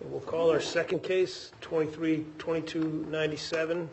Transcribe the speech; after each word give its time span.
We'll 0.00 0.20
call 0.20 0.50
our 0.50 0.60
second 0.60 1.02
case, 1.02 1.52
23-2297, 1.62 3.88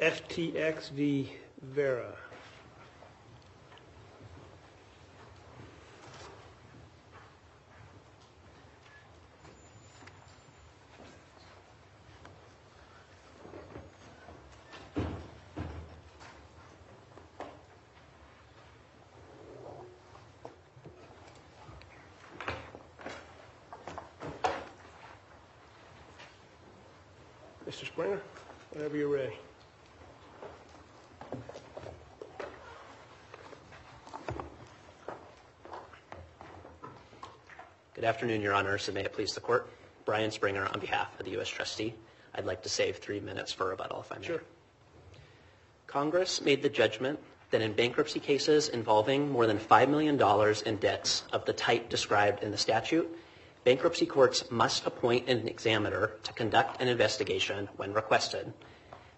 FTX 0.00 0.90
v. 0.90 1.30
Vara. 1.62 2.16
Mr. 27.76 27.84
Springer, 27.84 28.20
whenever 28.70 28.96
you're 28.96 29.08
ready. 29.08 29.34
Good 37.94 37.95
afternoon, 38.06 38.40
Your 38.40 38.54
Honors, 38.54 38.88
and 38.88 38.94
may 38.94 39.04
it 39.04 39.12
please 39.12 39.32
the 39.34 39.40
Court. 39.40 39.68
Brian 40.04 40.30
Springer 40.30 40.66
on 40.66 40.78
behalf 40.78 41.08
of 41.18 41.24
the 41.24 41.32
U.S. 41.32 41.48
Trustee. 41.48 41.92
I'd 42.34 42.44
like 42.44 42.62
to 42.62 42.68
save 42.68 42.98
three 42.98 43.18
minutes 43.18 43.52
for 43.52 43.66
rebuttal, 43.68 44.00
if 44.00 44.12
I 44.12 44.18
may. 44.18 44.26
Sure. 44.26 44.42
Congress 45.88 46.40
made 46.40 46.62
the 46.62 46.68
judgment 46.68 47.18
that 47.50 47.62
in 47.62 47.72
bankruptcy 47.72 48.20
cases 48.20 48.68
involving 48.68 49.30
more 49.30 49.46
than 49.46 49.58
$5 49.58 49.88
million 49.88 50.20
in 50.66 50.76
debts 50.76 51.24
of 51.32 51.44
the 51.46 51.52
type 51.52 51.88
described 51.88 52.42
in 52.42 52.50
the 52.50 52.56
statute, 52.56 53.08
bankruptcy 53.64 54.06
courts 54.06 54.50
must 54.50 54.86
appoint 54.86 55.28
an 55.28 55.48
examiner 55.48 56.12
to 56.22 56.32
conduct 56.32 56.80
an 56.80 56.88
investigation 56.88 57.68
when 57.76 57.92
requested. 57.92 58.52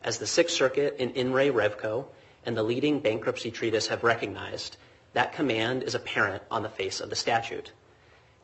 As 0.02 0.18
the 0.18 0.26
Sixth 0.26 0.56
Circuit 0.56 0.96
in 0.98 1.10
In 1.10 1.32
Re 1.32 1.50
Revco 1.50 2.06
and 2.46 2.56
the 2.56 2.62
leading 2.62 3.00
bankruptcy 3.00 3.50
treatise 3.50 3.88
have 3.88 4.04
recognized, 4.04 4.76
that 5.12 5.32
command 5.32 5.82
is 5.82 5.94
apparent 5.94 6.42
on 6.50 6.62
the 6.62 6.68
face 6.68 7.00
of 7.00 7.10
the 7.10 7.16
statute. 7.16 7.72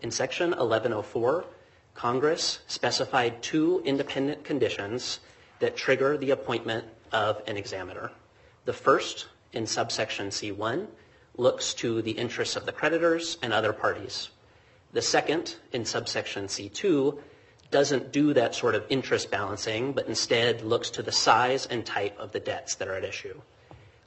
In 0.05 0.11
Section 0.11 0.51
1104, 0.51 1.47
Congress 1.95 2.59
specified 2.67 3.43
two 3.43 3.81
independent 3.87 4.45
conditions 4.45 5.21
that 5.61 5.79
trigger 5.79 6.19
the 6.19 6.31
appointment 6.31 6.85
of 7.11 7.41
an 7.47 7.57
examiner. 7.57 8.11
The 8.67 8.75
first, 8.75 9.29
in 9.55 9.67
subsection 9.67 10.29
C1, 10.29 10.89
looks 11.39 11.73
to 11.77 12.03
the 12.03 12.11
interests 12.11 12.55
of 12.55 12.67
the 12.67 12.73
creditors 12.73 13.39
and 13.41 13.55
other 13.55 13.73
parties. 13.73 14.29
The 14.93 15.01
second, 15.01 15.57
in 15.73 15.87
subsection 15.87 16.49
C2, 16.49 17.19
doesn't 17.71 18.13
do 18.13 18.35
that 18.35 18.55
sort 18.55 18.75
of 18.75 18.85
interest 18.91 19.31
balancing, 19.31 19.95
but 19.95 20.07
instead 20.07 20.61
looks 20.61 20.91
to 20.91 21.03
the 21.03 21.13
size 21.13 21.65
and 21.65 21.87
type 21.87 22.19
of 22.19 22.31
the 22.31 22.41
debts 22.41 22.75
that 22.75 22.89
are 22.89 22.97
at 22.97 23.05
issue. 23.05 23.41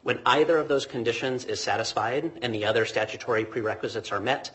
When 0.03 0.20
either 0.28 0.59
of 0.59 0.68
those 0.68 0.86
conditions 0.86 1.44
is 1.45 1.59
satisfied 1.59 2.34
and 2.44 2.53
the 2.53 2.66
other 2.66 2.86
statutory 2.86 3.45
prerequisites 3.45 4.12
are 4.12 4.20
met, 4.20 4.52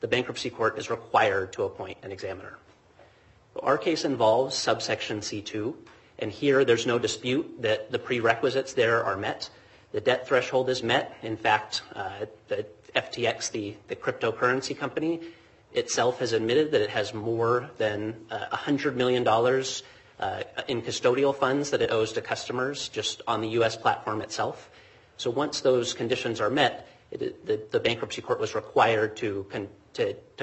the 0.00 0.08
bankruptcy 0.08 0.50
court 0.50 0.78
is 0.78 0.90
required 0.90 1.52
to 1.54 1.64
appoint 1.64 1.98
an 2.02 2.12
examiner. 2.12 2.58
Our 3.62 3.78
case 3.78 4.04
involves 4.04 4.54
subsection 4.54 5.20
C2, 5.20 5.74
and 6.18 6.30
here 6.30 6.64
there's 6.64 6.86
no 6.86 6.98
dispute 6.98 7.62
that 7.62 7.90
the 7.90 7.98
prerequisites 7.98 8.74
there 8.74 9.04
are 9.04 9.16
met. 9.16 9.48
The 9.92 10.00
debt 10.00 10.28
threshold 10.28 10.68
is 10.68 10.82
met. 10.82 11.16
In 11.22 11.36
fact, 11.36 11.82
uh, 11.94 12.26
the 12.48 12.66
FTX, 12.94 13.50
the 13.50 13.96
cryptocurrency 13.96 14.76
company, 14.76 15.20
itself 15.72 16.18
has 16.20 16.32
admitted 16.32 16.72
that 16.72 16.80
it 16.80 16.90
has 16.90 17.14
more 17.14 17.70
than 17.78 18.16
uh, 18.30 18.46
$100 18.52 18.94
million 18.94 19.26
uh, 19.26 20.42
in 20.68 20.82
custodial 20.82 21.34
funds 21.34 21.70
that 21.70 21.82
it 21.82 21.90
owes 21.90 22.12
to 22.12 22.20
customers 22.20 22.88
just 22.88 23.22
on 23.26 23.40
the 23.40 23.48
U.S. 23.48 23.76
platform 23.76 24.22
itself. 24.22 24.70
So 25.18 25.30
once 25.30 25.60
those 25.60 25.94
conditions 25.94 26.40
are 26.40 26.50
met, 26.50 26.88
the 27.10 27.80
bankruptcy 27.82 28.20
court 28.20 28.40
was 28.40 28.54
required 28.54 29.16
to 29.18 29.46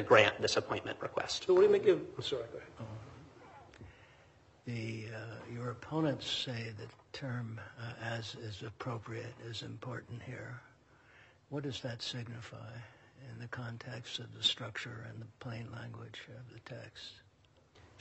grant 0.01 0.41
this 0.41 0.57
appointment 0.57 0.97
request. 1.01 1.45
So 1.47 1.53
what 1.53 1.61
do 1.61 1.67
you 1.67 1.71
make 1.71 1.87
of... 1.87 2.01
I'm 2.17 2.23
sorry, 2.23 2.43
go 2.51 2.57
ahead. 2.57 2.69
Uh, 2.79 4.71
uh, 5.13 5.53
your 5.53 5.71
opponents 5.71 6.29
say 6.29 6.71
the 6.77 6.87
term 7.11 7.59
uh, 7.79 7.91
as 8.01 8.35
is 8.35 8.63
appropriate 8.65 9.33
is 9.49 9.61
important 9.61 10.21
here. 10.25 10.59
What 11.49 11.63
does 11.63 11.81
that 11.81 12.01
signify 12.01 12.71
in 13.31 13.39
the 13.39 13.47
context 13.47 14.19
of 14.19 14.33
the 14.35 14.43
structure 14.43 15.05
and 15.09 15.21
the 15.21 15.27
plain 15.39 15.67
language 15.73 16.21
of 16.29 16.53
the 16.53 16.59
text? 16.61 17.11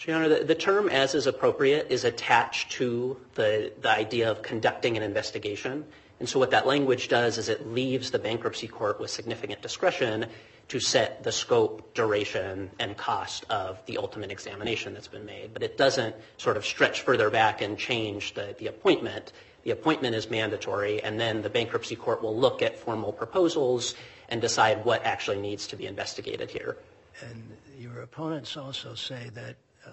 Your 0.06 0.16
Honor, 0.16 0.42
the 0.42 0.54
term 0.54 0.88
as 0.88 1.14
is 1.14 1.28
appropriate 1.28 1.86
is 1.90 2.04
attached 2.04 2.72
to 2.72 3.16
the 3.34 3.72
idea 3.84 4.30
of 4.30 4.42
conducting 4.42 4.96
an 4.96 5.02
investigation. 5.02 5.84
And 6.18 6.28
so 6.28 6.38
what 6.38 6.50
that 6.50 6.66
language 6.66 7.08
does 7.08 7.38
is 7.38 7.48
it 7.48 7.68
leaves 7.68 8.10
the 8.10 8.18
bankruptcy 8.18 8.66
court 8.66 8.98
with 8.98 9.10
significant 9.10 9.62
discretion 9.62 10.26
to 10.68 10.80
set 10.80 11.22
the 11.22 11.32
scope, 11.32 11.94
duration, 11.94 12.70
and 12.78 12.96
cost 12.96 13.44
of 13.50 13.84
the 13.86 13.98
ultimate 13.98 14.30
examination 14.30 14.94
that's 14.94 15.08
been 15.08 15.26
made. 15.26 15.52
But 15.52 15.62
it 15.62 15.76
doesn't 15.76 16.14
sort 16.38 16.56
of 16.56 16.64
stretch 16.64 17.02
further 17.02 17.30
back 17.30 17.60
and 17.60 17.78
change 17.78 18.34
the 18.34 18.66
appointment. 18.66 19.32
The 19.64 19.70
appointment 19.70 20.14
is 20.14 20.30
mandatory, 20.30 21.02
and 21.02 21.20
then 21.20 21.42
the 21.42 21.50
bankruptcy 21.50 21.96
court 21.96 22.22
will 22.22 22.36
look 22.36 22.62
at 22.62 22.78
formal 22.78 23.12
proposals 23.12 23.94
and 24.28 24.40
decide 24.40 24.84
what 24.84 25.04
actually 25.04 25.40
needs 25.40 25.66
to 25.68 25.76
be 25.76 25.86
investigated 25.86 26.50
here. 26.50 26.78
And 27.20 27.56
your 27.78 28.00
opponents 28.02 28.56
also 28.56 28.94
say 28.94 29.30
that 29.34 29.56
uh, 29.86 29.90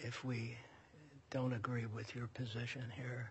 if 0.00 0.24
we 0.24 0.56
don't 1.30 1.52
agree 1.52 1.86
with 1.86 2.14
your 2.14 2.26
position 2.28 2.84
here, 2.94 3.30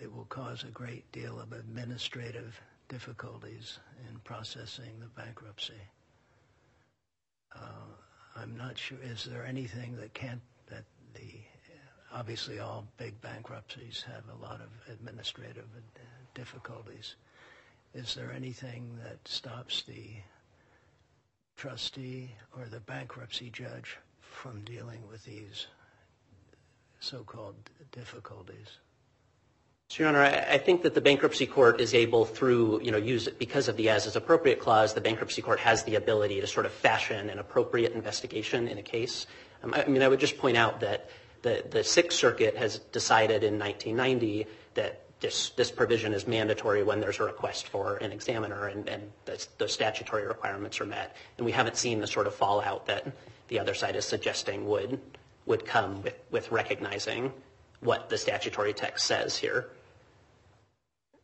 it 0.00 0.12
will 0.12 0.24
cause 0.24 0.64
a 0.64 0.70
great 0.72 1.10
deal 1.12 1.38
of 1.38 1.52
administrative 1.52 2.60
difficulties 2.90 3.78
in 4.10 4.18
processing 4.20 4.98
the 4.98 5.22
bankruptcy. 5.22 5.80
Uh, 7.54 7.86
I'm 8.36 8.56
not 8.56 8.76
sure, 8.76 8.98
is 9.02 9.24
there 9.24 9.46
anything 9.46 9.96
that 9.96 10.12
can't, 10.12 10.40
that 10.68 10.84
the, 11.14 11.40
obviously 12.12 12.58
all 12.58 12.86
big 12.98 13.20
bankruptcies 13.20 14.04
have 14.06 14.24
a 14.28 14.42
lot 14.42 14.60
of 14.60 14.68
administrative 14.92 15.66
difficulties. 16.34 17.14
Is 17.94 18.14
there 18.14 18.32
anything 18.32 18.98
that 19.04 19.26
stops 19.26 19.82
the 19.82 20.10
trustee 21.56 22.30
or 22.56 22.66
the 22.66 22.80
bankruptcy 22.80 23.50
judge 23.50 23.98
from 24.20 24.64
dealing 24.64 25.06
with 25.08 25.24
these 25.24 25.66
so-called 27.00 27.56
difficulties? 27.92 28.78
Your 29.98 30.08
Honor, 30.08 30.22
I 30.22 30.58
think 30.58 30.82
that 30.82 30.94
the 30.94 31.00
bankruptcy 31.00 31.46
court 31.46 31.80
is 31.80 31.94
able 31.94 32.24
through, 32.24 32.80
you 32.82 32.92
know, 32.92 33.00
because 33.38 33.66
of 33.66 33.76
the 33.76 33.88
as 33.88 34.06
is 34.06 34.14
appropriate 34.14 34.60
clause, 34.60 34.94
the 34.94 35.00
bankruptcy 35.00 35.42
court 35.42 35.58
has 35.58 35.82
the 35.82 35.96
ability 35.96 36.40
to 36.40 36.46
sort 36.46 36.64
of 36.64 36.72
fashion 36.72 37.28
an 37.28 37.38
appropriate 37.40 37.92
investigation 37.92 38.68
in 38.68 38.78
a 38.78 38.82
case. 38.82 39.26
Um, 39.64 39.74
I 39.74 39.84
mean, 39.86 40.02
I 40.02 40.08
would 40.08 40.20
just 40.20 40.38
point 40.38 40.56
out 40.56 40.80
that 40.80 41.10
the 41.42 41.82
Sixth 41.82 42.16
Circuit 42.18 42.56
has 42.56 42.78
decided 42.78 43.42
in 43.42 43.58
1990 43.58 44.46
that 44.74 45.02
this 45.20 45.70
provision 45.70 46.14
is 46.14 46.26
mandatory 46.26 46.82
when 46.82 47.00
there's 47.00 47.18
a 47.18 47.24
request 47.24 47.66
for 47.66 47.96
an 47.96 48.12
examiner 48.12 48.68
and 48.68 48.88
the 49.24 49.68
statutory 49.68 50.26
requirements 50.26 50.80
are 50.80 50.86
met. 50.86 51.16
And 51.36 51.44
we 51.44 51.52
haven't 51.52 51.76
seen 51.76 52.00
the 52.00 52.06
sort 52.06 52.26
of 52.26 52.34
fallout 52.34 52.86
that 52.86 53.12
the 53.48 53.58
other 53.58 53.74
side 53.74 53.96
is 53.96 54.04
suggesting 54.04 54.66
would 54.66 55.66
come 55.66 56.04
with 56.30 56.50
recognizing 56.52 57.32
what 57.80 58.08
the 58.08 58.16
statutory 58.16 58.72
text 58.72 59.06
says 59.06 59.36
here. 59.36 59.68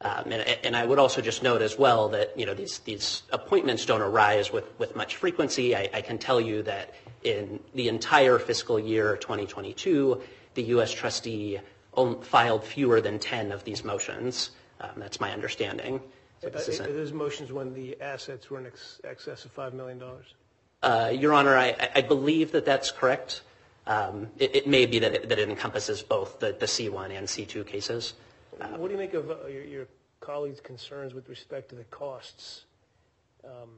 Um, 0.02 0.30
and 0.30 0.76
I 0.76 0.84
would 0.84 0.98
also 0.98 1.22
just 1.22 1.42
note 1.42 1.62
as 1.62 1.78
well 1.78 2.10
that, 2.10 2.38
you 2.38 2.44
know, 2.44 2.52
these 2.52 3.22
appointments 3.32 3.86
don't 3.86 4.02
arise 4.02 4.52
with 4.52 4.94
much 4.94 5.16
frequency. 5.16 5.74
I 5.74 6.02
can 6.02 6.18
tell 6.18 6.40
you 6.40 6.62
that 6.64 6.94
in 7.24 7.60
the 7.74 7.88
entire 7.88 8.38
fiscal 8.38 8.78
year 8.78 9.16
2022, 9.16 10.20
the 10.54 10.62
U.S. 10.64 10.92
trustee 10.92 11.58
filed 12.22 12.64
fewer 12.64 13.00
than 13.00 13.18
10 13.18 13.52
of 13.52 13.64
these 13.64 13.84
motions. 13.84 14.50
Um, 14.80 14.90
that's 14.96 15.18
my 15.18 15.32
understanding. 15.32 16.00
Uh, 16.44 16.50
those 16.50 17.12
motions 17.14 17.50
when 17.50 17.72
the 17.72 17.98
assets 18.02 18.50
were 18.50 18.58
in 18.58 18.70
excess 19.04 19.46
of 19.46 19.56
$5 19.56 19.72
million? 19.72 20.02
Uh, 20.82 21.10
your 21.12 21.32
Honor, 21.32 21.56
I 21.56 22.02
believe 22.02 22.52
that 22.52 22.66
that's 22.66 22.90
correct. 22.90 23.40
Um, 23.86 24.28
it 24.38 24.66
may 24.66 24.84
be 24.84 24.98
that 24.98 25.14
it 25.14 25.38
encompasses 25.38 26.02
both 26.02 26.38
the 26.38 26.52
C1 26.52 27.16
and 27.16 27.26
C2 27.26 27.66
cases. 27.66 28.12
What 28.58 28.88
do 28.88 28.92
you 28.92 28.98
make 28.98 29.14
of 29.14 29.30
uh, 29.30 29.46
your 29.46 29.86
colleague's 30.20 30.60
concerns 30.60 31.14
with 31.14 31.28
respect 31.28 31.68
to 31.70 31.74
the 31.76 31.84
costs 31.84 32.64
um, 33.44 33.70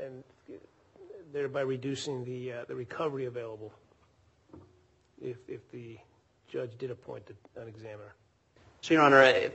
and 0.00 0.22
thereby 1.32 1.60
reducing 1.60 2.24
the 2.24 2.52
uh, 2.52 2.64
recovery 2.68 3.26
available 3.26 3.72
if 5.22 5.70
the 5.72 5.96
judge 6.48 6.76
did 6.78 6.90
appoint 6.90 7.24
an 7.56 7.68
examiner? 7.68 8.14
So, 8.82 8.92
Your 8.92 9.02
Honor, 9.02 9.22
I- 9.22 9.50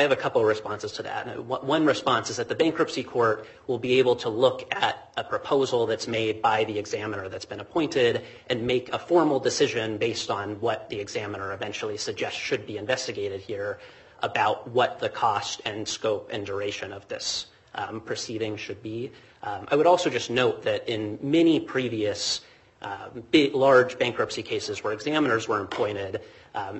have 0.00 0.10
a 0.10 0.16
couple 0.16 0.40
of 0.40 0.46
responses 0.48 0.90
to 0.92 1.04
that. 1.04 1.44
One 1.44 1.86
response 1.86 2.30
is 2.30 2.38
that 2.38 2.48
the 2.48 2.56
bankruptcy 2.56 3.04
court 3.04 3.46
will 3.68 3.78
be 3.78 4.00
able 4.00 4.16
to 4.16 4.28
look 4.28 4.66
at 4.74 5.12
a 5.16 5.22
proposal 5.22 5.86
that's 5.86 6.08
made 6.08 6.42
by 6.42 6.64
the 6.64 6.76
examiner 6.76 7.28
that's 7.28 7.44
been 7.44 7.60
appointed 7.60 8.24
and 8.48 8.66
make 8.66 8.92
a 8.92 8.98
formal 8.98 9.38
decision 9.38 9.98
based 9.98 10.32
on 10.32 10.60
what 10.60 10.88
the 10.90 10.98
examiner 10.98 11.52
eventually 11.52 11.96
suggests 11.96 12.38
should 12.40 12.66
be 12.66 12.76
investigated 12.76 13.40
here 13.40 13.78
about 14.22 14.68
what 14.68 14.98
the 14.98 15.08
cost 15.08 15.60
and 15.64 15.86
scope 15.86 16.30
and 16.32 16.46
duration 16.46 16.92
of 16.92 17.06
this 17.08 17.46
um, 17.74 18.00
proceeding 18.00 18.56
should 18.56 18.82
be. 18.82 19.12
Um, 19.42 19.66
I 19.68 19.76
would 19.76 19.86
also 19.86 20.10
just 20.10 20.30
note 20.30 20.62
that 20.64 20.88
in 20.88 21.18
many 21.22 21.60
previous 21.60 22.40
um, 22.82 23.22
large 23.52 23.98
bankruptcy 23.98 24.42
cases 24.42 24.82
where 24.82 24.92
examiners 24.92 25.48
were 25.48 25.60
appointed, 25.60 26.20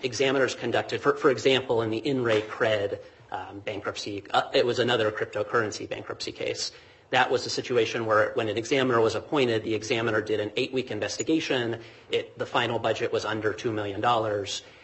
examiners 0.03 0.55
conducted, 0.55 1.01
for, 1.01 1.31
example, 1.31 1.83
in 1.83 1.91
the 1.91 1.99
In 1.99 2.23
Re 2.23 2.43
Cred 2.43 2.99
bankruptcy, 3.65 4.25
uh, 4.31 4.43
it 4.53 4.65
was 4.67 4.79
another 4.79 5.11
cryptocurrency 5.11 5.89
bankruptcy 5.89 6.33
case. 6.33 6.73
That 7.11 7.31
was 7.31 7.45
a 7.45 7.51
situation 7.51 8.07
where 8.07 8.31
when 8.35 8.49
an 8.49 8.57
examiner 8.57 9.01
was 9.01 9.17
appointed, 9.17 9.65
the 9.65 9.75
examiner 9.75 10.21
did 10.21 10.39
an 10.39 10.53
eight-week 10.57 10.91
investigation. 10.91 11.81
The 12.11 12.47
final 12.47 12.79
budget 12.79 13.13
was 13.13 13.25
under 13.25 13.53
$2 13.53 13.73
million, 13.73 14.01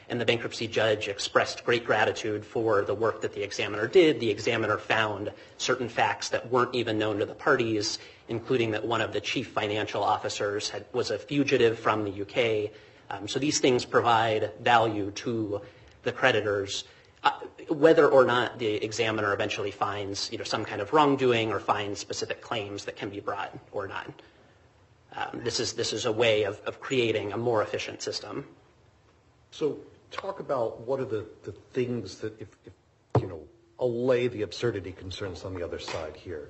and 0.08 0.20
the 0.20 0.24
bankruptcy 0.24 0.68
judge 0.68 1.08
expressed 1.08 1.64
great 1.64 1.84
gratitude 1.84 2.44
for 2.44 2.82
the 2.82 2.94
work 2.94 3.20
that 3.22 3.32
the 3.32 3.42
examiner 3.42 3.88
did. 3.88 4.20
The 4.20 4.30
examiner 4.30 4.78
found 4.78 5.32
certain 5.58 5.88
facts 5.88 6.28
that 6.28 6.50
weren't 6.50 6.74
even 6.74 6.98
known 6.98 7.18
to 7.18 7.26
the 7.26 7.34
parties, 7.34 7.98
including 8.28 8.70
that 8.72 8.84
one 8.86 9.00
of 9.00 9.12
the 9.12 9.20
chief 9.20 9.48
financial 9.48 10.02
officers 10.02 10.70
was 10.92 11.10
a 11.10 11.18
fugitive 11.18 11.78
from 11.78 12.04
the 12.04 12.22
UK. 12.22 12.70
Um, 13.10 13.26
so 13.28 13.38
these 13.38 13.58
things 13.58 13.84
provide 13.84 14.52
value 14.60 15.10
to 15.12 15.60
the 16.02 16.12
creditors. 16.12 16.84
Uh, 17.24 17.32
whether 17.68 18.06
or 18.06 18.24
not 18.24 18.58
the 18.60 18.74
examiner 18.84 19.32
eventually 19.32 19.72
finds 19.72 20.30
some 20.44 20.64
kind 20.64 20.80
of 20.80 20.92
wrongdoing 20.92 21.50
or 21.50 21.58
finds 21.58 21.98
specific 21.98 22.40
claims 22.40 22.84
that 22.84 22.94
can 22.94 23.10
be 23.10 23.18
brought 23.18 23.52
or 23.72 23.88
not. 23.88 24.12
Um, 25.16 25.40
this, 25.42 25.58
is, 25.58 25.72
this 25.72 25.92
is 25.92 26.04
a 26.04 26.12
way 26.12 26.44
of, 26.44 26.60
of 26.66 26.80
creating 26.80 27.32
a 27.32 27.36
more 27.36 27.62
efficient 27.62 28.02
system. 28.02 28.46
So 29.50 29.78
talk 30.10 30.40
about 30.40 30.80
what 30.80 31.00
are 31.00 31.04
the, 31.04 31.26
things 31.72 32.18
that, 32.18 32.38
you 33.20 33.26
know, 33.26 33.40
allay 33.78 34.28
the 34.28 34.42
absurdity 34.42 34.92
concerns 34.92 35.44
on 35.44 35.54
the 35.54 35.62
other 35.64 35.78
side 35.78 36.16
here. 36.16 36.48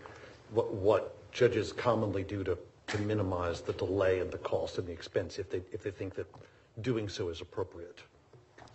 What, 0.52 1.12
judges 1.32 1.72
commonly 1.72 2.22
do 2.22 2.44
to, 2.44 2.58
minimize 3.00 3.60
the 3.60 3.74
delay 3.74 4.20
and 4.20 4.30
the 4.30 4.38
cost 4.38 4.78
and 4.78 4.86
the 4.86 4.92
expense 4.92 5.38
if 5.38 5.50
they 5.50 5.90
think 5.90 6.14
that 6.14 6.26
doing 6.80 7.08
so 7.08 7.28
is 7.28 7.40
appropriate. 7.40 7.98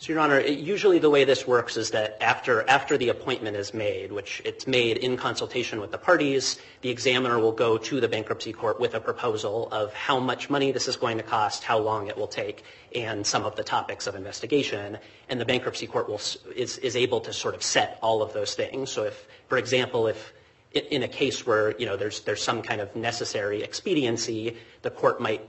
So, 0.01 0.13
Your 0.13 0.21
Honor, 0.21 0.39
usually 0.41 0.97
the 0.97 1.11
way 1.11 1.25
this 1.25 1.45
works 1.45 1.77
is 1.77 1.91
that 1.91 2.17
after, 2.23 2.97
the 2.97 3.09
appointment 3.09 3.55
is 3.55 3.71
made, 3.71 4.11
which 4.11 4.41
it's 4.43 4.65
made 4.65 4.97
in 4.97 5.15
consultation 5.15 5.79
with 5.79 5.91
the 5.91 5.99
parties, 5.99 6.57
the 6.81 6.89
examiner 6.89 7.37
will 7.37 7.51
go 7.51 7.77
to 7.77 8.01
the 8.01 8.07
bankruptcy 8.07 8.51
court 8.51 8.79
with 8.79 8.95
a 8.95 8.99
proposal 8.99 9.69
of 9.71 9.93
how 9.93 10.19
much 10.19 10.49
money 10.49 10.71
this 10.71 10.87
is 10.87 10.95
going 10.95 11.17
to 11.17 11.23
cost, 11.23 11.63
how 11.63 11.77
long 11.77 12.07
it 12.07 12.17
will 12.17 12.27
take, 12.27 12.63
and 12.95 13.27
some 13.27 13.45
of 13.45 13.55
the 13.55 13.63
topics 13.63 14.07
of 14.07 14.15
investigation. 14.15 14.97
And 15.29 15.39
the 15.39 15.45
bankruptcy 15.45 15.85
court 15.85 16.09
is 16.55 16.95
able 16.95 17.21
to 17.21 17.31
sort 17.31 17.53
of 17.53 17.61
set 17.61 17.99
all 18.01 18.23
of 18.23 18.33
those 18.33 18.55
things. 18.55 18.91
So 18.91 19.03
if, 19.03 19.27
for 19.49 19.59
example, 19.59 20.07
if 20.07 20.33
in- 20.73 21.03
a 21.03 21.07
case 21.07 21.45
where, 21.45 21.75
you 21.77 21.85
know, 21.85 21.97
there's, 21.97 22.23
some 22.41 22.61
kind 22.61 22.79
of 22.79 22.95
necessary 22.95 23.61
expediency, 23.61 24.55
the 24.83 24.89
court 24.89 25.19
might, 25.19 25.41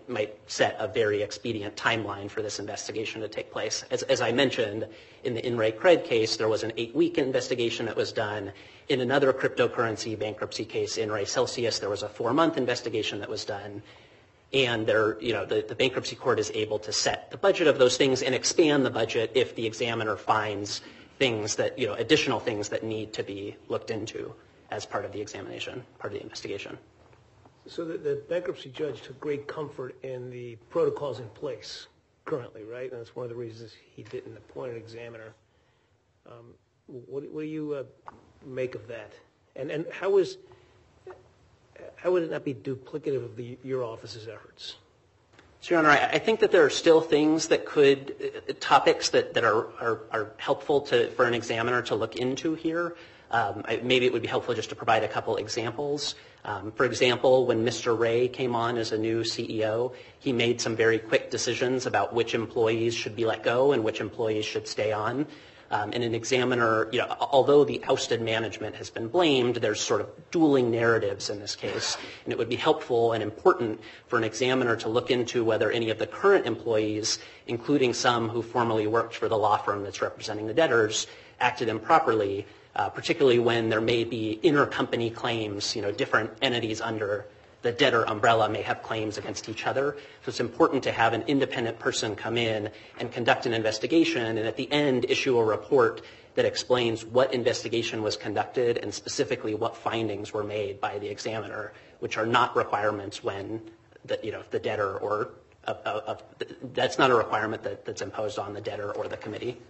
set 0.49 0.77
a 0.79 0.89
very 0.89 1.23
expedient 1.23 1.77
timeline 1.77 2.29
for 2.29 2.43
this 2.43 2.59
investigation 2.59 3.21
to 3.21 3.29
take 3.29 3.51
place. 3.53 3.85
As, 3.91 4.21
I 4.21 4.33
mentioned, 4.33 4.87
in 5.25 5.35
the 5.35 5.47
In 5.47 5.57
Re 5.57 5.71
Cred 5.71 6.05
case, 6.05 6.37
there 6.37 6.49
was 6.49 6.65
an 6.65 6.73
eight-week 6.77 7.19
investigation 7.19 7.87
that 7.87 7.97
was 7.97 8.13
done. 8.13 8.53
In 8.89 9.01
another 9.01 9.33
cryptocurrency 9.33 10.19
bankruptcy 10.19 10.65
case, 10.65 10.99
In 10.99 11.11
Re 11.11 11.25
Celsius, 11.25 11.79
there 11.79 11.91
was 11.91 12.03
a 12.03 12.09
four-month 12.09 12.57
investigation 12.57 13.21
that 13.21 13.29
was 13.29 13.45
done. 13.45 13.83
And 14.53 14.87
there, 14.87 15.19
you 15.21 15.33
know, 15.33 15.47
the, 15.47 15.65
the 15.67 15.75
bankruptcy 15.75 16.17
court 16.17 16.39
is 16.39 16.51
able 16.53 16.79
to 16.81 16.93
set 16.93 17.31
the 17.31 17.39
budget 17.39 17.69
of 17.69 17.79
those 17.79 17.97
things 17.97 18.23
and 18.23 18.35
expand 18.35 18.85
the 18.85 18.91
budget 18.91 19.31
if 19.35 19.55
the 19.55 19.67
examiner 19.67 20.17
finds 20.17 20.83
things 21.19 21.55
that, 21.57 21.79
you 21.79 21.87
know, 21.87 21.95
additional 21.95 22.41
things 22.41 22.69
that 22.71 22.83
need 22.83 23.13
to 23.15 23.23
be 23.23 23.57
looked 23.69 23.91
into 23.91 24.35
as 24.73 24.87
part 24.87 25.05
of 25.05 25.13
the 25.13 25.21
examination, 25.21 25.85
part 25.99 26.13
of 26.13 26.19
the 26.19 26.23
investigation. 26.23 26.79
So 27.67 27.85
the, 27.85 28.23
bankruptcy 28.29 28.71
judge 28.71 29.03
took 29.03 29.21
great 29.21 29.47
comfort 29.47 29.95
in 30.03 30.31
the 30.31 30.57
protocols 30.71 31.21
in 31.21 31.29
place 31.29 31.87
currently, 32.25 32.65
right? 32.65 32.91
And 32.91 32.99
that's 33.01 33.15
one 33.15 33.25
of 33.25 33.31
the 33.31 33.37
reasons 33.37 33.73
he 33.95 34.03
didn't 34.03 34.37
appoint 34.37 34.73
an 34.73 34.79
examiner. 34.79 35.35
Um, 36.27 36.55
what, 36.87 37.23
do 37.31 37.43
you 37.43 37.75
uh, 37.75 37.85
make 38.45 38.75
of 38.75 38.89
that? 38.89 39.13
And, 39.55 39.71
and 39.71 39.87
how 39.93 40.17
is, 40.17 40.39
how 41.97 42.11
would 42.13 42.23
it 42.23 42.31
not 42.31 42.45
be 42.45 42.55
duplicative 42.55 43.25
of 43.25 43.65
your 43.65 43.85
office's 43.85 44.27
efforts? 44.27 44.77
So, 45.61 45.75
Your 45.77 45.79
Honor, 45.79 45.91
I 45.91 46.19
think 46.19 46.41
that 46.41 46.51
there 46.51 46.65
are 46.65 46.71
still 46.71 47.01
things 47.01 47.49
that 47.49 47.65
could, 47.65 48.17
uh, 48.49 48.53
topics 48.59 49.11
that, 49.11 49.35
that 49.35 49.45
are, 49.45 49.69
are, 49.81 50.01
are 50.11 50.33
helpful 50.39 50.81
to, 50.83 51.09
for 51.13 51.25
an 51.27 51.35
examiner 51.35 51.83
to 51.83 51.95
look 51.95 52.17
into 52.17 52.55
here. 52.55 52.97
Um, 53.33 53.65
Maybe 53.83 54.05
it 54.07 54.13
would 54.13 54.23
be 54.23 54.29
helpful 54.29 54.55
just 54.55 54.69
to 54.69 54.77
provide 54.77 55.03
a 55.03 55.09
couple 55.09 55.37
examples. 55.37 56.15
Um, 56.45 56.71
For 56.73 56.85
example, 56.85 57.47
when 57.47 57.65
Mr. 57.65 57.99
Ray 57.99 58.29
came 58.29 58.55
on 58.55 58.77
as 58.77 58.93
a 58.93 58.99
new 58.99 59.23
CEO, 59.23 59.95
he 60.19 60.33
made 60.33 60.61
some 60.61 60.77
very 60.77 60.99
quick 60.99 61.31
decisions 61.31 61.87
about 61.87 62.15
which 62.15 62.35
employees 62.35 62.95
should 62.95 63.17
be 63.17 63.25
let 63.25 63.43
go 63.43 63.73
and 63.73 63.83
which 63.83 64.01
employees 64.01 64.45
should 64.45 64.69
stay 64.69 64.93
on. 64.93 65.27
Um, 65.71 65.93
and 65.95 66.05
an 66.05 66.15
examiner, 66.15 66.91
you 66.93 66.99
know, 66.99 67.17
although 67.19 67.65
the 67.65 67.83
ousted 67.89 68.21
management 68.21 68.77
has 68.77 68.91
been 68.91 69.09
blamed, 69.09 69.57
there's 69.57 69.81
sort 69.81 70.03
of 70.03 70.11
dueling 70.31 70.71
narratives 70.71 71.31
in 71.31 71.41
this 71.41 71.57
case. 71.57 71.97
And 72.25 72.33
it 72.33 72.37
would 72.37 72.51
be 72.51 72.57
helpful 72.57 73.13
and 73.15 73.23
important 73.23 73.81
for 74.07 74.19
an 74.19 74.25
examiner 74.25 74.77
to 74.77 74.91
look 74.91 75.11
into 75.11 75.43
whether 75.43 75.71
any 75.71 75.89
of 75.89 75.99
the 75.99 76.07
current 76.07 76.45
employees, 76.45 77.19
including 77.47 77.95
some 77.95 78.29
who 78.29 78.43
formerly 78.43 78.87
worked 78.87 79.17
for 79.17 79.31
the 79.31 79.39
law 79.39 79.57
firm 79.57 79.83
that's 79.83 80.03
representing 80.03 80.47
the 80.47 80.53
debtors, 80.53 81.07
acted 81.41 81.71
improperly, 81.71 82.45
particularly 82.75 83.39
when 83.39 83.69
there 83.69 83.81
may 83.81 84.05
be 84.05 84.41
intercompany 84.43 85.15
claims, 85.15 85.77
you 85.77 85.83
know, 85.83 85.93
different 85.93 86.31
entities 86.43 86.81
under 86.81 87.27
the 87.63 87.73
debtor 87.73 88.05
umbrella 88.09 88.49
may 88.49 88.63
have 88.63 88.83
claims 88.83 89.19
against 89.19 89.49
each 89.49 89.67
other. 89.67 89.97
So 90.25 90.29
it's 90.29 90.41
important 90.41 90.83
to 90.85 90.93
have 90.93 91.13
an 91.13 91.23
independent 91.27 91.79
person 91.79 92.17
come 92.17 92.37
in 92.37 92.71
and 92.99 93.11
conduct 93.11 93.47
an 93.47 93.55
investigation 93.55 94.37
and 94.37 94.47
at 94.47 94.57
the 94.57 94.71
end 94.71 95.07
issue 95.09 95.39
a 95.39 95.45
report 95.45 96.03
that 96.35 96.45
explains 96.45 97.05
what 97.05 97.33
investigation 97.35 98.03
was 98.03 98.17
conducted 98.17 98.79
and 98.79 98.93
specifically 98.93 99.55
what 99.55 99.77
findings 99.77 100.33
were 100.33 100.45
made 100.45 100.81
by 100.81 100.99
the 100.99 101.09
examiner, 101.09 101.73
which 102.01 102.17
are 102.17 102.27
not 102.27 102.57
requirements 102.57 103.23
when 103.23 103.61
you 104.23 104.33
know, 104.33 104.43
the 104.51 104.59
debtor 104.59 104.99
or 104.99 105.31
uh, 105.65 105.75
uh, 105.85 106.01
uh, 106.07 106.17
that's 106.73 106.99
not 106.99 107.11
a 107.11 107.15
requirement 107.15 107.63
that's 107.63 108.03
imposed 108.03 108.39
on 108.39 108.53
the 108.53 108.61
debtor 108.61 108.91
or 108.93 109.07
the 109.07 109.17
committee. 109.17 109.61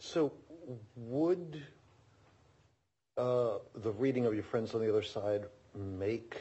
So 0.00 0.32
would 0.96 1.62
uh, 3.16 3.58
the 3.82 3.92
reading 3.92 4.26
of 4.26 4.34
your 4.34 4.42
friends 4.42 4.74
on 4.74 4.80
the 4.80 4.88
other 4.88 5.02
side 5.02 5.44
make 5.74 6.36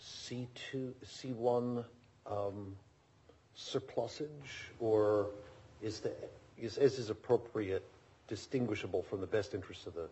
C2, 0.00 0.92
C1 1.04 1.84
um, 2.26 2.76
surplusage, 3.54 4.28
or 4.80 5.28
is 5.82 6.00
the, 6.00 6.12
is, 6.60 6.76
is 6.78 6.98
is 6.98 7.10
appropriate 7.10 7.84
distinguishable 8.28 9.02
from 9.02 9.20
the 9.20 9.26
best 9.26 9.54
interests 9.54 9.86
of 9.86 9.94
the, 9.94 10.08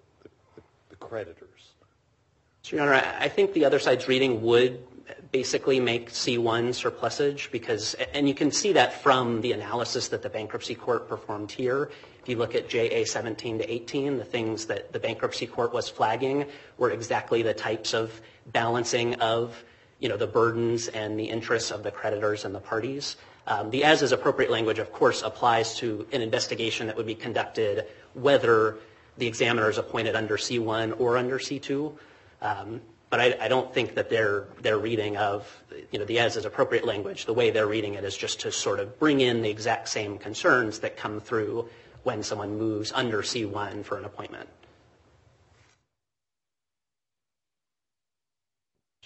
creditors? 1.00 1.72
Your 2.66 2.82
Honor, 2.82 2.94
I 3.18 3.28
think 3.28 3.54
the 3.54 3.64
other 3.64 3.80
side's 3.80 4.06
reading 4.06 4.42
would 4.42 4.86
basically 5.32 5.80
make 5.80 6.10
C1 6.10 6.74
surplusage 6.74 7.50
because, 7.50 7.94
and 8.12 8.28
you 8.28 8.34
can 8.34 8.52
see 8.52 8.72
that 8.74 9.02
from 9.02 9.40
the 9.40 9.52
analysis 9.52 10.08
that 10.08 10.22
the 10.22 10.28
bankruptcy 10.28 10.74
court 10.74 11.08
performed 11.08 11.50
here. 11.50 11.90
If 12.20 12.28
you 12.28 12.36
look 12.36 12.54
at 12.54 12.68
JA 12.68 13.04
17 13.06 13.58
to 13.58 13.72
18, 13.72 14.18
the 14.18 14.24
things 14.24 14.66
that 14.66 14.92
the 14.92 15.00
bankruptcy 15.00 15.46
court 15.46 15.72
was 15.72 15.88
flagging 15.88 16.44
were 16.76 16.90
exactly 16.90 17.42
the 17.42 17.54
types 17.54 17.94
of 17.94 18.20
balancing 18.52 19.14
of, 19.16 19.64
you 20.00 20.08
know, 20.10 20.18
the 20.18 20.26
burdens 20.26 20.88
and 20.88 21.18
the 21.18 21.24
interests 21.24 21.70
of 21.70 21.82
the 21.82 21.90
creditors 21.90 22.44
and 22.44 22.54
the 22.54 22.60
parties. 22.60 23.16
Um, 23.46 23.70
the 23.70 23.84
as 23.84 24.02
is 24.02 24.12
appropriate 24.12 24.50
language, 24.50 24.78
of 24.78 24.92
course, 24.92 25.22
applies 25.22 25.74
to 25.76 26.06
an 26.12 26.20
investigation 26.20 26.86
that 26.88 26.96
would 26.96 27.06
be 27.06 27.14
conducted 27.14 27.86
whether 28.14 28.76
the 29.16 29.26
examiner 29.26 29.68
is 29.70 29.78
appointed 29.78 30.14
under 30.14 30.36
C1 30.36 31.00
or 31.00 31.16
under 31.16 31.38
C2. 31.38 31.92
But 33.12 33.20
I, 33.20 33.48
don't 33.48 33.74
think 33.74 33.96
that 33.96 34.08
their 34.08 34.46
their 34.62 34.78
reading 34.78 35.18
of 35.18 35.46
you 35.90 35.98
know 35.98 36.06
the 36.06 36.18
as 36.18 36.38
is 36.38 36.46
appropriate 36.46 36.86
language, 36.86 37.26
the 37.26 37.34
way 37.34 37.50
they're 37.50 37.66
reading 37.66 37.92
it 37.92 38.04
is 38.04 38.16
just 38.16 38.40
to 38.40 38.50
sort 38.50 38.80
of 38.80 38.98
bring 38.98 39.20
in 39.20 39.42
the 39.42 39.50
exact 39.50 39.90
same 39.90 40.16
concerns 40.16 40.78
that 40.78 40.96
come 40.96 41.20
through 41.20 41.68
when 42.04 42.22
someone 42.22 42.56
moves 42.56 42.90
under 42.90 43.20
C1 43.20 43.84
for 43.84 43.98
an 43.98 44.06
appointment. 44.06 44.48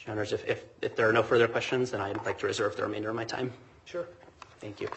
Your 0.07 0.13
Honors, 0.13 0.33
if 0.33 0.95
there 0.95 1.09
are 1.09 1.13
no 1.13 1.25
further 1.25 1.49
questions, 1.49 1.91
then 1.91 2.01
I'd 2.01 2.25
like 2.25 2.39
to 2.39 2.47
reserve 2.47 2.77
the 2.77 2.85
remainder 2.85 3.11
of 3.11 3.17
my 3.17 3.25
time. 3.25 3.53
Sure. 3.87 4.07
Thank 4.61 4.81
you. 4.81 4.89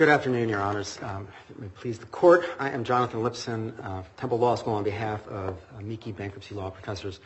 Good 0.00 0.08
afternoon, 0.08 0.48
Your 0.48 0.62
Honors. 0.62 0.98
Um, 1.02 1.28
it 1.62 1.74
please 1.74 1.98
the 1.98 2.06
Court, 2.06 2.46
I 2.58 2.70
am 2.70 2.84
Jonathan 2.84 3.20
Lipson, 3.20 3.74
uh, 3.84 4.02
Temple 4.16 4.38
Law 4.38 4.54
School, 4.54 4.72
on 4.72 4.82
behalf 4.82 5.28
of 5.28 5.58
amici 5.78 6.10
Bankruptcy 6.10 6.54
Law 6.54 6.70
Professors, 6.70 7.20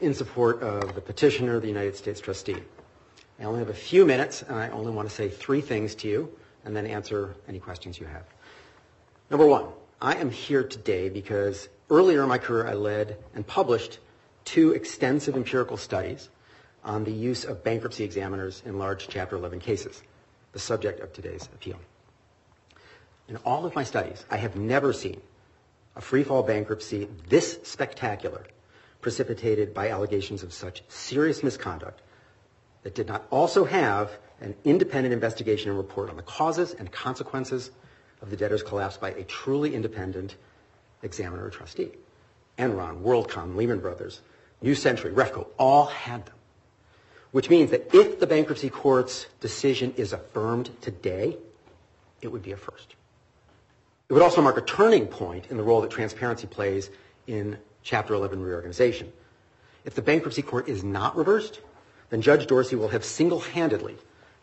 in 0.00 0.14
support 0.14 0.62
of 0.62 0.94
the 0.94 1.02
petitioner, 1.02 1.60
the 1.60 1.68
United 1.68 1.96
States 1.96 2.22
trustee. 2.22 2.56
I 3.38 3.44
only 3.44 3.58
have 3.58 3.68
a 3.68 3.74
few 3.74 4.06
minutes, 4.06 4.40
and 4.40 4.56
I 4.58 4.70
only 4.70 4.90
want 4.90 5.06
to 5.06 5.14
say 5.14 5.28
three 5.28 5.60
things 5.60 5.94
to 5.96 6.08
you, 6.08 6.34
and 6.64 6.74
then 6.74 6.86
answer 6.86 7.34
any 7.46 7.58
questions 7.58 8.00
you 8.00 8.06
have. 8.06 8.24
Number 9.28 9.44
one, 9.44 9.66
I 10.00 10.14
am 10.14 10.30
here 10.30 10.64
today 10.64 11.10
because 11.10 11.68
earlier 11.90 12.22
in 12.22 12.30
my 12.30 12.38
career 12.38 12.66
I 12.66 12.72
led 12.72 13.18
and 13.34 13.46
published 13.46 13.98
two 14.46 14.72
extensive 14.72 15.36
empirical 15.36 15.76
studies 15.76 16.30
on 16.84 17.04
the 17.04 17.12
use 17.12 17.44
of 17.44 17.62
bankruptcy 17.62 18.02
examiners 18.02 18.62
in 18.64 18.78
large 18.78 19.08
Chapter 19.08 19.36
11 19.36 19.60
cases, 19.60 20.02
the 20.52 20.58
subject 20.58 21.00
of 21.00 21.12
today's 21.12 21.50
appeal. 21.54 21.76
In 23.28 23.36
all 23.38 23.64
of 23.64 23.74
my 23.74 23.84
studies, 23.84 24.24
I 24.30 24.36
have 24.36 24.56
never 24.56 24.92
seen 24.92 25.20
a 25.96 26.00
free-fall 26.00 26.42
bankruptcy 26.42 27.08
this 27.28 27.58
spectacular 27.62 28.44
precipitated 29.00 29.72
by 29.72 29.88
allegations 29.88 30.42
of 30.42 30.52
such 30.52 30.82
serious 30.88 31.42
misconduct 31.42 32.02
that 32.82 32.94
did 32.94 33.06
not 33.06 33.26
also 33.30 33.64
have 33.64 34.10
an 34.40 34.54
independent 34.64 35.12
investigation 35.12 35.70
and 35.70 35.78
report 35.78 36.10
on 36.10 36.16
the 36.16 36.22
causes 36.22 36.74
and 36.74 36.90
consequences 36.92 37.70
of 38.20 38.30
the 38.30 38.36
debtor's 38.36 38.62
collapse 38.62 38.96
by 38.96 39.10
a 39.10 39.24
truly 39.24 39.74
independent 39.74 40.36
examiner 41.02 41.44
or 41.44 41.50
trustee. 41.50 41.90
Enron, 42.58 43.02
WorldCom, 43.02 43.56
Lehman 43.56 43.80
Brothers, 43.80 44.20
New 44.60 44.74
Century, 44.74 45.12
Refco, 45.12 45.46
all 45.58 45.86
had 45.86 46.26
them. 46.26 46.34
Which 47.32 47.50
means 47.50 47.70
that 47.70 47.94
if 47.94 48.20
the 48.20 48.26
bankruptcy 48.26 48.70
court's 48.70 49.26
decision 49.40 49.94
is 49.96 50.12
affirmed 50.12 50.70
today, 50.80 51.36
it 52.20 52.28
would 52.28 52.42
be 52.42 52.52
a 52.52 52.56
first. 52.56 52.94
It 54.08 54.12
would 54.12 54.22
also 54.22 54.42
mark 54.42 54.58
a 54.58 54.60
turning 54.60 55.06
point 55.06 55.46
in 55.50 55.56
the 55.56 55.62
role 55.62 55.80
that 55.80 55.90
transparency 55.90 56.46
plays 56.46 56.90
in 57.26 57.58
Chapter 57.82 58.14
11 58.14 58.42
reorganization. 58.42 59.12
If 59.84 59.94
the 59.94 60.02
bankruptcy 60.02 60.42
court 60.42 60.68
is 60.68 60.82
not 60.82 61.16
reversed, 61.16 61.60
then 62.10 62.22
Judge 62.22 62.46
Dorsey 62.46 62.76
will 62.76 62.88
have 62.88 63.04
single-handedly 63.04 63.96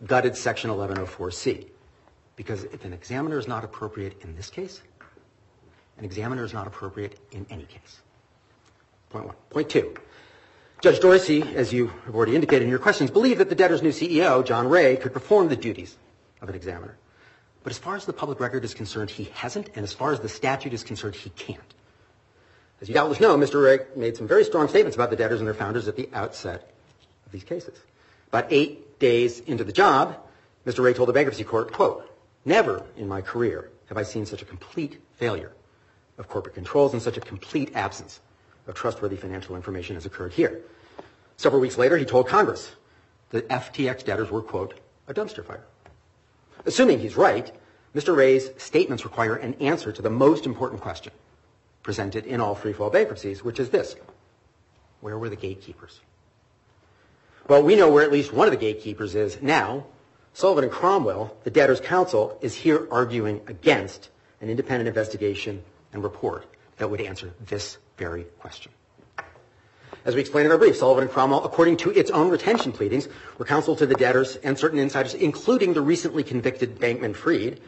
gutted 0.05 0.35
Section 0.35 0.69
1104C. 0.69 1.67
Because 2.35 2.63
if 2.65 2.85
an 2.85 2.93
examiner 2.93 3.37
is 3.37 3.47
not 3.47 3.63
appropriate 3.63 4.21
in 4.21 4.35
this 4.35 4.49
case, 4.49 4.81
an 5.97 6.05
examiner 6.05 6.43
is 6.43 6.53
not 6.53 6.67
appropriate 6.67 7.19
in 7.31 7.45
any 7.49 7.65
case. 7.65 8.01
Point 9.09 9.25
one. 9.25 9.35
Point 9.49 9.69
two. 9.69 9.93
Judge 10.81 10.99
Dorsey, 10.99 11.43
as 11.55 11.71
you 11.71 11.87
have 12.05 12.15
already 12.15 12.33
indicated 12.33 12.63
in 12.63 12.69
your 12.69 12.79
questions, 12.79 13.11
believed 13.11 13.39
that 13.39 13.49
the 13.49 13.55
debtor's 13.55 13.83
new 13.83 13.91
CEO, 13.91 14.43
John 14.43 14.67
Ray, 14.67 14.97
could 14.97 15.13
perform 15.13 15.49
the 15.49 15.55
duties 15.55 15.95
of 16.41 16.49
an 16.49 16.55
examiner. 16.55 16.97
But 17.63 17.71
as 17.71 17.77
far 17.77 17.95
as 17.95 18.05
the 18.05 18.13
public 18.13 18.39
record 18.39 18.63
is 18.63 18.73
concerned, 18.73 19.09
he 19.09 19.25
hasn't, 19.33 19.69
and 19.75 19.83
as 19.83 19.93
far 19.93 20.11
as 20.13 20.19
the 20.19 20.29
statute 20.29 20.73
is 20.73 20.83
concerned, 20.83 21.15
he 21.15 21.29
can't. 21.31 21.73
As 22.81 22.89
you 22.89 22.95
doubtless 22.95 23.19
know, 23.19 23.37
Mr. 23.37 23.63
Ray 23.63 23.85
made 23.95 24.17
some 24.17 24.27
very 24.27 24.43
strong 24.43 24.67
statements 24.67 24.95
about 24.95 25.11
the 25.11 25.15
debtors 25.15 25.39
and 25.39 25.47
their 25.47 25.53
founders 25.53 25.87
at 25.87 25.95
the 25.95 26.09
outset 26.13 26.71
of 27.25 27.31
these 27.31 27.43
cases. 27.43 27.77
About 28.29 28.47
eight 28.49 28.97
days 28.97 29.39
into 29.41 29.63
the 29.63 29.71
job, 29.71 30.17
Mr. 30.65 30.83
Ray 30.83 30.93
told 30.93 31.09
the 31.09 31.13
bankruptcy 31.13 31.43
court, 31.43 31.71
quote, 31.71 32.09
never 32.45 32.83
in 32.97 33.07
my 33.07 33.21
career 33.21 33.69
have 33.87 33.97
I 33.97 34.03
seen 34.03 34.25
such 34.25 34.41
a 34.41 34.45
complete 34.45 34.99
failure 35.17 35.51
of 36.17 36.27
corporate 36.27 36.55
controls 36.55 36.93
and 36.93 37.01
such 37.01 37.17
a 37.17 37.21
complete 37.21 37.75
absence 37.75 38.19
of 38.67 38.73
trustworthy 38.73 39.17
financial 39.17 39.55
information 39.55 39.95
as 39.95 40.05
occurred 40.05 40.33
here. 40.33 40.61
Several 41.37 41.61
weeks 41.61 41.77
later, 41.77 41.97
he 41.97 42.05
told 42.05 42.27
Congress 42.27 42.71
that 43.29 43.47
FTX 43.49 44.03
debtors 44.05 44.31
were, 44.31 44.41
quote, 44.41 44.79
a 45.07 45.13
dumpster 45.13 45.45
fire. 45.45 45.63
Assuming 46.65 46.99
he's 46.99 47.17
right, 47.17 47.51
Mr. 47.95 48.15
Ray's 48.15 48.49
statements 48.57 49.03
require 49.03 49.35
an 49.35 49.55
answer 49.55 49.91
to 49.91 50.01
the 50.01 50.09
most 50.09 50.45
important 50.45 50.81
question 50.81 51.13
presented 51.83 52.25
in 52.25 52.39
all 52.39 52.55
free-fall 52.55 52.89
bankruptcies, 52.89 53.43
which 53.43 53.59
is 53.59 53.69
this. 53.69 53.95
Where 55.01 55.17
were 55.17 55.29
the 55.29 55.35
gatekeepers? 55.35 55.99
Well, 57.47 57.63
we 57.63 57.75
know 57.75 57.89
where 57.89 58.03
at 58.03 58.11
least 58.11 58.31
one 58.31 58.47
of 58.47 58.51
the 58.51 58.57
gatekeepers 58.57 59.15
is 59.15 59.41
now. 59.41 59.85
Sullivan 60.33 60.63
and 60.63 60.71
Cromwell, 60.71 61.35
the 61.43 61.49
debtor's 61.49 61.81
counsel, 61.81 62.37
is 62.41 62.55
here 62.55 62.87
arguing 62.91 63.41
against 63.47 64.09
an 64.39 64.49
independent 64.49 64.87
investigation 64.87 65.63
and 65.91 66.03
report 66.03 66.45
that 66.77 66.89
would 66.89 67.01
answer 67.01 67.33
this 67.47 67.77
very 67.97 68.23
question. 68.39 68.71
As 70.03 70.15
we 70.15 70.21
explained 70.21 70.47
in 70.47 70.51
our 70.51 70.57
brief, 70.57 70.75
Sullivan 70.75 71.03
and 71.03 71.11
Cromwell, 71.11 71.43
according 71.43 71.77
to 71.77 71.91
its 71.91 72.09
own 72.09 72.29
retention 72.29 72.71
pleadings, 72.71 73.07
were 73.37 73.45
counsel 73.45 73.75
to 73.75 73.85
the 73.85 73.93
debtors 73.93 74.35
and 74.37 74.57
certain 74.57 74.79
insiders, 74.79 75.13
including 75.13 75.73
the 75.73 75.81
recently 75.81 76.23
convicted 76.23 76.79
Bankman 76.79 77.15
Fried, 77.15 77.59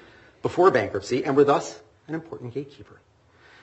before 0.41 0.71
bankruptcy, 0.71 1.23
and 1.23 1.35
were 1.37 1.43
thus 1.43 1.79
an 2.07 2.15
important 2.15 2.53
gatekeeper. 2.53 2.99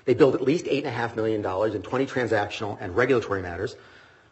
They 0.05 0.15
billed 0.15 0.35
at 0.35 0.41
least 0.41 0.67
$8.5 0.67 1.17
million 1.17 1.45
in 1.75 1.83
20 1.83 2.07
transactional 2.07 2.79
and 2.81 2.97
regulatory 2.97 3.43
matters 3.43 3.77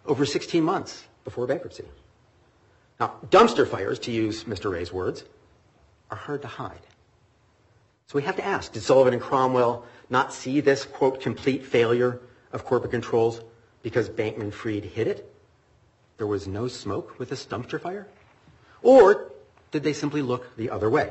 over 0.06 0.24
16 0.24 0.62
months 0.62 1.04
before 1.24 1.46
bankruptcy. 1.46 1.84
Now, 2.98 3.14
dumpster 3.28 3.68
fires, 3.68 3.98
to 4.00 4.10
use 4.10 4.44
Mr. 4.44 4.72
Ray's 4.72 4.92
words, 4.92 5.24
are 6.10 6.16
hard 6.16 6.42
to 6.42 6.48
hide. 6.48 6.80
So 8.06 8.14
we 8.14 8.22
have 8.22 8.36
to 8.36 8.44
ask, 8.44 8.72
did 8.72 8.82
Sullivan 8.82 9.12
and 9.12 9.22
Cromwell 9.22 9.84
not 10.08 10.32
see 10.32 10.60
this, 10.60 10.84
quote, 10.84 11.20
complete 11.20 11.66
failure 11.66 12.20
of 12.52 12.64
corporate 12.64 12.90
controls 12.92 13.42
because 13.88 14.10
Bankman 14.10 14.52
Fried 14.52 14.84
hid 14.84 15.06
it? 15.08 15.34
There 16.18 16.26
was 16.26 16.46
no 16.46 16.68
smoke 16.68 17.18
with 17.18 17.30
this 17.30 17.46
dumpster 17.46 17.80
fire? 17.80 18.06
Or 18.82 19.32
did 19.70 19.82
they 19.82 19.94
simply 19.94 20.20
look 20.20 20.54
the 20.58 20.68
other 20.68 20.90
way? 20.90 21.10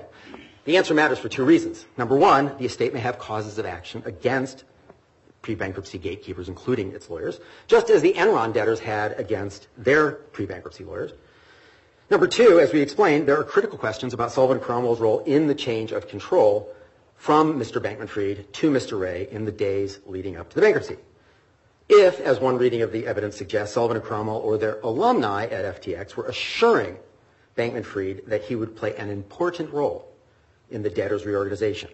The 0.66 0.78
answer 0.78 0.94
matters 0.94 1.18
for 1.18 1.28
two 1.28 1.44
reasons. 1.44 1.84
Number 1.98 2.16
one, 2.16 2.56
the 2.60 2.66
estate 2.66 2.94
may 2.94 3.00
have 3.00 3.18
causes 3.18 3.58
of 3.58 3.66
action 3.66 4.04
against 4.06 4.64
pre-bankruptcy 5.42 5.98
gatekeepers, 5.98 6.50
including 6.50 6.92
its 6.92 7.10
lawyers, 7.10 7.40
just 7.66 7.90
as 7.90 8.04
the 8.04 8.14
Enron 8.14 8.54
debtors 8.54 8.80
had 8.80 9.20
against 9.20 9.68
their 9.76 10.12
pre-bankruptcy 10.12 10.84
lawyers. 10.84 11.14
Number 12.12 12.28
two, 12.28 12.60
as 12.60 12.74
we 12.74 12.82
explained, 12.82 13.28
there 13.28 13.40
are 13.40 13.44
critical 13.44 13.80
questions 13.80 14.14
about 14.14 14.32
Sullivan 14.32 14.60
Cromwell's 14.60 15.00
role 15.00 15.22
in 15.22 15.48
the 15.48 15.56
change 15.56 15.94
of 15.94 16.08
control 16.08 16.72
from 17.16 17.60
Mr. 17.60 17.82
Bankman 17.82 18.08
Fried 18.08 18.54
to 18.54 18.70
Mr. 18.70 19.00
Ray 19.00 19.28
in 19.32 19.46
the 19.46 19.52
days 19.52 20.00
leading 20.06 20.38
up 20.38 20.50
to 20.50 20.56
the 20.56 20.62
bankruptcy. 20.62 20.98
If, 21.90 22.20
as 22.20 22.40
one 22.40 22.58
reading 22.58 22.82
of 22.82 22.92
the 22.92 23.08
evidence 23.08 23.38
suggests, 23.38 23.74
Sullivan 23.76 23.98
and 23.98 24.06
Cromwell 24.06 24.38
or 24.38 24.58
their 24.58 24.80
alumni 24.82 25.46
at 25.46 25.82
FTX 25.82 26.16
were 26.16 26.26
assuring 26.26 26.98
Bankman 27.56 27.86
Fried 27.86 28.24
that 28.28 28.44
he 28.44 28.56
would 28.56 28.76
play 28.76 28.96
an 28.98 29.10
important 29.10 29.72
role 29.72 30.12
in 30.70 30.84
the 30.84 30.90
debtor's 30.90 31.26
reorganization, 31.26 31.90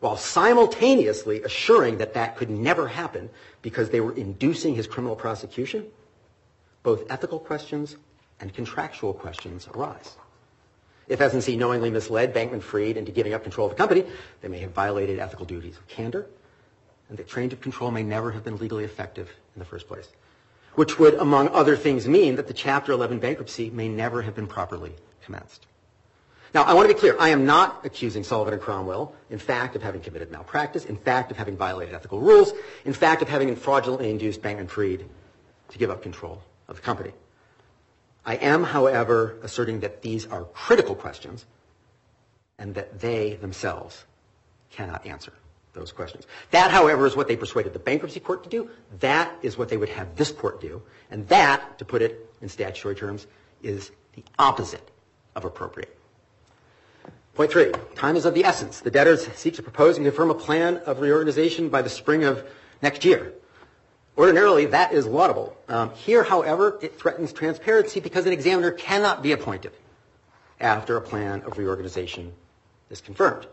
while 0.00 0.16
simultaneously 0.16 1.42
assuring 1.44 1.98
that 1.98 2.14
that 2.14 2.36
could 2.36 2.50
never 2.50 2.88
happen 2.88 3.30
because 3.62 3.90
they 3.90 4.00
were 4.00 4.14
inducing 4.16 4.74
his 4.74 4.88
criminal 4.88 5.14
prosecution, 5.14 5.86
both 6.82 7.04
ethical 7.08 7.38
questions 7.38 7.96
and 8.40 8.52
contractual 8.52 9.14
questions 9.14 9.68
arise. 9.72 10.16
If 11.06 11.20
S&C 11.20 11.56
knowingly 11.56 11.90
misled 11.90 12.34
Bankman 12.34 12.60
Fried 12.62 12.96
into 12.96 13.12
giving 13.12 13.34
up 13.34 13.44
control 13.44 13.68
of 13.68 13.72
the 13.72 13.78
company, 13.78 14.04
they 14.40 14.48
may 14.48 14.58
have 14.58 14.72
violated 14.72 15.20
ethical 15.20 15.46
duties 15.46 15.76
of 15.76 15.86
candor, 15.86 16.26
and 17.08 17.18
the 17.18 17.24
change 17.24 17.52
of 17.52 17.60
control 17.60 17.90
may 17.90 18.02
never 18.02 18.30
have 18.32 18.44
been 18.44 18.56
legally 18.56 18.84
effective 18.84 19.30
in 19.54 19.58
the 19.58 19.64
first 19.64 19.88
place, 19.88 20.08
which 20.74 20.98
would, 20.98 21.14
among 21.14 21.48
other 21.48 21.76
things, 21.76 22.08
mean 22.08 22.36
that 22.36 22.46
the 22.46 22.54
Chapter 22.54 22.92
11 22.92 23.18
bankruptcy 23.18 23.70
may 23.70 23.88
never 23.88 24.22
have 24.22 24.34
been 24.34 24.46
properly 24.46 24.92
commenced. 25.24 25.66
Now, 26.54 26.64
I 26.64 26.74
want 26.74 26.88
to 26.88 26.94
be 26.94 27.00
clear. 27.00 27.16
I 27.18 27.30
am 27.30 27.46
not 27.46 27.84
accusing 27.84 28.24
Sullivan 28.24 28.52
and 28.52 28.62
Cromwell, 28.62 29.14
in 29.30 29.38
fact, 29.38 29.74
of 29.74 29.82
having 29.82 30.02
committed 30.02 30.30
malpractice, 30.30 30.84
in 30.84 30.96
fact, 30.96 31.30
of 31.30 31.38
having 31.38 31.56
violated 31.56 31.94
ethical 31.94 32.20
rules, 32.20 32.52
in 32.84 32.92
fact, 32.92 33.22
of 33.22 33.28
having 33.28 33.54
fraudulently 33.56 34.10
induced 34.10 34.42
Bankman 34.42 34.68
Fried 34.68 35.06
to 35.70 35.78
give 35.78 35.90
up 35.90 36.02
control 36.02 36.42
of 36.68 36.76
the 36.76 36.82
company. 36.82 37.12
I 38.24 38.36
am, 38.36 38.64
however, 38.64 39.38
asserting 39.42 39.80
that 39.80 40.02
these 40.02 40.26
are 40.26 40.44
critical 40.44 40.94
questions 40.94 41.46
and 42.58 42.74
that 42.74 43.00
they 43.00 43.34
themselves 43.34 44.04
cannot 44.70 45.06
answer 45.06 45.32
those 45.72 45.92
questions. 45.92 46.26
That, 46.50 46.70
however, 46.70 47.06
is 47.06 47.16
what 47.16 47.28
they 47.28 47.36
persuaded 47.36 47.72
the 47.72 47.78
bankruptcy 47.78 48.20
court 48.20 48.44
to 48.44 48.50
do. 48.50 48.70
That 49.00 49.32
is 49.42 49.56
what 49.56 49.68
they 49.68 49.76
would 49.76 49.88
have 49.88 50.16
this 50.16 50.30
court 50.30 50.60
do. 50.60 50.82
And 51.10 51.26
that, 51.28 51.78
to 51.78 51.84
put 51.84 52.02
it 52.02 52.30
in 52.40 52.48
statutory 52.48 52.94
terms, 52.94 53.26
is 53.62 53.90
the 54.14 54.24
opposite 54.38 54.90
of 55.34 55.44
appropriate. 55.44 55.98
Point 57.34 57.50
three, 57.50 57.72
time 57.94 58.16
is 58.16 58.26
of 58.26 58.34
the 58.34 58.44
essence. 58.44 58.80
The 58.80 58.90
debtors 58.90 59.26
seek 59.34 59.54
to 59.54 59.62
propose 59.62 59.96
and 59.96 60.04
confirm 60.04 60.30
a 60.30 60.34
plan 60.34 60.76
of 60.78 61.00
reorganization 61.00 61.70
by 61.70 61.80
the 61.80 61.88
spring 61.88 62.24
of 62.24 62.44
next 62.82 63.04
year. 63.04 63.32
Ordinarily, 64.18 64.66
that 64.66 64.92
is 64.92 65.06
laudable. 65.06 65.56
Um, 65.68 65.90
here, 65.94 66.22
however, 66.22 66.78
it 66.82 66.98
threatens 66.98 67.32
transparency 67.32 68.00
because 68.00 68.26
an 68.26 68.34
examiner 68.34 68.70
cannot 68.70 69.22
be 69.22 69.32
appointed 69.32 69.72
after 70.60 70.98
a 70.98 71.00
plan 71.00 71.40
of 71.42 71.56
reorganization 71.56 72.34
is 72.90 73.00
confirmed. 73.00 73.46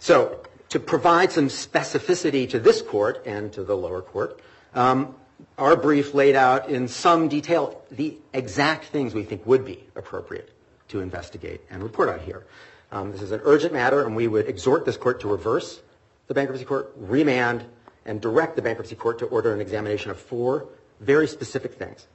So, 0.00 0.42
to 0.70 0.80
provide 0.80 1.32
some 1.32 1.48
specificity 1.48 2.48
to 2.48 2.58
this 2.58 2.80
court 2.80 3.22
and 3.26 3.52
to 3.52 3.62
the 3.62 3.76
lower 3.76 4.00
court, 4.00 4.40
um, 4.74 5.14
our 5.58 5.76
brief 5.76 6.14
laid 6.14 6.36
out 6.36 6.68
in 6.68 6.88
some 6.88 7.28
detail 7.28 7.82
the 7.90 8.16
exact 8.32 8.86
things 8.86 9.14
we 9.14 9.22
think 9.22 9.44
would 9.46 9.64
be 9.64 9.84
appropriate 9.96 10.50
to 10.88 11.00
investigate 11.00 11.60
and 11.70 11.82
report 11.82 12.08
on 12.08 12.20
here. 12.20 12.46
Um, 12.92 13.12
this 13.12 13.22
is 13.22 13.32
an 13.32 13.40
urgent 13.44 13.72
matter, 13.72 14.04
and 14.04 14.16
we 14.16 14.26
would 14.26 14.48
exhort 14.48 14.84
this 14.84 14.96
court 14.96 15.20
to 15.20 15.28
reverse 15.28 15.80
the 16.26 16.34
bankruptcy 16.34 16.64
court, 16.64 16.92
remand, 16.96 17.64
and 18.04 18.20
direct 18.20 18.56
the 18.56 18.62
bankruptcy 18.62 18.96
court 18.96 19.18
to 19.20 19.26
order 19.26 19.52
an 19.52 19.60
examination 19.60 20.10
of 20.10 20.18
four 20.18 20.66
very 21.00 21.26
specific 21.26 21.74
things. 21.74 22.06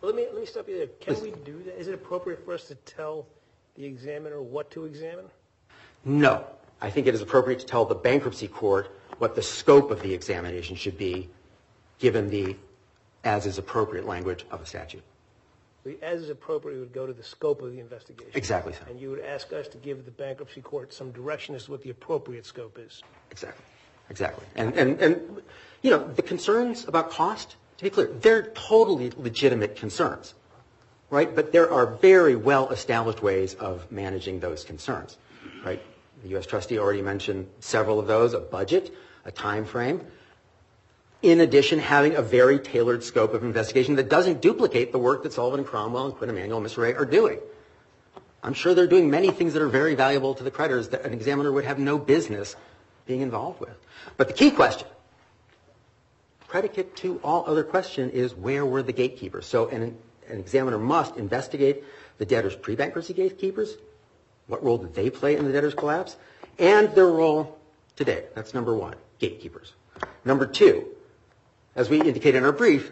Let 0.00 0.14
me, 0.14 0.26
let 0.32 0.40
me 0.40 0.46
stop 0.46 0.68
you 0.68 0.76
there. 0.78 0.86
Can 1.00 1.20
we 1.20 1.32
do 1.44 1.62
that? 1.64 1.78
Is 1.78 1.88
it 1.88 1.94
appropriate 1.94 2.44
for 2.44 2.54
us 2.54 2.64
to 2.68 2.74
tell 2.76 3.26
the 3.76 3.84
examiner 3.84 4.40
what 4.40 4.70
to 4.72 4.84
examine? 4.84 5.24
No. 6.04 6.44
I 6.80 6.90
think 6.90 7.06
it 7.06 7.14
is 7.14 7.20
appropriate 7.20 7.60
to 7.60 7.66
tell 7.66 7.84
the 7.84 7.94
bankruptcy 7.94 8.48
court 8.48 8.90
what 9.18 9.34
the 9.34 9.42
scope 9.42 9.90
of 9.90 10.02
the 10.02 10.14
examination 10.14 10.76
should 10.76 10.96
be, 10.96 11.28
given 11.98 12.30
the 12.30 12.56
as 13.24 13.46
is 13.46 13.58
appropriate 13.58 14.06
language 14.06 14.44
of 14.50 14.60
a 14.60 14.66
statute. 14.66 15.02
The 15.84 15.98
As 16.02 16.22
is 16.22 16.30
appropriate, 16.30 16.78
would 16.78 16.92
go 16.92 17.06
to 17.06 17.12
the 17.12 17.22
scope 17.22 17.62
of 17.62 17.72
the 17.72 17.80
investigation. 17.80 18.30
Exactly. 18.34 18.74
And 18.88 19.00
you 19.00 19.10
would 19.10 19.20
ask 19.20 19.52
us 19.52 19.68
to 19.68 19.78
give 19.78 20.04
the 20.04 20.10
bankruptcy 20.10 20.60
court 20.60 20.92
some 20.92 21.12
direction 21.12 21.54
as 21.54 21.64
to 21.64 21.72
what 21.72 21.82
the 21.82 21.90
appropriate 21.90 22.46
scope 22.46 22.78
is. 22.78 23.02
Exactly. 23.30 23.64
Exactly. 24.10 24.44
And, 24.56 24.74
and, 24.74 25.00
and, 25.00 25.42
you 25.82 25.90
know, 25.90 26.06
the 26.06 26.22
concerns 26.22 26.86
about 26.88 27.10
cost, 27.10 27.56
to 27.78 27.84
be 27.84 27.90
clear, 27.90 28.06
they're 28.06 28.50
totally 28.54 29.12
legitimate 29.16 29.76
concerns, 29.76 30.34
right? 31.10 31.34
But 31.34 31.52
there 31.52 31.70
are 31.70 31.86
very 31.86 32.36
well-established 32.36 33.22
ways 33.22 33.54
of 33.54 33.90
managing 33.92 34.40
those 34.40 34.64
concerns, 34.64 35.16
right? 35.64 35.82
The 36.22 36.28
U.S. 36.30 36.46
trustee 36.46 36.78
already 36.78 37.02
mentioned 37.02 37.48
several 37.60 38.00
of 38.00 38.06
those, 38.06 38.34
a 38.34 38.40
budget, 38.40 38.94
a 39.24 39.30
time 39.30 39.64
frame. 39.64 40.00
In 41.22 41.40
addition, 41.40 41.78
having 41.78 42.14
a 42.14 42.22
very 42.22 42.58
tailored 42.58 43.02
scope 43.02 43.34
of 43.34 43.42
investigation 43.42 43.96
that 43.96 44.08
doesn't 44.08 44.40
duplicate 44.40 44.92
the 44.92 44.98
work 44.98 45.22
that 45.24 45.32
Sullivan 45.32 45.60
and 45.60 45.68
Cromwell 45.68 46.06
and 46.06 46.14
Quinn 46.14 46.30
Emanuel 46.30 46.58
and 46.58 46.66
Mr. 46.66 46.78
Ray 46.78 46.94
are 46.94 47.04
doing. 47.04 47.40
I'm 48.42 48.54
sure 48.54 48.72
they're 48.74 48.86
doing 48.86 49.10
many 49.10 49.30
things 49.30 49.52
that 49.54 49.62
are 49.62 49.68
very 49.68 49.94
valuable 49.96 50.34
to 50.34 50.44
the 50.44 50.50
creditors 50.50 50.88
that 50.90 51.04
an 51.04 51.12
examiner 51.12 51.50
would 51.50 51.64
have 51.64 51.78
no 51.78 51.98
business 51.98 52.54
being 53.06 53.20
involved 53.20 53.60
with. 53.60 53.76
But 54.16 54.28
the 54.28 54.34
key 54.34 54.52
question, 54.52 54.86
predicate 56.46 56.94
to 56.96 57.20
all 57.24 57.44
other 57.46 57.64
question, 57.64 58.10
is 58.10 58.34
where 58.34 58.64
were 58.64 58.82
the 58.82 58.92
gatekeepers? 58.92 59.46
So 59.46 59.68
an 59.68 59.96
examiner 60.28 60.78
must 60.78 61.16
investigate 61.16 61.82
the 62.18 62.26
debtor's 62.26 62.54
pre-bankruptcy 62.54 63.14
gatekeepers. 63.14 63.76
What 64.48 64.64
role 64.64 64.78
did 64.78 64.94
they 64.94 65.10
play 65.10 65.36
in 65.36 65.44
the 65.44 65.52
debtor's 65.52 65.74
collapse? 65.74 66.16
And 66.58 66.92
their 66.94 67.06
role 67.06 67.58
today. 67.94 68.24
That's 68.34 68.52
number 68.54 68.74
one, 68.74 68.96
gatekeepers. 69.18 69.74
Number 70.24 70.46
two, 70.46 70.86
as 71.76 71.88
we 71.88 72.00
indicate 72.00 72.34
in 72.34 72.44
our 72.44 72.52
brief, 72.52 72.90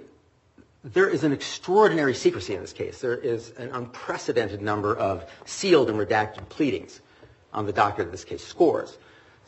there 0.84 1.08
is 1.08 1.24
an 1.24 1.32
extraordinary 1.32 2.14
secrecy 2.14 2.54
in 2.54 2.60
this 2.60 2.72
case. 2.72 3.00
There 3.00 3.16
is 3.16 3.50
an 3.58 3.70
unprecedented 3.70 4.62
number 4.62 4.96
of 4.96 5.28
sealed 5.44 5.90
and 5.90 5.98
redacted 5.98 6.48
pleadings 6.48 7.00
on 7.52 7.66
the 7.66 7.72
docket 7.72 8.06
that 8.06 8.12
this 8.12 8.24
case 8.24 8.46
scores. 8.46 8.96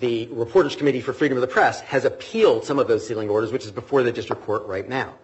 The 0.00 0.28
Reporters 0.32 0.74
Committee 0.74 1.00
for 1.00 1.12
Freedom 1.12 1.36
of 1.36 1.42
the 1.42 1.48
Press 1.48 1.80
has 1.82 2.04
appealed 2.04 2.64
some 2.64 2.78
of 2.78 2.88
those 2.88 3.06
sealing 3.06 3.28
orders, 3.28 3.52
which 3.52 3.64
is 3.64 3.70
before 3.70 4.02
the 4.02 4.12
district 4.12 4.42
court 4.42 4.66
right 4.66 4.88
now. 4.88 5.14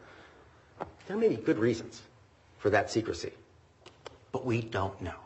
There 1.08 1.16
may 1.16 1.28
be 1.28 1.36
good 1.36 1.58
reasons 1.58 2.02
for 2.58 2.70
that 2.70 2.90
secrecy, 2.90 3.32
but 4.32 4.44
we 4.44 4.60
don't 4.62 5.00
know. 5.00 5.23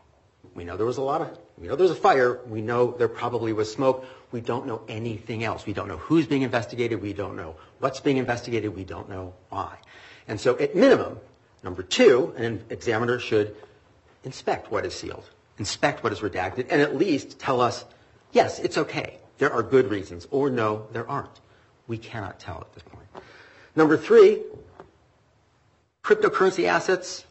We 0.55 0.65
know 0.65 0.77
there 0.77 0.87
was 0.87 0.99
a 0.99 1.03
lot 1.03 1.21
of, 1.21 1.39
we 1.57 1.69
know 1.69 1.77
there 1.77 1.87
was 1.87 1.97
a 1.97 2.01
fire. 2.01 2.41
We 2.47 2.63
know 2.63 2.93
there 2.93 3.09
probably 3.09 3.53
was 3.53 3.73
smoke. 3.73 4.05
We 4.33 4.41
don't 4.41 4.67
know 4.67 4.83
anything 4.89 5.45
else. 5.45 5.67
We 5.67 5.73
don't 5.73 5.89
know 5.89 5.97
who's 5.97 6.27
being 6.27 6.43
investigated. 6.43 7.01
We 7.01 7.13
don't 7.13 7.37
know 7.37 7.57
what's 7.79 8.01
being 8.01 8.17
investigated. 8.17 8.75
We 8.75 8.85
don't 8.85 9.09
know 9.09 9.35
why. 9.51 9.79
And 10.27 10.41
so 10.41 10.59
at 10.59 10.75
minimum, 10.75 11.19
number 11.63 11.83
two, 11.83 12.35
an 12.37 12.65
examiner 12.71 13.19
should 13.19 13.57
inspect 14.25 14.71
what 14.71 14.85
is 14.85 14.95
sealed, 14.95 15.25
inspect 15.59 16.03
what 16.03 16.13
is 16.13 16.21
redacted, 16.21 16.67
and 16.71 16.83
at 16.83 16.97
least 16.97 17.39
tell 17.39 17.61
us, 17.61 17.85
yes, 18.33 18.59
it's 18.59 18.79
okay. 18.79 19.19
There 19.39 19.53
are 19.53 19.63
good 19.63 19.91
reasons, 19.91 20.27
or 20.31 20.51
no, 20.51 20.87
there 20.93 21.09
aren't. 21.09 21.41
We 21.87 21.99
cannot 21.99 22.39
tell 22.39 22.61
at 22.61 22.75
this 22.75 22.83
point. 22.83 23.07
Number 23.75 23.97
three, 23.97 24.43
cryptocurrency 26.03 26.65
assets 26.65 27.25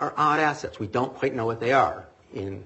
are 0.00 0.14
odd 0.16 0.40
assets. 0.40 0.80
We 0.80 0.86
don't 0.86 1.14
quite 1.14 1.34
know 1.34 1.46
what 1.46 1.60
they 1.60 1.72
are. 1.72 2.06
In 2.34 2.64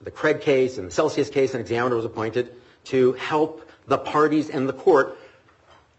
the 0.00 0.10
Cred 0.10 0.40
case 0.40 0.78
and 0.78 0.88
the 0.88 0.90
Celsius 0.90 1.28
case, 1.28 1.54
an 1.54 1.60
examiner 1.60 1.94
was 1.94 2.04
appointed 2.06 2.52
to 2.84 3.12
help 3.12 3.68
the 3.86 3.98
parties 3.98 4.48
and 4.48 4.68
the 4.68 4.72
court 4.72 5.18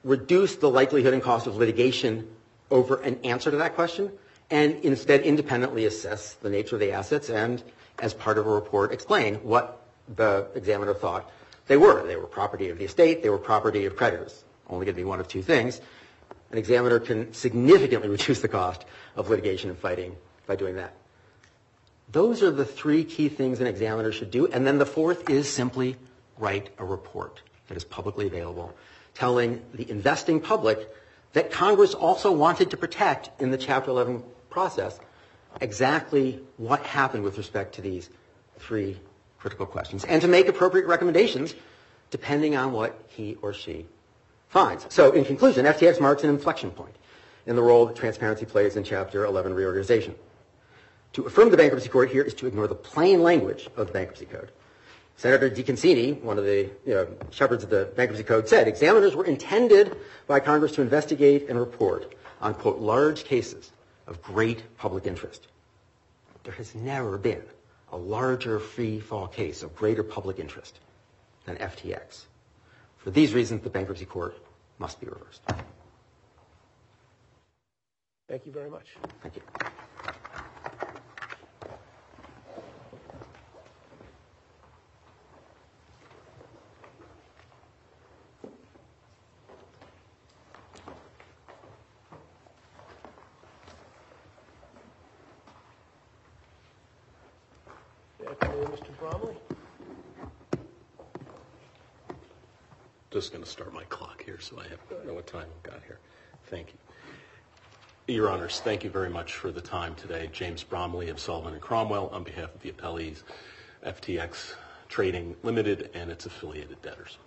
reduce 0.03 0.55
the 0.55 0.69
likelihood 0.69 1.13
and 1.13 1.21
cost 1.21 1.45
of 1.45 1.55
litigation 1.55 2.27
over 2.71 2.99
an 3.01 3.19
answer 3.23 3.51
to 3.51 3.57
that 3.57 3.75
question, 3.75 4.12
and 4.49 4.73
instead 4.84 5.21
independently 5.21 5.86
assess 5.86 6.34
the 6.36 6.49
nature 6.49 6.75
of 6.75 6.79
the 6.79 6.91
assets 6.91 7.29
and, 7.29 7.62
as 7.99 8.13
part 8.13 8.38
of 8.39 8.47
a 8.47 8.49
report, 8.49 8.91
explain 8.91 9.36
what 9.36 9.81
the 10.15 10.47
examiner 10.55 10.93
thought 10.93 11.29
they 11.67 11.77
were. 11.77 12.05
They 12.07 12.15
were 12.15 12.25
property 12.25 12.69
of 12.69 12.79
the 12.79 12.86
estate. 12.86 13.21
They 13.21 13.29
were 13.29 13.38
property 13.38 13.86
of 13.86 13.95
creditors. 13.95 14.43
Only 14.67 14.86
going 14.86 14.95
to 14.95 14.99
be 15.01 15.05
one 15.05 15.19
of 15.19 15.27
two 15.27 15.41
things. 15.43 15.79
An 16.51 16.57
examiner 16.57 16.99
can 16.99 17.34
significantly 17.34 18.10
reduce 18.17 18.41
the 18.41 18.47
cost 18.47 18.86
of 19.15 19.29
litigation 19.29 19.69
and 19.69 19.77
fighting 19.77 20.15
by 20.47 20.55
doing 20.55 20.75
that. 20.75 20.93
Those 22.12 22.43
are 22.43 22.52
the 22.52 22.65
three 22.65 23.04
key 23.04 23.30
things 23.30 23.60
an 23.60 23.67
examiner 23.67 24.12
should 24.12 24.32
do, 24.32 24.47
and 24.47 24.67
then 24.67 24.78
the 24.78 24.86
fourth 24.86 25.30
is 25.30 25.50
simply 25.50 25.95
write 26.38 26.69
a 26.78 26.86
report 26.86 27.41
that 27.67 27.78
is 27.78 27.84
publicly 27.84 28.28
available 28.28 28.74
telling 29.13 29.62
the 29.74 29.89
investing 29.89 30.39
public 30.39 30.89
that 31.34 31.52
Congress 31.52 31.93
also 31.93 32.32
wanted 32.32 32.71
to 32.71 32.78
protect 32.78 33.30
in 33.41 33.52
the 33.52 33.58
Chapter 33.58 33.91
11 33.91 34.24
process 34.50 35.00
exactly 35.60 36.39
what 36.58 36.82
happened 36.82 37.24
with 37.24 37.38
respect 37.38 37.76
to 37.76 37.82
these 37.82 38.10
three 38.58 39.00
critical 39.39 39.65
questions 39.65 40.04
and 40.06 40.21
to 40.21 40.28
make 40.28 40.47
appropriate 40.47 40.88
recommendations 40.88 41.56
depending 42.10 42.56
on 42.56 42.74
what 42.74 43.02
he 43.08 43.38
or 43.41 43.54
she 43.54 43.86
finds. 44.50 44.86
So 44.89 45.12
in 45.12 45.24
conclusion, 45.24 45.65
FTX 45.65 46.00
marks 46.02 46.24
an 46.24 46.30
inflection 46.30 46.71
point 46.71 46.95
in 47.45 47.56
the 47.56 47.62
role 47.62 47.86
that 47.86 47.95
transparency 47.95 48.45
plays 48.45 48.76
in 48.76 48.84
Chapter 48.84 49.26
11 49.26 49.54
reorganization. 49.54 50.15
To 51.13 51.26
affirm 51.26 51.52
the 51.52 51.58
bankruptcy 51.58 51.89
court 51.89 52.10
here 52.10 52.24
is 52.24 52.34
to 52.36 52.47
ignore 52.47 52.67
the 52.67 52.76
plain 52.76 53.21
language 53.21 53.67
of 53.76 53.88
the 53.88 53.93
bankruptcy 53.93 54.26
code. 54.26 54.52
Senator 55.17 55.50
DeConcini, 55.50 56.21
one 56.21 56.38
of 56.38 56.45
the 56.45 56.69
shepherds 57.32 57.63
of 57.63 57.69
the 57.69 57.91
bankruptcy 57.95 58.24
code, 58.24 58.47
said 58.47 58.67
examiners 58.67 59.15
were 59.15 59.26
intended 59.26 59.97
by 60.26 60.39
Congress 60.39 60.71
to 60.74 60.82
investigate 60.82 61.50
and 61.50 61.60
report 61.60 62.15
on, 62.39 62.54
quote, 62.54 62.80
large 62.80 63.26
cases 63.26 63.71
of 64.08 64.21
great 64.24 64.63
public 64.78 65.06
interest. 65.06 65.47
There 66.43 66.54
has 66.54 66.74
never 66.74 67.17
been 67.17 67.43
a 67.91 67.97
larger 67.97 68.58
free 68.60 69.00
fall 69.00 69.28
case 69.28 69.63
of 69.63 69.76
greater 69.76 70.02
public 70.02 70.39
interest 70.39 70.80
than 71.45 71.58
FTX. 71.58 72.24
For 72.97 73.12
these 73.12 73.34
reasons, 73.34 73.62
the 73.63 73.69
bankruptcy 73.69 74.06
court 74.06 74.38
must 74.80 75.00
be 75.00 75.08
reversed. 75.08 75.41
Thank 78.28 78.45
you 78.45 78.52
very 78.52 78.69
much. 78.69 78.95
Thank 79.21 79.36
you. 79.36 79.41
Good 98.19 98.28
afternoon, 98.30 98.67
Mr. 98.67 98.97
Bromley. 99.00 99.36
Just 103.21 103.34
going 103.34 103.43
to 103.43 103.49
start 103.51 103.71
my 103.71 103.84
clock 103.84 104.23
here 104.23 104.39
so 104.39 104.60
I 104.60 104.63
have 104.63 105.05
know 105.05 105.13
what 105.13 105.27
time 105.27 105.45
I've 105.45 105.71
got 105.71 105.84
here. 105.86 105.99
Thank 106.47 106.69
you. 108.07 108.15
Your 108.15 108.31
Honors, 108.31 108.62
thank 108.62 108.84
you 108.84 108.89
very 108.89 109.12
much 109.12 109.36
for 109.36 109.51
the 109.51 109.62
time 109.62 109.93
today. 109.93 110.27
James 110.34 110.63
Bromley 110.63 111.07
of 111.10 111.19
Sullivan 111.19 111.53
and 111.53 111.62
Cromwell 111.62 112.10
on 112.12 112.23
behalf 112.23 112.55
of 112.55 112.60
the 112.62 112.71
appellees, 112.71 113.21
FTX 113.86 114.55
Trading 114.89 115.36
Limited 115.43 115.91
and 115.93 116.10
its 116.10 116.25
affiliated 116.25 116.81
debtors. 116.81 117.19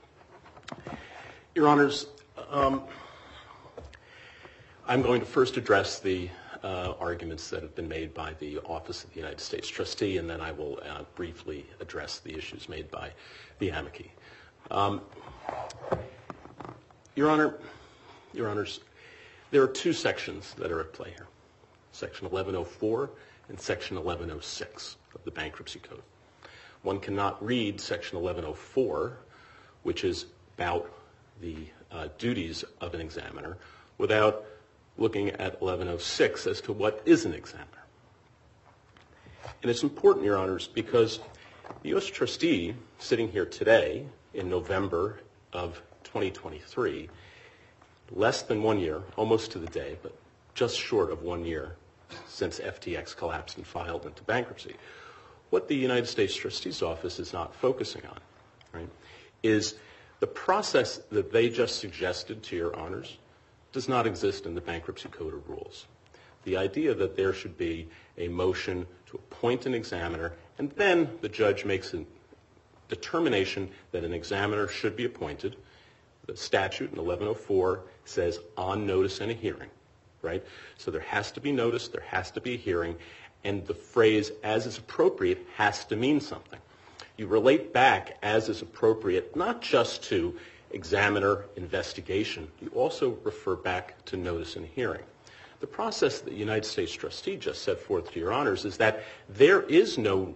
Your 1.54 1.68
Honors, 1.68 2.06
um, 2.50 2.82
I'm 4.88 5.00
going 5.00 5.20
to 5.20 5.26
first 5.26 5.56
address 5.56 6.00
the 6.00 6.28
uh, 6.64 6.94
arguments 6.98 7.50
that 7.50 7.62
have 7.62 7.76
been 7.76 7.86
made 7.86 8.12
by 8.12 8.32
the 8.40 8.58
Office 8.66 9.04
of 9.04 9.10
the 9.10 9.20
United 9.20 9.38
States 9.38 9.68
Trustee, 9.68 10.16
and 10.16 10.28
then 10.28 10.40
I 10.40 10.50
will 10.50 10.80
uh, 10.84 11.04
briefly 11.14 11.66
address 11.78 12.18
the 12.18 12.36
issues 12.36 12.68
made 12.68 12.90
by 12.90 13.12
the 13.60 13.68
amici. 13.68 14.10
Um, 14.70 15.02
your 17.14 17.30
Honor, 17.30 17.54
Your 18.32 18.48
Honors, 18.48 18.80
there 19.50 19.62
are 19.62 19.68
two 19.68 19.92
sections 19.92 20.54
that 20.54 20.72
are 20.72 20.80
at 20.80 20.92
play 20.92 21.10
here. 21.10 21.26
Section 21.92 22.24
1104 22.30 23.10
and 23.48 23.60
Section 23.60 23.96
1106 23.96 24.96
of 25.14 25.24
the 25.24 25.30
Bankruptcy 25.30 25.78
Code. 25.78 26.02
One 26.82 26.98
cannot 26.98 27.44
read 27.44 27.80
Section 27.80 28.18
1104, 28.20 29.18
which 29.82 30.02
is 30.02 30.26
about 30.56 30.90
the 31.40 31.56
uh, 31.92 32.08
duties 32.18 32.64
of 32.80 32.94
an 32.94 33.00
examiner, 33.00 33.58
without 33.98 34.44
looking 34.96 35.28
at 35.30 35.60
1106 35.60 36.46
as 36.46 36.60
to 36.62 36.72
what 36.72 37.02
is 37.04 37.24
an 37.24 37.34
examiner. 37.34 37.68
And 39.62 39.70
it's 39.70 39.82
important, 39.82 40.24
Your 40.24 40.38
Honors, 40.38 40.66
because 40.66 41.20
the 41.82 41.90
U.S. 41.90 42.06
trustee 42.06 42.74
sitting 42.98 43.30
here 43.30 43.46
today 43.46 44.06
in 44.34 44.48
November 44.48 45.20
of 45.52 45.80
2023, 46.04 47.08
less 48.10 48.42
than 48.42 48.62
one 48.62 48.78
year, 48.78 49.02
almost 49.16 49.52
to 49.52 49.58
the 49.58 49.66
day, 49.68 49.96
but 50.02 50.14
just 50.54 50.78
short 50.78 51.10
of 51.10 51.22
one 51.22 51.44
year 51.44 51.76
since 52.26 52.60
FTX 52.60 53.16
collapsed 53.16 53.56
and 53.56 53.66
filed 53.66 54.06
into 54.06 54.22
bankruptcy, 54.24 54.76
what 55.50 55.68
the 55.68 55.76
United 55.76 56.06
States 56.06 56.34
Trustee's 56.34 56.82
Office 56.82 57.18
is 57.18 57.32
not 57.32 57.54
focusing 57.54 58.02
on, 58.06 58.18
right, 58.72 58.88
is 59.42 59.76
the 60.20 60.26
process 60.26 60.98
that 61.10 61.32
they 61.32 61.48
just 61.48 61.78
suggested 61.78 62.42
to 62.44 62.56
Your 62.56 62.74
Honors 62.76 63.18
does 63.72 63.88
not 63.88 64.06
exist 64.06 64.46
in 64.46 64.54
the 64.54 64.60
Bankruptcy 64.60 65.08
Code 65.08 65.34
of 65.34 65.48
Rules. 65.48 65.86
The 66.44 66.56
idea 66.56 66.94
that 66.94 67.16
there 67.16 67.32
should 67.32 67.56
be 67.56 67.88
a 68.18 68.28
motion 68.28 68.86
to 69.06 69.16
appoint 69.16 69.66
an 69.66 69.74
examiner 69.74 70.32
and 70.58 70.70
then 70.72 71.10
the 71.20 71.28
judge 71.28 71.64
makes 71.64 71.92
a 71.94 72.04
determination 72.88 73.68
that 73.92 74.04
an 74.04 74.12
examiner 74.12 74.68
should 74.68 74.96
be 74.96 75.04
appointed, 75.04 75.56
the 76.26 76.36
statute 76.36 76.92
in 76.92 76.96
1104 76.96 77.80
says 78.04 78.40
on 78.56 78.86
notice 78.86 79.20
and 79.20 79.30
a 79.30 79.34
hearing, 79.34 79.70
right? 80.22 80.44
So 80.78 80.90
there 80.90 81.00
has 81.02 81.32
to 81.32 81.40
be 81.40 81.52
notice, 81.52 81.88
there 81.88 82.04
has 82.06 82.30
to 82.32 82.40
be 82.40 82.54
a 82.54 82.58
hearing, 82.58 82.96
and 83.44 83.66
the 83.66 83.74
phrase 83.74 84.32
as 84.42 84.66
is 84.66 84.78
appropriate 84.78 85.46
has 85.56 85.84
to 85.86 85.96
mean 85.96 86.20
something. 86.20 86.58
You 87.16 87.26
relate 87.26 87.72
back 87.72 88.18
as 88.22 88.48
is 88.48 88.62
appropriate 88.62 89.36
not 89.36 89.62
just 89.62 90.02
to 90.04 90.36
examiner 90.72 91.44
investigation, 91.56 92.48
you 92.60 92.68
also 92.74 93.18
refer 93.22 93.54
back 93.54 94.02
to 94.06 94.16
notice 94.16 94.56
and 94.56 94.66
hearing. 94.66 95.02
The 95.60 95.66
process 95.66 96.20
that 96.20 96.30
the 96.30 96.36
United 96.36 96.64
States 96.64 96.92
trustee 96.92 97.36
just 97.36 97.62
set 97.62 97.80
forth 97.80 98.10
to 98.12 98.20
Your 98.20 98.32
Honors 98.32 98.64
is 98.64 98.76
that 98.78 99.04
there 99.28 99.62
is 99.62 99.96
no 99.96 100.34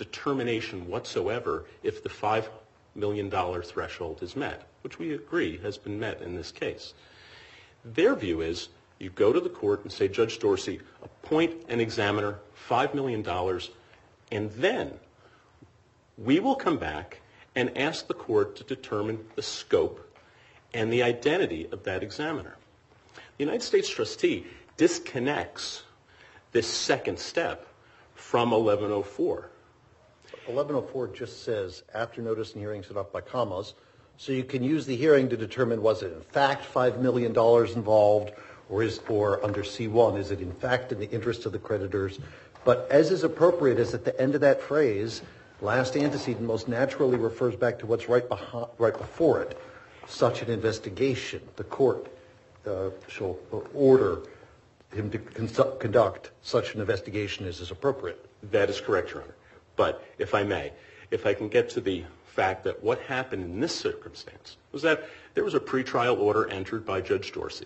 determination 0.00 0.88
whatsoever 0.88 1.66
if 1.82 2.02
the 2.02 2.08
$5 2.08 2.46
million 2.94 3.30
threshold 3.62 4.22
is 4.22 4.34
met, 4.34 4.66
which 4.80 4.98
we 4.98 5.12
agree 5.12 5.58
has 5.58 5.76
been 5.76 6.00
met 6.00 6.22
in 6.22 6.34
this 6.34 6.50
case. 6.50 6.94
Their 7.84 8.16
view 8.16 8.40
is 8.40 8.70
you 8.98 9.10
go 9.10 9.30
to 9.30 9.40
the 9.40 9.50
court 9.50 9.82
and 9.82 9.92
say, 9.92 10.08
Judge 10.08 10.38
Dorsey, 10.38 10.80
appoint 11.02 11.52
an 11.68 11.80
examiner, 11.80 12.38
$5 12.68 12.94
million, 12.94 13.26
and 14.32 14.50
then 14.52 14.94
we 16.16 16.40
will 16.40 16.56
come 16.56 16.78
back 16.78 17.20
and 17.54 17.76
ask 17.76 18.06
the 18.06 18.14
court 18.14 18.56
to 18.56 18.64
determine 18.64 19.26
the 19.36 19.42
scope 19.42 20.16
and 20.72 20.90
the 20.90 21.02
identity 21.02 21.68
of 21.72 21.82
that 21.84 22.02
examiner. 22.02 22.56
The 23.14 23.44
United 23.44 23.62
States 23.62 23.88
trustee 23.88 24.46
disconnects 24.78 25.82
this 26.52 26.66
second 26.66 27.18
step 27.18 27.66
from 28.14 28.50
1104. 28.50 29.50
1104 30.54 31.08
just 31.08 31.44
says 31.44 31.82
after 31.94 32.20
notice 32.20 32.52
and 32.52 32.60
hearing 32.60 32.82
set 32.82 32.96
up 32.96 33.12
by 33.12 33.20
commas, 33.20 33.74
so 34.16 34.32
you 34.32 34.44
can 34.44 34.62
use 34.62 34.84
the 34.84 34.96
hearing 34.96 35.28
to 35.28 35.36
determine 35.36 35.80
was 35.80 36.02
it 36.02 36.12
in 36.12 36.20
fact 36.20 36.64
$5 36.72 36.98
million 36.98 37.30
involved 37.74 38.32
or 38.68 38.82
is 38.82 38.98
for 38.98 39.44
under 39.44 39.62
C1, 39.62 40.18
is 40.18 40.30
it 40.30 40.40
in 40.40 40.52
fact 40.52 40.92
in 40.92 41.00
the 41.00 41.10
interest 41.10 41.46
of 41.46 41.52
the 41.52 41.58
creditors? 41.58 42.18
But 42.64 42.86
as 42.90 43.10
is 43.10 43.24
appropriate 43.24 43.78
is 43.78 43.94
at 43.94 44.04
the 44.04 44.18
end 44.20 44.34
of 44.34 44.42
that 44.42 44.62
phrase, 44.62 45.22
last 45.60 45.96
antecedent 45.96 46.46
most 46.46 46.68
naturally 46.68 47.16
refers 47.16 47.56
back 47.56 47.78
to 47.80 47.86
what's 47.86 48.08
right 48.08 48.28
before 48.28 49.42
it, 49.42 49.58
such 50.06 50.42
an 50.42 50.50
investigation. 50.50 51.40
The 51.56 51.64
court 51.64 52.06
uh, 52.66 52.90
shall 53.08 53.38
order 53.74 54.20
him 54.92 55.10
to 55.10 55.18
conduct 55.18 56.30
such 56.42 56.74
an 56.74 56.80
investigation 56.80 57.46
as 57.46 57.60
is 57.60 57.70
appropriate. 57.70 58.24
That 58.50 58.68
is 58.68 58.80
correct, 58.80 59.10
Your 59.10 59.22
Honor. 59.22 59.34
But 59.80 60.04
if 60.18 60.34
I 60.34 60.42
may, 60.42 60.72
if 61.10 61.24
I 61.24 61.32
can 61.32 61.48
get 61.48 61.70
to 61.70 61.80
the 61.80 62.04
fact 62.26 62.64
that 62.64 62.82
what 62.82 63.00
happened 63.00 63.44
in 63.44 63.60
this 63.60 63.74
circumstance 63.74 64.58
was 64.72 64.82
that 64.82 65.08
there 65.32 65.42
was 65.42 65.54
a 65.54 65.58
pretrial 65.58 66.20
order 66.20 66.46
entered 66.50 66.84
by 66.84 67.00
Judge 67.00 67.32
Dorsey. 67.32 67.64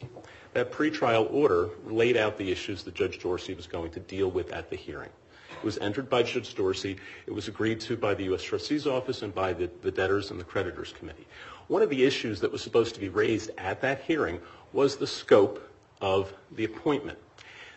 That 0.53 0.71
pretrial 0.71 1.27
order 1.33 1.71
laid 1.85 2.17
out 2.17 2.39
the 2.39 2.53
issues 2.53 2.85
that 2.85 2.95
Judge 2.95 3.19
Dorsey 3.19 3.53
was 3.55 3.67
going 3.67 3.91
to 3.91 3.99
deal 3.99 4.31
with 4.31 4.53
at 4.53 4.71
the 4.71 4.77
hearing. 4.77 5.11
It 5.51 5.65
was 5.65 5.77
entered 5.79 6.09
by 6.09 6.23
Judge 6.23 6.55
Dorsey. 6.55 6.99
It 7.27 7.33
was 7.33 7.49
agreed 7.49 7.81
to 7.81 7.97
by 7.97 8.15
the 8.15 8.23
U.S. 8.27 8.45
Trustee's 8.45 8.87
Office 8.87 9.23
and 9.23 9.35
by 9.35 9.53
the 9.53 9.67
Debtors 9.91 10.31
and 10.31 10.39
the 10.39 10.45
Creditors 10.45 10.95
Committee. 10.97 11.27
One 11.67 11.83
of 11.83 11.91
the 11.91 12.05
issues 12.05 12.39
that 12.43 12.53
was 12.53 12.63
supposed 12.63 12.95
to 12.95 13.01
be 13.01 13.09
raised 13.09 13.51
at 13.59 13.81
that 13.81 14.03
hearing 14.03 14.41
was 14.73 14.95
the 14.95 15.09
scope 15.09 15.69
of 16.01 16.33
the 16.53 16.63
appointment. 16.63 17.19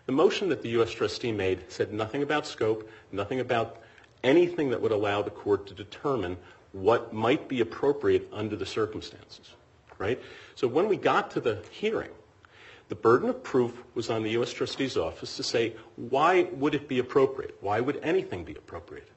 The 0.05 0.11
motion 0.11 0.47
that 0.49 0.61
the 0.61 0.69
U.S. 0.77 0.91
Trustee 0.91 1.31
made 1.31 1.71
said 1.71 1.91
nothing 1.91 2.21
about 2.21 2.45
scope, 2.45 2.87
nothing 3.11 3.39
about 3.39 3.81
anything 4.27 4.69
that 4.71 4.81
would 4.81 4.91
allow 4.91 5.21
the 5.21 5.29
court 5.29 5.67
to 5.67 5.73
determine 5.73 6.37
what 6.73 7.13
might 7.13 7.47
be 7.47 7.61
appropriate 7.61 8.27
under 8.33 8.55
the 8.55 8.65
circumstances. 8.65 9.53
right 9.97 10.21
So 10.55 10.67
when 10.67 10.87
we 10.89 10.97
got 10.97 11.31
to 11.31 11.39
the 11.39 11.63
hearing, 11.71 12.11
the 12.89 12.95
burden 12.95 13.29
of 13.29 13.41
proof 13.43 13.73
was 13.95 14.09
on 14.09 14.23
the 14.23 14.31
U.S. 14.31 14.51
Trustee's 14.51 14.97
Office 14.97 15.37
to 15.37 15.43
say 15.43 15.73
why 15.95 16.43
would 16.53 16.75
it 16.75 16.87
be 16.87 16.99
appropriate? 16.99 17.57
Why 17.61 17.79
would 17.79 17.99
anything 18.03 18.43
be 18.43 18.53
appropriate? 18.53 19.07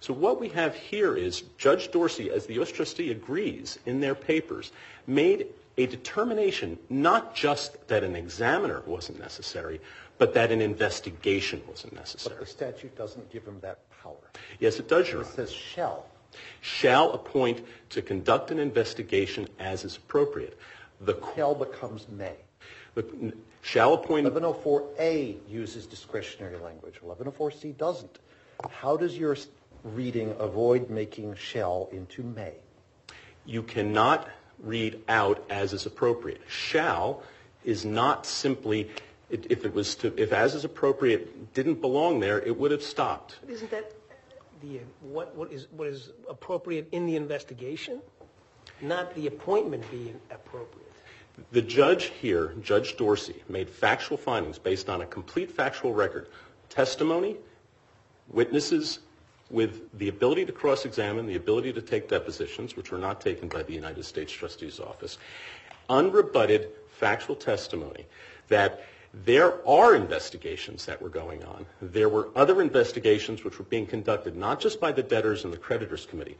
So 0.00 0.14
what 0.14 0.40
we 0.40 0.48
have 0.50 0.74
here 0.76 1.16
is 1.16 1.42
Judge 1.58 1.90
Dorsey, 1.90 2.30
as 2.30 2.46
the 2.46 2.54
U.S. 2.54 2.70
Trustee 2.70 3.10
agrees 3.10 3.78
in 3.84 4.00
their 4.00 4.14
papers, 4.14 4.70
made 5.06 5.46
a 5.76 5.86
determination 5.86 6.78
not 6.88 7.34
just 7.34 7.88
that 7.88 8.04
an 8.04 8.14
examiner 8.14 8.82
wasn't 8.86 9.18
necessary, 9.18 9.80
but 10.18 10.34
that 10.34 10.50
an 10.50 10.60
investigation 10.60 11.62
wasn't 11.68 11.94
necessary. 11.94 12.36
But 12.36 12.44
the 12.44 12.50
statute 12.50 12.96
doesn't 12.96 13.30
give 13.30 13.44
him 13.44 13.58
that 13.60 13.78
power. 14.02 14.16
Yes, 14.58 14.78
it 14.78 14.88
does, 14.88 15.08
Your 15.08 15.20
Honor. 15.20 15.30
It 15.30 15.34
says 15.34 15.52
shall. 15.52 16.06
Shall 16.60 17.12
appoint 17.12 17.64
to 17.90 18.02
conduct 18.02 18.50
an 18.50 18.58
investigation 18.58 19.48
as 19.58 19.84
is 19.84 19.96
appropriate. 19.96 20.58
The 21.00 21.16
shall 21.34 21.54
becomes 21.54 22.06
may. 22.08 22.34
Shall 23.62 23.94
appoint. 23.94 24.26
1104A 24.26 25.38
uses 25.48 25.86
discretionary 25.86 26.56
language. 26.58 27.00
1104C 27.04 27.76
doesn't. 27.76 28.18
How 28.70 28.96
does 28.96 29.16
your 29.16 29.36
reading 29.84 30.34
avoid 30.38 30.90
making 30.90 31.36
shall 31.36 31.88
into 31.92 32.22
may? 32.22 32.54
You 33.46 33.62
cannot 33.62 34.28
read 34.58 35.00
out 35.08 35.44
as 35.48 35.72
is 35.72 35.86
appropriate. 35.86 36.40
Shall 36.48 37.22
is 37.64 37.84
not 37.84 38.26
simply, 38.26 38.90
if 39.30 39.64
it 39.64 39.74
was 39.74 39.94
to 39.96 40.12
if 40.16 40.32
as 40.32 40.54
is 40.54 40.64
appropriate 40.64 41.54
didn't 41.54 41.80
belong 41.80 42.20
there, 42.20 42.40
it 42.40 42.56
would 42.56 42.70
have 42.70 42.82
stopped. 42.82 43.36
Isn't 43.48 43.70
that 43.70 43.92
what 45.02 45.52
is 45.52 46.10
appropriate 46.28 46.88
in 46.92 47.06
the 47.06 47.16
investigation? 47.16 48.00
Not 48.80 49.14
the 49.14 49.26
appointment 49.26 49.88
being 49.90 50.20
appropriate. 50.30 50.86
The 51.52 51.62
judge 51.62 52.06
here, 52.06 52.54
Judge 52.62 52.96
Dorsey, 52.96 53.42
made 53.48 53.70
factual 53.70 54.16
findings 54.16 54.58
based 54.58 54.88
on 54.88 55.02
a 55.02 55.06
complete 55.06 55.50
factual 55.50 55.94
record. 55.94 56.28
Testimony, 56.68 57.36
witnesses 58.28 58.98
with 59.50 59.96
the 59.98 60.08
ability 60.08 60.44
to 60.46 60.52
cross-examine, 60.52 61.26
the 61.26 61.36
ability 61.36 61.72
to 61.72 61.80
take 61.80 62.08
depositions, 62.08 62.76
which 62.76 62.90
were 62.90 62.98
not 62.98 63.20
taken 63.20 63.48
by 63.48 63.62
the 63.62 63.72
United 63.72 64.04
States 64.04 64.32
Trustee's 64.32 64.80
Office. 64.80 65.18
Unrebutted 65.88 66.68
factual 66.90 67.36
testimony 67.36 68.04
that 68.48 68.84
there 69.12 69.66
are 69.66 69.94
investigations 69.94 70.86
that 70.86 71.00
were 71.00 71.08
going 71.08 71.44
on. 71.44 71.66
There 71.80 72.08
were 72.08 72.28
other 72.36 72.60
investigations 72.60 73.44
which 73.44 73.58
were 73.58 73.64
being 73.64 73.86
conducted 73.86 74.36
not 74.36 74.60
just 74.60 74.80
by 74.80 74.92
the 74.92 75.02
Debtors 75.02 75.44
and 75.44 75.52
the 75.52 75.58
Creditors 75.58 76.06
Committee, 76.06 76.36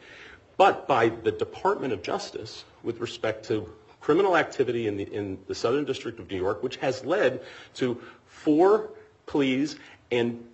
but 0.56 0.86
by 0.86 1.08
the 1.08 1.32
Department 1.32 1.92
of 1.92 2.02
Justice 2.02 2.64
with 2.82 3.00
respect 3.00 3.46
to 3.46 3.68
criminal 4.00 4.36
activity 4.36 4.86
in 4.86 5.38
the 5.46 5.54
Southern 5.54 5.84
District 5.84 6.18
of 6.20 6.30
New 6.30 6.36
York, 6.36 6.62
which 6.62 6.76
has 6.76 7.04
led 7.04 7.42
to 7.74 8.00
four 8.26 8.90
pleas 9.26 9.76
and 10.10 10.44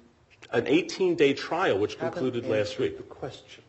an 0.53 0.67
18-day 0.67 1.35
trial 1.35 1.79
which 1.79 1.99
concluded 1.99 2.47
last 2.47 2.79
week. 2.79 2.97
The 2.97 3.03
question. 3.03 3.63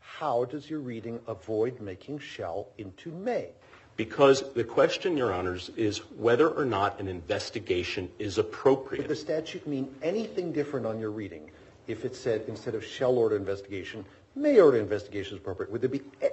How 0.00 0.44
does 0.44 0.68
your 0.68 0.80
reading 0.80 1.18
avoid 1.26 1.80
making 1.80 2.18
Shell 2.18 2.68
into 2.78 3.10
may? 3.10 3.50
Because 4.00 4.50
the 4.54 4.64
question, 4.64 5.14
Your 5.18 5.30
Honors, 5.30 5.70
is 5.76 5.98
whether 6.16 6.48
or 6.48 6.64
not 6.64 6.98
an 7.00 7.06
investigation 7.06 8.10
is 8.18 8.38
appropriate. 8.38 9.02
Would 9.02 9.10
the 9.10 9.14
statute 9.14 9.66
mean 9.66 9.94
anything 10.02 10.52
different 10.52 10.86
on 10.86 10.98
your 10.98 11.10
reading 11.10 11.50
if 11.86 12.06
it 12.06 12.16
said 12.16 12.44
instead 12.48 12.74
of 12.74 12.82
shall 12.82 13.18
order 13.18 13.36
investigation, 13.36 14.06
may 14.34 14.58
order 14.58 14.78
investigation 14.78 15.34
is 15.36 15.40
appropriate? 15.42 15.70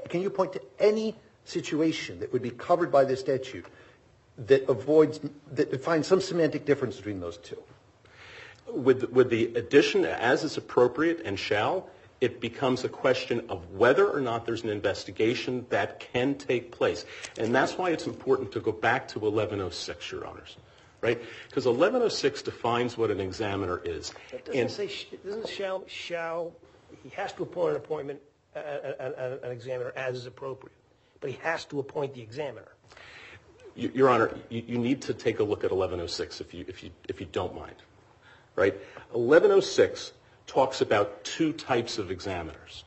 Can 0.07 0.21
you 0.21 0.29
point 0.29 0.53
to 0.53 0.61
any 0.79 1.13
situation 1.43 2.21
that 2.21 2.31
would 2.31 2.41
be 2.41 2.51
covered 2.51 2.89
by 2.89 3.03
this 3.03 3.19
statute 3.19 3.65
that 4.37 4.63
avoids 4.69 5.19
that 5.51 5.83
finds 5.83 6.07
some 6.07 6.21
semantic 6.21 6.63
difference 6.63 6.95
between 6.95 7.19
those 7.19 7.35
two? 7.35 7.61
With 8.71 9.29
the 9.29 9.53
addition 9.55 10.05
as 10.05 10.45
is 10.45 10.55
appropriate 10.55 11.19
and 11.25 11.37
shall, 11.37 11.89
it 12.19 12.41
becomes 12.41 12.83
a 12.83 12.89
question 12.89 13.45
of 13.49 13.71
whether 13.71 14.07
or 14.09 14.19
not 14.19 14.45
there's 14.45 14.63
an 14.63 14.69
investigation 14.69 15.65
that 15.69 15.99
can 15.99 16.35
take 16.35 16.71
place. 16.71 17.05
And 17.37 17.53
that's 17.53 17.77
why 17.77 17.91
it's 17.91 18.07
important 18.07 18.51
to 18.53 18.59
go 18.59 18.71
back 18.71 19.07
to 19.09 19.19
1106, 19.19 20.11
Your 20.11 20.25
Honors. 20.25 20.57
right? 21.01 21.21
Because 21.49 21.65
1106 21.65 22.41
defines 22.41 22.97
what 22.97 23.11
an 23.11 23.19
examiner 23.19 23.81
is. 23.83 24.13
It 24.31 24.45
doesn't 24.45 24.69
say, 24.69 24.89
doesn't 25.23 25.47
shall, 25.47 25.83
shall, 25.87 26.53
he 27.03 27.09
has 27.09 27.33
to 27.33 27.43
appoint 27.43 27.71
an 27.71 27.75
appointment, 27.77 28.19
an 28.55 29.51
examiner 29.51 29.93
as 29.95 30.15
is 30.17 30.25
appropriate. 30.25 30.75
But 31.19 31.31
he 31.31 31.37
has 31.43 31.65
to 31.65 31.79
appoint 31.79 32.13
the 32.13 32.21
examiner. 32.21 32.71
Your 33.75 34.09
Honor, 34.09 34.35
you, 34.49 34.63
you 34.65 34.77
need 34.79 35.03
to 35.03 35.13
take 35.13 35.39
a 35.39 35.43
look 35.43 35.63
at 35.63 35.71
1106 35.71 36.41
if 36.41 36.53
you, 36.53 36.65
if 36.67 36.83
you, 36.83 36.89
if 37.07 37.19
you 37.19 37.27
don't 37.31 37.55
mind, 37.55 37.75
right? 38.55 38.73
1106 39.11 40.13
talks 40.47 40.81
about 40.81 41.23
two 41.23 41.53
types 41.53 41.97
of 41.97 42.09
examiners. 42.09 42.83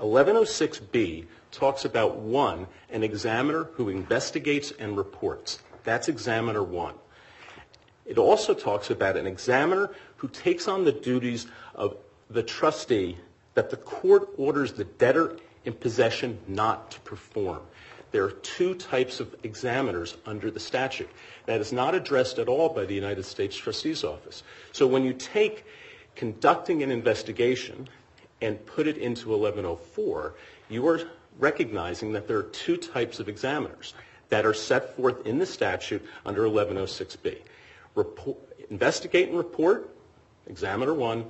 1106B 0.00 1.26
talks 1.50 1.84
about 1.84 2.16
one, 2.16 2.66
an 2.90 3.02
examiner 3.02 3.64
who 3.74 3.88
investigates 3.88 4.72
and 4.78 4.96
reports. 4.96 5.58
That's 5.84 6.08
examiner 6.08 6.62
one. 6.62 6.94
It 8.04 8.18
also 8.18 8.54
talks 8.54 8.90
about 8.90 9.16
an 9.16 9.26
examiner 9.26 9.90
who 10.16 10.28
takes 10.28 10.68
on 10.68 10.84
the 10.84 10.92
duties 10.92 11.46
of 11.74 11.96
the 12.30 12.42
trustee 12.42 13.18
that 13.54 13.70
the 13.70 13.76
court 13.76 14.28
orders 14.36 14.72
the 14.72 14.84
debtor 14.84 15.36
in 15.64 15.72
possession 15.72 16.38
not 16.46 16.92
to 16.92 17.00
perform. 17.00 17.62
There 18.12 18.24
are 18.24 18.30
two 18.30 18.74
types 18.74 19.18
of 19.18 19.34
examiners 19.42 20.16
under 20.24 20.50
the 20.50 20.60
statute. 20.60 21.10
That 21.46 21.60
is 21.60 21.72
not 21.72 21.94
addressed 21.94 22.38
at 22.38 22.48
all 22.48 22.68
by 22.68 22.84
the 22.84 22.94
United 22.94 23.24
States 23.24 23.56
Trustee's 23.56 24.04
Office. 24.04 24.42
So 24.72 24.86
when 24.86 25.04
you 25.04 25.12
take 25.12 25.64
conducting 26.16 26.82
an 26.82 26.90
investigation 26.90 27.88
and 28.42 28.64
put 28.66 28.86
it 28.86 28.96
into 28.98 29.28
1104, 29.28 30.34
you 30.68 30.86
are 30.88 31.00
recognizing 31.38 32.12
that 32.12 32.26
there 32.26 32.38
are 32.38 32.44
two 32.44 32.76
types 32.76 33.20
of 33.20 33.28
examiners 33.28 33.94
that 34.28 34.44
are 34.44 34.54
set 34.54 34.96
forth 34.96 35.26
in 35.26 35.38
the 35.38 35.46
statute 35.46 36.04
under 36.24 36.42
1106B. 36.42 37.38
Report, 37.94 38.38
investigate 38.70 39.28
and 39.28 39.38
report, 39.38 39.90
examiner 40.46 40.92
one, 40.92 41.24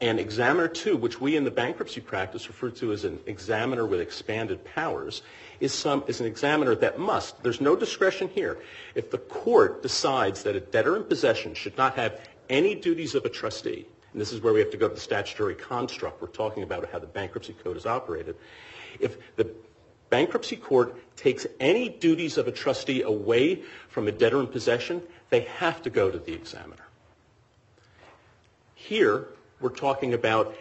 and 0.00 0.20
examiner 0.20 0.68
two, 0.68 0.96
which 0.96 1.20
we 1.20 1.36
in 1.36 1.44
the 1.44 1.50
bankruptcy 1.50 2.00
practice 2.00 2.46
refer 2.46 2.70
to 2.70 2.92
as 2.92 3.04
an 3.04 3.18
examiner 3.26 3.84
with 3.84 4.00
expanded 4.00 4.64
powers, 4.64 5.22
is, 5.60 5.74
some, 5.74 6.04
is 6.06 6.20
an 6.20 6.26
examiner 6.26 6.74
that 6.76 6.98
must, 7.00 7.42
there's 7.42 7.60
no 7.60 7.74
discretion 7.74 8.28
here, 8.28 8.58
if 8.94 9.10
the 9.10 9.18
court 9.18 9.82
decides 9.82 10.44
that 10.44 10.54
a 10.54 10.60
debtor 10.60 10.96
in 10.96 11.04
possession 11.04 11.52
should 11.52 11.76
not 11.76 11.96
have 11.96 12.20
any 12.48 12.74
duties 12.74 13.14
of 13.14 13.24
a 13.24 13.28
trustee, 13.28 13.86
and 14.12 14.20
this 14.20 14.32
is 14.32 14.40
where 14.40 14.52
we 14.52 14.60
have 14.60 14.70
to 14.70 14.76
go 14.76 14.88
to 14.88 14.94
the 14.94 15.00
statutory 15.00 15.54
construct, 15.54 16.20
we're 16.20 16.28
talking 16.28 16.62
about 16.62 16.88
how 16.90 16.98
the 16.98 17.06
bankruptcy 17.06 17.52
code 17.52 17.76
is 17.76 17.86
operated, 17.86 18.36
if 19.00 19.18
the 19.36 19.50
bankruptcy 20.10 20.56
court 20.56 20.96
takes 21.16 21.46
any 21.60 21.88
duties 21.88 22.38
of 22.38 22.48
a 22.48 22.52
trustee 22.52 23.02
away 23.02 23.62
from 23.88 24.08
a 24.08 24.12
debtor 24.12 24.40
in 24.40 24.46
possession, 24.46 25.02
they 25.30 25.40
have 25.40 25.82
to 25.82 25.90
go 25.90 26.10
to 26.10 26.18
the 26.18 26.32
examiner. 26.32 26.86
Here, 28.74 29.28
we're 29.60 29.68
talking 29.70 30.14
about 30.14 30.56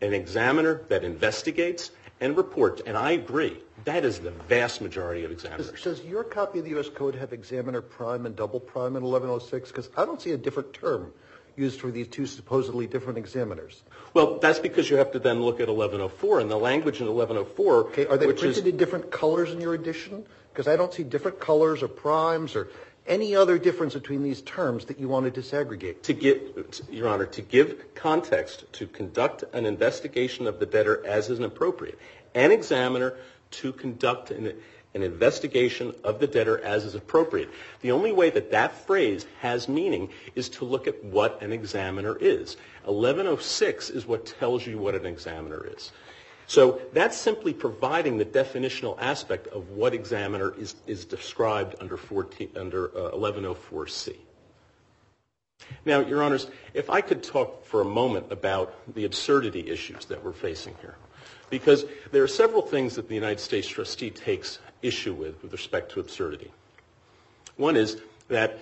an 0.00 0.12
examiner 0.12 0.82
that 0.88 1.02
investigates 1.02 1.90
and 2.20 2.36
reports, 2.36 2.82
and 2.84 2.96
I 2.96 3.12
agree, 3.12 3.58
that 3.84 4.04
is 4.04 4.18
the 4.18 4.30
vast 4.30 4.80
majority 4.80 5.24
of 5.24 5.30
examiners. 5.30 5.70
does 5.82 6.02
your 6.02 6.24
copy 6.24 6.58
of 6.58 6.64
the 6.64 6.70
U.S. 6.72 6.88
Code 6.88 7.14
have 7.14 7.32
examiner 7.32 7.80
prime 7.80 8.26
and 8.26 8.34
double 8.34 8.60
prime 8.60 8.96
in 8.96 9.02
1106? 9.02 9.70
Because 9.70 9.88
I 9.96 10.04
don't 10.04 10.20
see 10.20 10.32
a 10.32 10.36
different 10.36 10.72
term 10.72 11.12
used 11.56 11.80
for 11.80 11.90
these 11.90 12.06
two 12.08 12.26
supposedly 12.26 12.86
different 12.86 13.18
examiners. 13.18 13.82
Well, 14.14 14.38
that's 14.38 14.58
because 14.60 14.88
you 14.88 14.96
have 14.96 15.12
to 15.12 15.18
then 15.18 15.42
look 15.42 15.60
at 15.60 15.68
1104, 15.68 16.40
and 16.40 16.50
the 16.50 16.56
language 16.56 17.00
in 17.00 17.06
1104, 17.06 17.74
Okay, 17.74 18.06
are 18.06 18.16
they 18.16 18.32
printed 18.32 18.66
in 18.66 18.76
different 18.76 19.10
colors 19.10 19.50
in 19.50 19.60
your 19.60 19.74
edition? 19.74 20.24
Because 20.52 20.68
I 20.68 20.76
don't 20.76 20.92
see 20.92 21.04
different 21.04 21.40
colors 21.40 21.82
or 21.82 21.88
primes 21.88 22.56
or 22.56 22.68
any 23.08 23.34
other 23.34 23.58
difference 23.58 23.94
between 23.94 24.22
these 24.22 24.42
terms 24.42 24.84
that 24.84 25.00
you 25.00 25.08
want 25.08 25.32
to 25.32 25.40
disaggregate. 25.40 26.02
to 26.02 26.12
give, 26.12 26.40
Your 26.90 27.08
Honor, 27.08 27.26
to 27.26 27.42
give 27.42 27.94
context 27.94 28.64
to 28.74 28.86
conduct 28.86 29.44
an 29.52 29.66
investigation 29.66 30.46
of 30.46 30.60
the 30.60 30.66
debtor 30.66 31.04
as 31.06 31.30
is 31.30 31.40
appropriate. 31.40 31.98
An 32.34 32.52
examiner 32.52 33.14
to 33.50 33.72
conduct 33.72 34.30
an, 34.30 34.52
an 34.94 35.02
investigation 35.02 35.94
of 36.04 36.20
the 36.20 36.26
debtor 36.26 36.60
as 36.62 36.84
is 36.84 36.94
appropriate. 36.94 37.50
The 37.80 37.92
only 37.92 38.12
way 38.12 38.30
that 38.30 38.50
that 38.52 38.74
phrase 38.86 39.26
has 39.40 39.68
meaning 39.68 40.10
is 40.34 40.48
to 40.50 40.64
look 40.64 40.86
at 40.86 41.02
what 41.04 41.42
an 41.42 41.52
examiner 41.52 42.16
is. 42.16 42.56
1106 42.84 43.90
is 43.90 44.06
what 44.06 44.26
tells 44.26 44.66
you 44.66 44.78
what 44.78 44.94
an 44.94 45.06
examiner 45.06 45.66
is. 45.74 45.92
So 46.48 46.80
that's 46.94 47.16
simply 47.16 47.52
providing 47.52 48.16
the 48.16 48.24
definitional 48.24 48.96
aspect 48.98 49.48
of 49.48 49.68
what 49.68 49.92
examiner 49.92 50.54
is, 50.56 51.04
described 51.04 51.76
under, 51.78 51.98
14, 51.98 52.48
under 52.56 52.88
uh, 52.88 53.10
1104C. 53.12 54.16
Now, 55.84 56.00
Your 56.00 56.22
Honors, 56.22 56.46
if 56.72 56.88
I 56.88 57.02
could 57.02 57.22
talk 57.22 57.66
for 57.66 57.82
a 57.82 57.84
moment 57.84 58.32
about 58.32 58.74
the 58.94 59.04
absurdity 59.04 59.68
issues 59.68 60.06
that 60.06 60.24
we're 60.24 60.32
facing 60.32 60.74
here. 60.80 60.96
Because 61.50 61.84
there 62.12 62.22
are 62.22 62.28
several 62.28 62.62
things 62.62 62.94
that 62.94 63.08
the 63.08 63.14
United 63.14 63.40
States 63.40 63.68
trustee 63.68 64.10
takes 64.10 64.58
issue 64.80 65.12
with 65.12 65.42
with 65.42 65.52
respect 65.52 65.92
to 65.92 66.00
absurdity. 66.00 66.50
One 67.56 67.76
is 67.76 67.98
that 68.28 68.58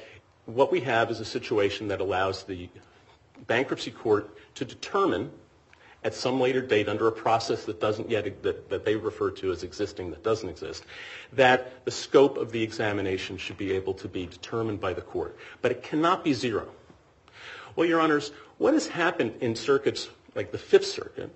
what 0.47 0.73
we 0.73 0.81
have 0.81 1.11
is 1.13 1.21
a 1.21 1.25
situation 1.25 1.89
that 1.89 2.01
allows 2.01 2.43
the 2.45 2.69
bankruptcy 3.47 3.93
court 3.93 4.37
to 4.57 4.65
determine 4.65 5.31
at 6.07 6.15
some 6.15 6.41
later 6.41 6.63
date 6.63 6.89
under 6.89 7.09
a 7.09 7.13
process 7.13 7.65
that 7.65 7.81
doesn't 7.81 8.09
yet, 8.09 8.41
that, 8.45 8.85
they 8.85 8.95
refer 8.95 9.29
to 9.29 9.51
as 9.51 9.65
existing 9.65 10.11
that 10.11 10.23
doesn't 10.23 10.49
exist, 10.49 10.85
that 11.33 11.85
the 11.85 11.91
scope 11.91 12.39
of 12.39 12.53
the 12.53 12.63
examination 12.63 13.37
should 13.37 13.59
be 13.59 13.73
able 13.73 13.93
to 13.93 14.07
be 14.07 14.25
determined 14.25 14.81
by 14.81 14.93
the 14.93 15.01
court. 15.01 15.37
But 15.63 15.73
it 15.73 15.83
cannot 15.83 16.23
be 16.23 16.33
zero. 16.33 16.69
Well, 17.75 17.89
Your 17.89 18.01
Honors, 18.01 18.31
what 18.59 18.73
has 18.73 18.87
happened 18.87 19.35
in 19.41 19.57
circuits 19.57 20.09
like 20.37 20.53
the 20.53 20.59
Fifth 20.59 20.87
Circuit, 20.87 21.35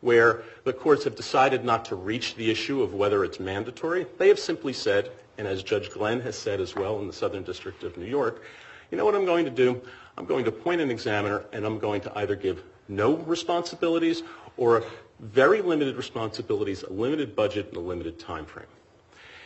where 0.00 0.42
the 0.64 0.72
courts 0.72 1.04
have 1.04 1.14
decided 1.14 1.64
not 1.64 1.84
to 1.84 1.94
reach 1.94 2.34
the 2.34 2.50
issue 2.50 2.82
of 2.82 2.92
whether 2.92 3.22
it's 3.22 3.38
mandatory, 3.38 4.06
they 4.18 4.26
have 4.26 4.40
simply 4.40 4.72
said, 4.72 5.08
and 5.38 5.46
as 5.46 5.62
Judge 5.62 5.88
Glenn 5.88 6.20
has 6.22 6.36
said 6.36 6.60
as 6.60 6.74
well 6.74 6.98
in 6.98 7.06
the 7.06 7.12
Southern 7.12 7.44
District 7.44 7.84
of 7.84 7.96
New 7.96 8.06
York, 8.06 8.42
you 8.90 8.98
know 8.98 9.04
what 9.04 9.14
I'm 9.14 9.24
going 9.24 9.44
to 9.44 9.52
do? 9.52 9.80
I'm 10.18 10.24
going 10.24 10.44
to 10.46 10.50
appoint 10.50 10.80
an 10.80 10.90
examiner 10.90 11.44
and 11.52 11.64
I'm 11.64 11.78
going 11.78 12.00
to 12.00 12.18
either 12.18 12.34
give 12.34 12.64
no 12.90 13.16
responsibilities 13.16 14.22
or 14.56 14.84
very 15.20 15.62
limited 15.62 15.96
responsibilities, 15.96 16.82
a 16.82 16.92
limited 16.92 17.36
budget, 17.36 17.68
and 17.68 17.76
a 17.76 17.80
limited 17.80 18.18
time 18.18 18.44
frame. 18.44 18.66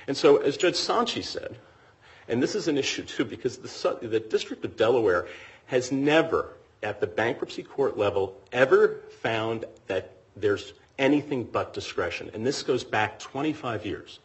And 0.06 0.16
so, 0.16 0.38
as 0.38 0.56
Judge 0.56 0.74
Sontchi 0.74 1.22
said, 1.22 1.56
and 2.28 2.42
this 2.42 2.54
is 2.54 2.68
an 2.68 2.78
issue 2.78 3.02
too, 3.02 3.24
because 3.24 3.58
the, 3.58 3.98
the 4.02 4.20
District 4.20 4.64
of 4.64 4.76
Delaware 4.76 5.26
has 5.66 5.92
never, 5.92 6.52
at 6.82 7.00
the 7.00 7.06
bankruptcy 7.06 7.62
court 7.62 7.96
level, 7.96 8.40
ever 8.52 9.00
found 9.20 9.64
that 9.86 10.16
there's 10.36 10.72
anything 10.98 11.44
but 11.44 11.74
discretion. 11.74 12.30
And 12.34 12.46
this 12.46 12.62
goes 12.62 12.84
back 12.84 13.18
25 13.18 13.84
years. 13.86 14.20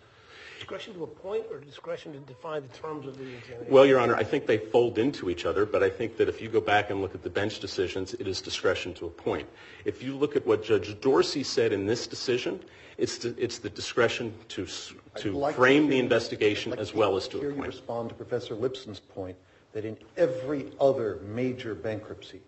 Discretion 0.59 0.93
to 0.95 1.03
appoint 1.05 1.45
or 1.49 1.59
discretion 1.59 2.11
to 2.11 2.19
define 2.19 2.63
the 2.63 2.77
terms 2.77 3.07
of 3.07 3.17
the 3.17 3.23
examination? 3.23 3.71
Well, 3.73 3.85
Your 3.85 3.97
Honor, 3.97 4.15
I 4.17 4.25
think 4.25 4.45
they 4.45 4.57
fold 4.57 4.97
into 4.99 5.29
each 5.29 5.45
other, 5.45 5.65
but 5.65 5.81
I 5.83 5.89
think 5.89 6.17
that 6.17 6.27
if 6.27 6.41
you 6.41 6.49
go 6.49 6.59
back 6.59 6.89
and 6.89 7.01
look 7.01 7.15
at 7.15 7.23
the 7.23 7.29
bench 7.29 7.59
decisions, 7.61 8.13
it 8.15 8.27
is 8.27 8.41
discretion 8.41 8.93
to 8.95 9.05
appoint. 9.05 9.47
If 9.85 10.03
you 10.03 10.17
look 10.17 10.35
at 10.35 10.45
what 10.45 10.61
Judge 10.61 10.99
Dorsey 10.99 11.43
said 11.43 11.71
in 11.71 11.85
this 11.85 12.07
decision, 12.07 12.59
it's 12.97 13.19
the, 13.19 13.33
it's 13.41 13.59
the 13.59 13.69
discretion 13.69 14.33
to, 14.49 14.63
s- 14.65 14.93
I'd 15.15 15.21
to 15.21 15.31
like 15.31 15.55
frame 15.55 15.83
hear 15.83 15.91
the 15.91 15.95
you- 15.97 16.03
investigation 16.03 16.73
I'd 16.73 16.79
like 16.79 16.81
as 16.81 16.93
well 16.93 17.15
as 17.15 17.29
to 17.29 17.39
hear 17.39 17.51
you 17.51 17.63
respond 17.63 18.09
to 18.09 18.15
Professor 18.15 18.53
Lipson's 18.53 18.99
point 18.99 19.37
that 19.71 19.85
in 19.85 19.95
every 20.17 20.73
other 20.81 21.19
major 21.23 21.73
bankruptcy, 21.73 22.41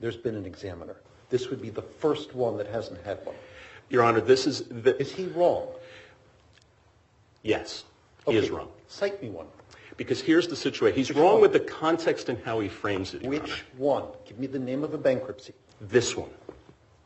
there's 0.00 0.16
been 0.16 0.34
an 0.34 0.46
examiner. 0.46 0.96
This 1.28 1.50
would 1.50 1.60
be 1.60 1.68
the 1.68 1.82
first 1.82 2.34
one 2.34 2.56
that 2.56 2.68
hasn't 2.68 3.04
had 3.04 3.18
one. 3.26 3.36
Your 3.90 4.02
Honor, 4.02 4.22
this 4.22 4.46
is, 4.46 4.62
the, 4.70 4.98
Is 4.98 5.12
he 5.12 5.26
wrong? 5.26 5.68
Yes, 7.42 7.84
he 8.26 8.36
is 8.36 8.50
wrong. 8.50 8.68
Cite 8.88 9.22
me 9.22 9.28
one. 9.28 9.46
Because 9.96 10.20
here's 10.20 10.48
the 10.48 10.56
situation. 10.56 10.96
He's 10.96 11.12
wrong 11.12 11.40
with 11.40 11.52
the 11.52 11.60
context 11.60 12.28
and 12.28 12.42
how 12.42 12.60
he 12.60 12.68
frames 12.68 13.12
it, 13.12 13.22
Your 13.22 13.34
Honor. 13.34 13.42
Which 13.42 13.64
one? 13.76 14.04
Give 14.26 14.38
me 14.38 14.46
the 14.46 14.58
name 14.58 14.82
of 14.82 14.94
a 14.94 14.98
bankruptcy. 14.98 15.52
This 15.80 16.16
one. 16.16 16.30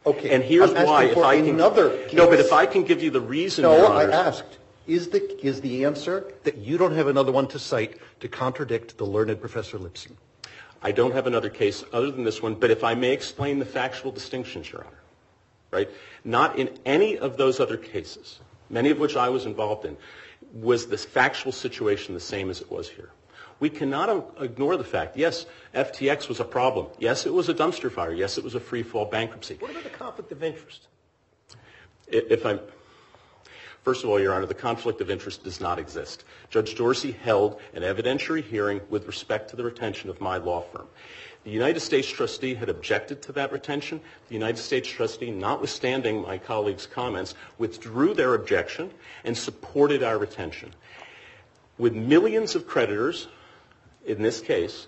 Okay. 0.07 0.31
And 0.31 0.45
here's 0.45 0.71
I'm 0.71 0.77
asking 0.77 0.91
why, 0.91 1.05
if 1.05 1.15
for 1.15 1.33
another 1.33 2.07
No, 2.13 2.29
but 2.29 2.39
if 2.39 2.53
I 2.53 2.67
can 2.67 2.85
give 2.85 3.03
you 3.03 3.11
the 3.11 3.21
reason, 3.21 3.65
Your 3.65 3.77
No, 3.79 3.87
I 3.87 4.05
asked, 4.11 4.59
is 4.87 5.09
the, 5.09 5.45
is 5.45 5.61
the 5.61 5.87
answer 5.87 6.33
that 6.45 6.59
you 6.59 6.77
don't 6.77 6.95
have 6.95 7.07
another 7.09 7.33
one 7.33 7.49
to 7.49 7.59
cite 7.59 7.99
to 8.21 8.29
contradict 8.29 8.99
the 8.99 9.07
learned 9.07 9.41
Professor 9.41 9.79
Lipson? 9.79 10.13
I 10.83 10.93
don't 10.93 11.13
have 11.13 11.27
another 11.27 11.49
case 11.49 11.83
other 11.93 12.11
than 12.11 12.25
this 12.25 12.43
one, 12.43 12.55
but 12.55 12.71
if 12.71 12.85
I 12.85 12.95
may 12.95 13.13
explain 13.13 13.59
the 13.59 13.65
factual 13.65 14.13
distinctions, 14.13 14.71
Your 14.71 14.83
Honor, 14.83 15.01
right? 15.71 15.91
Not 16.23 16.59
in 16.59 16.79
any 16.85 17.17
of 17.17 17.39
those 17.39 17.59
other 17.59 17.79
cases, 17.79 18.39
many 18.69 18.91
of 18.91 18.99
which 18.99 19.17
I 19.17 19.31
was 19.31 19.47
involved 19.47 19.87
in, 19.87 19.97
was 20.55 20.87
this 20.87 21.05
factual 21.05 21.53
situation 21.53 22.15
the 22.15 22.21
same 22.21 22.49
as 22.49 22.61
it 22.61 22.71
was 22.71 22.89
here. 22.89 23.11
We 23.61 23.71
cannot 23.71 24.37
ignore 24.41 24.77
the 24.77 24.85
fact, 24.85 25.17
yes, 25.17 25.47
FTX 25.75 26.29
was 26.29 26.41
a 26.41 26.45
problem. 26.45 26.87
Yes, 26.99 27.27
it 27.27 27.33
was 27.33 27.49
a 27.49 27.55
dumpster 27.55 27.91
fire. 27.91 28.13
Yes, 28.13 28.39
it 28.39 28.45
was 28.45 28.55
a 28.55 28.61
free 28.61 28.83
fall 28.83 29.05
bankruptcy. 29.05 29.57
What 29.61 29.71
about 29.71 29.85
the 29.85 29.91
conflict 29.91 30.33
of 30.33 30.43
interest? 30.43 30.87
If 32.09 32.45
I'm, 32.45 32.61
First 33.85 34.03
of 34.03 34.09
all, 34.09 34.19
Your 34.19 34.33
Honor, 34.33 34.47
the 34.47 34.55
conflict 34.55 35.03
of 35.03 35.11
interest 35.11 35.45
does 35.45 35.61
not 35.61 35.79
exist. 35.79 36.25
Judge 36.49 36.75
Dorsey 36.75 37.13
held 37.13 37.61
an 37.75 37.83
evidentiary 37.83 38.43
hearing 38.43 38.81
with 38.89 39.07
respect 39.07 39.51
to 39.51 39.57
the 39.57 39.63
retention 39.63 40.09
of 40.09 40.23
my 40.23 40.39
law 40.39 40.63
firm. 40.63 40.87
The 41.45 41.51
United 41.51 41.81
States 41.81 42.09
trustee 42.09 42.55
had 42.55 42.71
objected 42.71 43.21
to 43.23 43.33
that 43.33 43.53
retention. 43.53 44.01
The 44.29 44.35
United 44.35 44.59
States 44.59 44.89
trustee, 44.89 45.31
notwithstanding 45.31 46.23
my 46.23 46.39
colleague's 46.39 46.87
comments, 46.87 47.35
withdrew 47.59 48.15
their 48.15 48.35
objection 48.35 48.91
and 49.25 49.37
supported 49.37 50.03
our 50.03 50.17
retention. 50.17 50.75
With 51.77 51.95
millions 51.95 52.55
of 52.55 52.67
creditors, 52.67 53.29
in 54.07 54.23
this 54.23 54.41
case, 54.41 54.87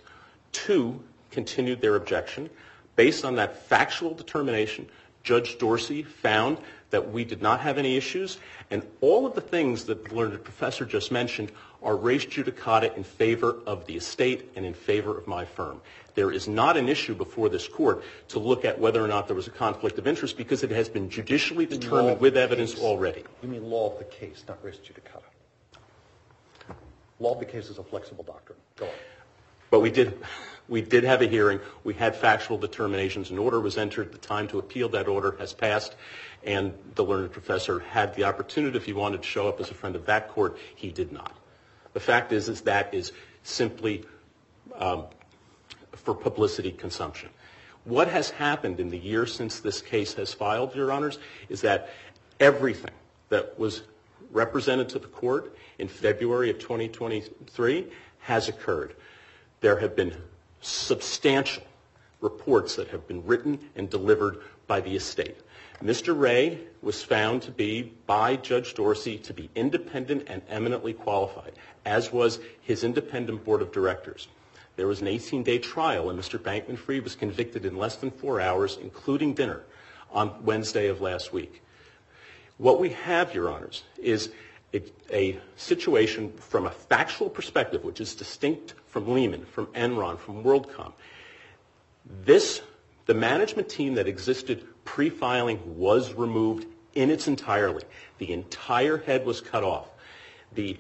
two 0.52 1.02
continued 1.30 1.82
their 1.82 1.96
objection. 1.96 2.48
Based 2.96 3.24
on 3.24 3.36
that 3.36 3.66
factual 3.66 4.14
determination, 4.14 4.88
Judge 5.22 5.58
Dorsey 5.58 6.02
found 6.02 6.56
that 6.90 7.12
we 7.12 7.24
did 7.24 7.42
not 7.42 7.60
have 7.60 7.76
any 7.76 7.96
issues, 7.96 8.38
and 8.70 8.86
all 9.02 9.26
of 9.26 9.34
the 9.34 9.40
things 9.40 9.84
that 9.84 10.04
the 10.08 10.14
learned 10.14 10.42
professor 10.44 10.86
just 10.86 11.12
mentioned 11.12 11.52
are 11.86 11.96
res 11.96 12.26
judicata 12.26 12.94
in 12.96 13.04
favor 13.04 13.56
of 13.66 13.86
the 13.86 13.96
estate 13.96 14.50
and 14.56 14.66
in 14.66 14.74
favor 14.74 15.16
of 15.16 15.26
my 15.26 15.44
firm. 15.44 15.80
There 16.14 16.32
is 16.32 16.48
not 16.48 16.76
an 16.76 16.88
issue 16.88 17.14
before 17.14 17.48
this 17.48 17.68
court 17.68 18.02
to 18.28 18.38
look 18.38 18.64
at 18.64 18.78
whether 18.78 19.02
or 19.02 19.08
not 19.08 19.28
there 19.28 19.36
was 19.36 19.46
a 19.46 19.50
conflict 19.50 19.98
of 19.98 20.06
interest 20.06 20.36
because 20.36 20.62
it 20.62 20.70
has 20.70 20.88
been 20.88 21.08
judicially 21.10 21.66
determined 21.66 22.20
with 22.20 22.36
evidence 22.36 22.78
already. 22.78 23.22
You 23.42 23.48
mean 23.48 23.70
law 23.70 23.92
of 23.92 23.98
the 23.98 24.04
case, 24.04 24.44
not 24.48 24.58
res 24.62 24.76
judicata. 24.76 25.22
Law 27.20 27.34
of 27.34 27.38
the 27.38 27.46
case 27.46 27.70
is 27.70 27.78
a 27.78 27.84
flexible 27.84 28.24
doctrine. 28.24 28.58
Go 28.76 28.86
on. 28.86 28.92
But 29.70 29.80
we 29.80 29.90
did 30.82 31.04
have 31.04 31.22
a 31.22 31.26
hearing. 31.26 31.60
We 31.84 31.94
had 31.94 32.14
factual 32.14 32.58
determinations. 32.58 33.30
An 33.30 33.38
order 33.38 33.60
was 33.60 33.78
entered. 33.78 34.12
The 34.12 34.18
time 34.18 34.48
to 34.48 34.58
appeal 34.58 34.88
that 34.90 35.08
order 35.08 35.34
has 35.38 35.52
passed, 35.52 35.94
and 36.44 36.74
the 36.94 37.04
learned 37.04 37.32
professor 37.32 37.80
had 37.80 38.14
the 38.14 38.24
opportunity, 38.24 38.76
if 38.76 38.84
he 38.84 38.92
wanted 38.92 39.22
to 39.22 39.28
show 39.28 39.48
up 39.48 39.60
as 39.60 39.70
a 39.70 39.74
friend 39.74 39.96
of 39.96 40.06
that 40.06 40.28
court, 40.28 40.58
he 40.74 40.90
did 40.90 41.12
not. 41.12 41.32
The 41.96 42.00
fact 42.00 42.30
is 42.30 42.60
that 42.60 42.92
is 42.92 43.12
simply 43.42 44.04
um, 44.74 45.04
for 45.92 46.14
publicity 46.14 46.70
consumption. 46.70 47.30
What 47.84 48.06
has 48.08 48.28
happened 48.28 48.80
in 48.80 48.90
the 48.90 48.98
years 48.98 49.32
since 49.34 49.60
this 49.60 49.80
case 49.80 50.12
has 50.12 50.34
filed, 50.34 50.74
Your 50.74 50.92
Honors, 50.92 51.18
is 51.48 51.62
that 51.62 51.88
everything 52.38 52.90
that 53.30 53.58
was 53.58 53.84
represented 54.30 54.90
to 54.90 54.98
the 54.98 55.06
court 55.06 55.56
in 55.78 55.88
February 55.88 56.50
of 56.50 56.58
2023 56.58 57.86
has 58.18 58.50
occurred. 58.50 58.94
There 59.62 59.78
have 59.78 59.96
been 59.96 60.14
substantial 60.60 61.62
reports 62.20 62.76
that 62.76 62.88
have 62.88 63.08
been 63.08 63.24
written 63.24 63.58
and 63.74 63.88
delivered 63.88 64.42
by 64.66 64.82
the 64.82 64.94
estate. 64.94 65.38
Mr. 65.82 66.18
Ray 66.18 66.58
was 66.80 67.02
found 67.02 67.42
to 67.42 67.50
be, 67.50 67.92
by 68.06 68.36
Judge 68.36 68.74
Dorsey, 68.74 69.18
to 69.18 69.34
be 69.34 69.50
independent 69.54 70.24
and 70.26 70.42
eminently 70.48 70.94
qualified, 70.94 71.52
as 71.84 72.12
was 72.12 72.38
his 72.62 72.82
independent 72.82 73.44
board 73.44 73.60
of 73.60 73.72
directors. 73.72 74.28
There 74.76 74.86
was 74.86 75.00
an 75.00 75.06
18-day 75.06 75.58
trial, 75.58 76.10
and 76.10 76.18
Mr. 76.18 76.38
Bankman-Fried 76.38 77.02
was 77.02 77.14
convicted 77.14 77.64
in 77.64 77.76
less 77.76 77.96
than 77.96 78.10
four 78.10 78.40
hours, 78.40 78.78
including 78.80 79.34
dinner, 79.34 79.62
on 80.10 80.44
Wednesday 80.44 80.88
of 80.88 81.00
last 81.00 81.32
week. 81.32 81.62
What 82.58 82.80
we 82.80 82.90
have, 82.90 83.34
Your 83.34 83.50
Honors, 83.50 83.82
is 83.98 84.30
a 85.10 85.38
situation 85.56 86.32
from 86.38 86.66
a 86.66 86.70
factual 86.70 87.28
perspective, 87.28 87.84
which 87.84 88.00
is 88.00 88.14
distinct 88.14 88.74
from 88.86 89.08
Lehman, 89.08 89.44
from 89.44 89.66
Enron, 89.68 90.18
from 90.18 90.42
WorldCom. 90.42 90.92
This, 92.24 92.62
the 93.06 93.14
management 93.14 93.68
team 93.68 93.94
that 93.94 94.06
existed 94.06 94.66
pre-filing 94.86 95.76
was 95.76 96.14
removed 96.14 96.66
in 96.94 97.10
its 97.10 97.28
entirety. 97.28 97.84
The 98.16 98.32
entire 98.32 98.96
head 98.96 99.26
was 99.26 99.42
cut 99.42 99.62
off. 99.62 99.90
The 100.54 100.78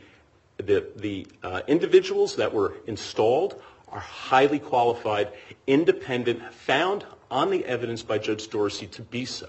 uh, 1.42 1.60
individuals 1.66 2.36
that 2.36 2.54
were 2.54 2.74
installed 2.86 3.60
are 3.88 4.00
highly 4.00 4.58
qualified, 4.58 5.32
independent, 5.66 6.54
found 6.54 7.04
on 7.30 7.50
the 7.50 7.64
evidence 7.66 8.02
by 8.02 8.16
Judge 8.16 8.48
Dorsey 8.48 8.86
to 8.86 9.02
be 9.02 9.26
so. 9.26 9.48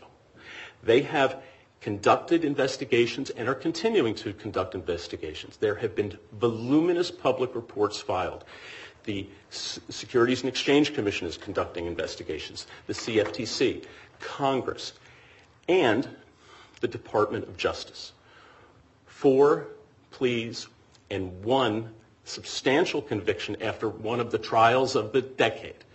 They 0.84 1.04
have 1.04 1.42
conducted 1.80 2.44
investigations 2.44 3.30
and 3.30 3.48
are 3.48 3.56
continuing 3.56 4.16
to 4.16 4.34
conduct 4.34 4.76
investigations. 4.76 5.58
There 5.58 5.76
have 5.76 5.96
been 5.96 6.18
voluminous 6.34 7.12
public 7.12 7.56
reports 7.56 8.02
filed. 8.02 8.44
The 9.08 9.26
Securities 9.50 10.42
and 10.42 10.50
Exchange 10.50 10.94
Commission 10.94 11.28
is 11.28 11.38
conducting 11.38 11.86
investigations, 11.86 12.68
the 12.88 12.94
CFTC, 12.94 13.86
Congress, 14.20 14.92
and 15.70 16.06
the 16.82 16.90
Department 16.90 17.46
of 17.48 17.56
Justice. 17.56 18.12
Four 19.06 19.68
pleas 20.12 20.68
and 21.10 21.42
one 21.46 21.94
substantial 22.26 23.02
conviction 23.02 23.56
after 23.62 23.88
one 23.88 24.20
of 24.20 24.30
the 24.30 24.38
trials 24.38 24.98
of 24.98 25.14
the 25.14 25.22
decade. 25.22 25.86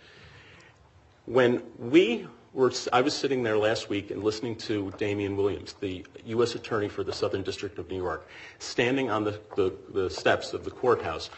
When 1.27 1.61
we 1.77 2.25
were, 2.51 2.71
I 2.91 3.01
was 3.01 3.13
sitting 3.13 3.43
there 3.43 3.59
last 3.59 3.89
week 3.89 4.09
and 4.09 4.23
listening 4.23 4.55
to 4.57 4.91
Damian 4.97 5.37
Williams, 5.37 5.73
the 5.79 6.03
U.S. 6.25 6.55
Attorney 6.55 6.89
for 6.89 7.03
the 7.03 7.13
Southern 7.13 7.43
District 7.43 7.77
of 7.77 7.91
New 7.91 7.97
York, 7.97 8.27
standing 8.57 9.11
on 9.11 9.23
the 9.23 10.09
steps 10.09 10.53
of 10.53 10.65
the 10.65 10.71
courthouse. 10.71 11.29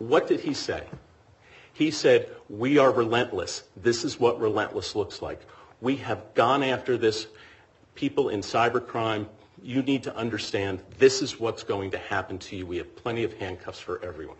What 0.00 0.28
did 0.28 0.40
he 0.40 0.54
say? 0.54 0.82
He 1.74 1.90
said, 1.90 2.30
we 2.48 2.78
are 2.78 2.90
relentless. 2.90 3.64
This 3.76 4.02
is 4.02 4.18
what 4.18 4.40
relentless 4.40 4.96
looks 4.96 5.20
like. 5.20 5.40
We 5.82 5.96
have 5.96 6.34
gone 6.34 6.62
after 6.62 6.96
this. 6.96 7.26
People 7.94 8.30
in 8.30 8.40
cybercrime, 8.40 9.26
you 9.62 9.82
need 9.82 10.04
to 10.04 10.16
understand 10.16 10.82
this 10.98 11.20
is 11.20 11.38
what's 11.38 11.64
going 11.64 11.90
to 11.90 11.98
happen 11.98 12.38
to 12.38 12.56
you. 12.56 12.64
We 12.64 12.78
have 12.78 12.96
plenty 12.96 13.24
of 13.24 13.34
handcuffs 13.34 13.78
for 13.78 14.02
everyone. 14.02 14.38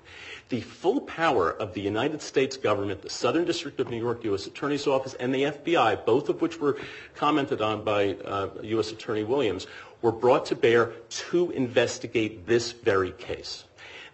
The 0.49 0.63
full 0.63 1.03
power 1.03 1.53
of 1.53 1.75
the 1.75 1.83
United 1.83 2.23
States 2.23 2.57
government, 2.57 3.03
the 3.03 3.11
Southern 3.11 3.45
District 3.45 3.79
of 3.81 3.91
New 3.91 3.99
York 3.99 4.25
U.S. 4.25 4.47
Attorney's 4.47 4.87
Office, 4.87 5.13
and 5.13 5.35
the 5.35 5.43
FBI, 5.43 6.07
both 6.07 6.31
of 6.31 6.41
which 6.41 6.59
were 6.59 6.79
commented 7.15 7.61
on 7.61 7.85
by 7.85 8.15
uh, 8.15 8.49
U.S. 8.63 8.93
Attorney 8.93 9.25
Williams, 9.25 9.67
were 10.01 10.13
brought 10.13 10.47
to 10.47 10.57
bear 10.57 10.93
to 11.11 11.51
investigate 11.51 12.47
this 12.47 12.73
very 12.73 13.13
case. 13.13 13.65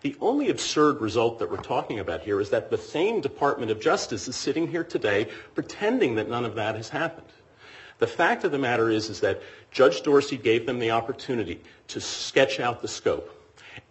The 0.07 0.14
only 0.21 0.51
absurd 0.51 1.01
result 1.01 1.40
that 1.40 1.51
we're 1.51 1.57
talking 1.57 1.99
about 1.99 2.21
here 2.21 2.40
is 2.40 2.51
that 2.51 2.71
the 2.71 2.79
same 2.79 3.21
Department 3.21 3.73
of 3.73 3.81
Justice 3.81 4.29
is 4.29 4.37
sitting 4.37 4.69
here 4.69 4.85
today 4.85 5.27
pretending 5.57 6.14
that 6.14 6.29
none 6.29 6.45
of 6.45 6.55
that 6.55 6.77
has 6.77 6.88
happened. 6.88 7.27
The 7.99 8.07
fact 8.07 8.45
of 8.45 8.53
the 8.53 8.59
matter 8.61 8.88
is 8.88 9.19
that 9.19 9.42
Judge 9.73 10.05
Dorsey 10.05 10.37
gave 10.37 10.64
them 10.64 10.79
the 10.79 10.92
opportunity 10.92 11.61
to 11.88 12.01
sketch 12.01 12.61
out 12.61 12.83
the 12.83 12.87
scope, 12.87 13.33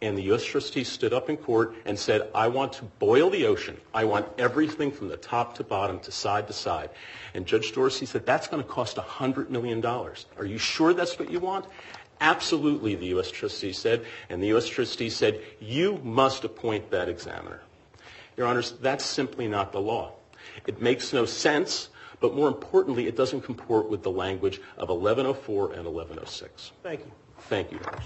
and 0.02 0.18
the 0.18 0.22
U.S. 0.32 0.46
trustee 0.46 0.86
stood 0.86 1.12
up 1.12 1.30
in 1.30 1.36
court 1.36 1.76
and 1.84 2.00
said, 2.00 2.30
I 2.34 2.48
want 2.48 2.72
to 2.74 2.86
boil 2.86 3.30
the 3.30 3.46
ocean. 3.46 3.76
I 3.94 4.06
want 4.06 4.26
everything 4.38 4.92
from 4.92 5.10
the 5.10 5.18
top 5.18 5.56
to 5.56 5.66
bottom 5.66 6.00
to 6.00 6.14
side 6.14 6.48
to 6.48 6.54
side. 6.54 6.92
And 7.34 7.46
Judge 7.46 7.74
Dorsey 7.74 8.06
said, 8.06 8.26
that's 8.26 8.48
going 8.48 8.64
to 8.64 8.70
cost 8.70 8.96
$100 8.96 9.50
million. 9.50 9.86
Are 9.86 10.46
you 10.46 10.60
sure 10.60 10.94
that's 10.94 11.20
what 11.20 11.30
you 11.30 11.42
want? 11.42 11.66
Absolutely, 12.22 12.96
the 12.96 13.08
U.S. 13.08 13.30
trustee 13.30 13.74
said. 13.74 14.06
And 14.30 14.42
the 14.42 14.48
U.S. 14.48 14.68
trustee 14.68 15.10
said, 15.10 15.42
you 15.60 16.00
must 16.04 16.44
appoint 16.44 16.92
that 16.92 17.10
examiner. 17.10 17.62
Your 18.38 18.48
Honors, 18.48 18.72
that's 18.82 19.06
simply 19.06 19.48
not 19.48 19.72
the 19.72 19.82
law. 19.82 20.14
It 20.68 20.82
makes 20.82 21.14
no 21.14 21.26
sense, 21.26 21.90
but 22.20 22.36
more 22.36 22.48
importantly, 22.48 23.08
it 23.08 23.16
doesn't 23.16 23.42
comport 23.42 23.90
with 23.90 24.04
the 24.04 24.12
language 24.12 24.60
of 24.78 24.90
1104 24.90 25.74
and 25.74 25.86
1106. 25.86 26.72
Thank 26.84 27.02
you. 27.02 27.12
Thank 27.50 27.72
you, 27.72 27.80
Your 27.80 27.88
Honors. 27.90 28.06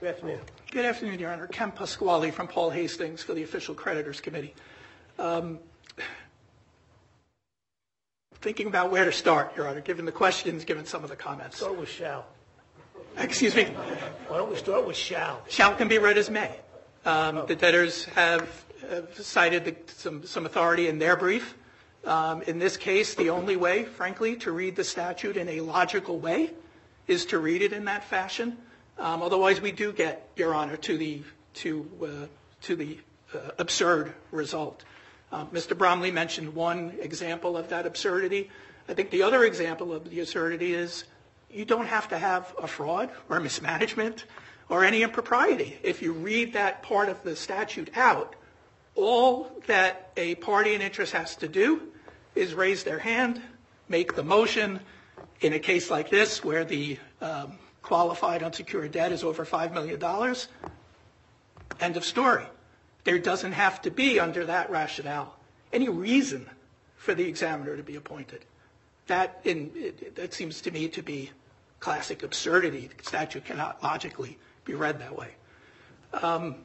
Good 0.00 0.08
afternoon. 0.10 0.40
Good 0.70 0.84
afternoon, 0.84 1.18
Your 1.18 1.32
Honor. 1.32 1.46
Ken 1.46 1.70
Pasquale 1.72 2.30
from 2.30 2.46
Paul 2.46 2.68
Hastings 2.68 3.22
for 3.22 3.32
the 3.32 3.42
Official 3.42 3.74
Creditors 3.74 4.20
Committee. 4.20 4.54
Um, 5.18 5.60
thinking 8.42 8.66
about 8.66 8.90
where 8.90 9.06
to 9.06 9.12
start, 9.12 9.56
Your 9.56 9.66
Honor, 9.66 9.80
given 9.80 10.04
the 10.04 10.12
questions, 10.12 10.66
given 10.66 10.84
some 10.84 11.02
of 11.02 11.08
the 11.08 11.16
comments. 11.16 11.56
Start 11.56 11.78
with 11.78 11.88
shall. 11.88 12.26
Excuse 13.16 13.54
me? 13.54 13.64
Why 14.28 14.36
don't 14.36 14.50
we 14.50 14.56
start 14.56 14.86
with 14.86 14.94
shall? 14.96 15.40
Shall 15.48 15.74
can 15.74 15.88
be 15.88 15.96
read 15.96 16.18
as 16.18 16.28
may. 16.28 16.54
Um, 17.06 17.38
oh. 17.38 17.46
The 17.46 17.56
debtors 17.56 18.04
have 18.04 18.46
cited 19.14 19.74
some 19.96 20.44
authority 20.44 20.88
in 20.88 20.98
their 20.98 21.16
brief. 21.16 21.54
Um, 22.04 22.42
in 22.42 22.58
this 22.58 22.76
case, 22.76 23.14
the 23.14 23.30
only 23.30 23.56
way, 23.56 23.86
frankly, 23.86 24.36
to 24.36 24.52
read 24.52 24.76
the 24.76 24.84
statute 24.84 25.38
in 25.38 25.48
a 25.48 25.60
logical 25.62 26.18
way 26.18 26.50
is 27.06 27.24
to 27.26 27.38
read 27.38 27.62
it 27.62 27.72
in 27.72 27.86
that 27.86 28.04
fashion. 28.04 28.58
Um, 28.98 29.22
otherwise, 29.22 29.60
we 29.60 29.72
do 29.72 29.92
get, 29.92 30.28
Your 30.36 30.54
Honor, 30.54 30.76
to 30.76 30.98
the 30.98 31.22
uh, 31.64 32.06
uh, 32.06 33.38
absurd 33.58 34.12
result. 34.30 34.84
Um, 35.30 35.48
Mr. 35.48 35.76
Bromley 35.76 36.10
mentioned 36.10 36.54
one 36.54 36.94
example 37.00 37.56
of 37.56 37.68
that 37.68 37.86
absurdity. 37.86 38.50
I 38.88 38.94
think 38.94 39.10
the 39.10 39.22
other 39.22 39.44
example 39.44 39.92
of 39.92 40.08
the 40.08 40.20
absurdity 40.20 40.74
is 40.74 41.04
you 41.50 41.64
don't 41.64 41.86
have 41.86 42.08
to 42.08 42.18
have 42.18 42.54
a 42.60 42.66
fraud 42.66 43.10
or 43.28 43.38
mismanagement 43.38 44.24
or 44.68 44.84
any 44.84 45.02
impropriety. 45.02 45.78
If 45.82 46.02
you 46.02 46.12
read 46.12 46.54
that 46.54 46.82
part 46.82 47.08
of 47.08 47.22
the 47.22 47.36
statute 47.36 47.96
out, 47.96 48.34
All 48.98 49.48
that 49.68 50.10
a 50.16 50.34
party 50.34 50.74
in 50.74 50.82
interest 50.82 51.12
has 51.12 51.36
to 51.36 51.46
do 51.46 51.82
is 52.34 52.52
raise 52.52 52.82
their 52.82 52.98
hand, 52.98 53.40
make 53.88 54.16
the 54.16 54.24
motion. 54.24 54.80
In 55.40 55.52
a 55.52 55.60
case 55.60 55.88
like 55.88 56.10
this, 56.10 56.42
where 56.42 56.64
the 56.64 56.98
um, 57.20 57.58
qualified 57.88 58.42
unsecured 58.42 58.92
debt 58.92 59.12
is 59.12 59.24
over 59.24 59.46
$5 59.46 59.72
million, 59.72 59.98
end 61.80 61.96
of 61.96 62.04
story. 62.04 62.44
There 63.04 63.18
doesn't 63.18 63.52
have 63.52 63.80
to 63.80 63.90
be, 63.90 64.20
under 64.20 64.44
that 64.44 64.68
rationale, 64.68 65.34
any 65.72 65.88
reason 65.88 66.44
for 66.96 67.14
the 67.14 67.24
examiner 67.24 67.78
to 67.78 67.82
be 67.82 67.96
appointed. 67.96 68.44
That, 69.06 69.40
in, 69.44 69.70
that 70.16 70.34
seems 70.34 70.60
to 70.60 70.70
me 70.70 70.88
to 70.88 71.02
be 71.02 71.30
classic 71.80 72.22
absurdity. 72.22 72.90
The 72.94 73.02
statute 73.04 73.46
cannot 73.46 73.82
logically 73.82 74.36
be 74.66 74.74
read 74.74 75.00
that 75.00 75.16
way. 75.16 75.30
Um, 76.12 76.56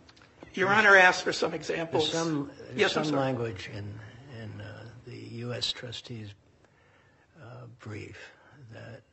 Your 0.56 0.74
Honor 0.74 0.98
asked 0.98 1.24
for 1.24 1.32
some 1.32 1.54
examples. 1.54 2.12
There's 2.12 2.22
some, 2.26 2.52
yes, 2.76 2.92
some 2.92 3.12
language 3.12 3.70
in, 3.74 3.88
in 4.42 4.60
uh, 4.60 4.84
the 5.08 5.16
U.S. 5.46 5.72
trustee's 5.72 6.34
uh, 7.42 7.68
brief 7.80 8.18
that 8.74 9.04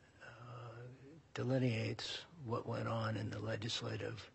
delineates 1.33 2.19
what 2.45 2.67
went 2.67 2.87
on 2.87 3.17
in 3.17 3.29
the 3.29 3.39
legislative 3.39 4.29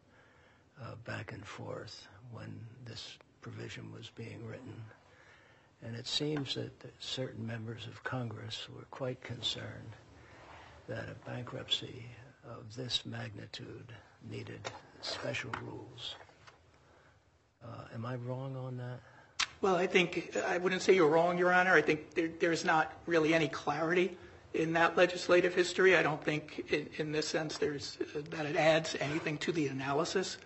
uh, 0.82 0.94
back 1.04 1.32
and 1.32 1.44
forth 1.44 2.06
when 2.32 2.58
this 2.84 3.18
provision 3.40 3.92
was 3.92 4.10
being 4.14 4.44
written. 4.46 4.74
And 5.82 5.94
it 5.94 6.06
seems 6.06 6.54
that 6.54 6.72
certain 6.98 7.46
members 7.46 7.86
of 7.86 8.02
Congress 8.02 8.66
were 8.74 8.86
quite 8.90 9.20
concerned 9.22 9.92
that 10.88 11.08
a 11.08 11.28
bankruptcy 11.28 12.06
of 12.44 12.74
this 12.76 13.04
magnitude 13.04 13.92
needed 14.30 14.60
special 15.00 15.50
rules. 15.62 16.14
Uh, 17.64 17.94
Am 17.94 18.06
I 18.06 18.16
wrong 18.16 18.56
on 18.56 18.76
that? 18.78 19.00
Well, 19.60 19.76
I 19.76 19.86
think, 19.86 20.36
I 20.46 20.58
wouldn't 20.58 20.82
say 20.82 20.94
you're 20.94 21.08
wrong, 21.08 21.38
Your 21.38 21.52
Honor. 21.52 21.72
I 21.72 21.82
think 21.82 22.14
there, 22.14 22.30
there's 22.38 22.64
not 22.64 22.92
really 23.06 23.34
any 23.34 23.48
clarity 23.48 24.16
in 24.56 24.72
that 24.72 24.96
legislative 24.96 25.54
history. 25.54 25.96
I 25.96 26.02
don't 26.02 26.22
think 26.22 26.72
in, 26.98 27.12
this 27.12 27.28
sense 27.28 27.58
that 27.58 28.46
it 28.46 28.56
adds 28.56 28.96
anything 29.00 29.38
to 29.38 29.52
the 29.52 29.68
analysis, 29.68 30.38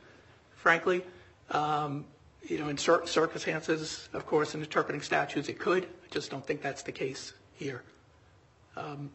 frankly. 0.56 1.02
Um, 1.50 2.04
you 2.42 2.58
know, 2.58 2.68
in 2.68 2.78
certain 2.78 3.06
circumstances, 3.06 4.08
of 4.12 4.26
course, 4.26 4.54
in 4.54 4.60
interpreting 4.60 5.02
statutes, 5.02 5.48
it 5.48 5.58
could. 5.58 5.84
I 5.84 6.08
just 6.10 6.30
don't 6.30 6.44
think 6.44 6.62
that's 6.62 6.82
the 6.82 6.92
case 6.92 7.34
here. 7.54 7.82
Um, 8.76 9.10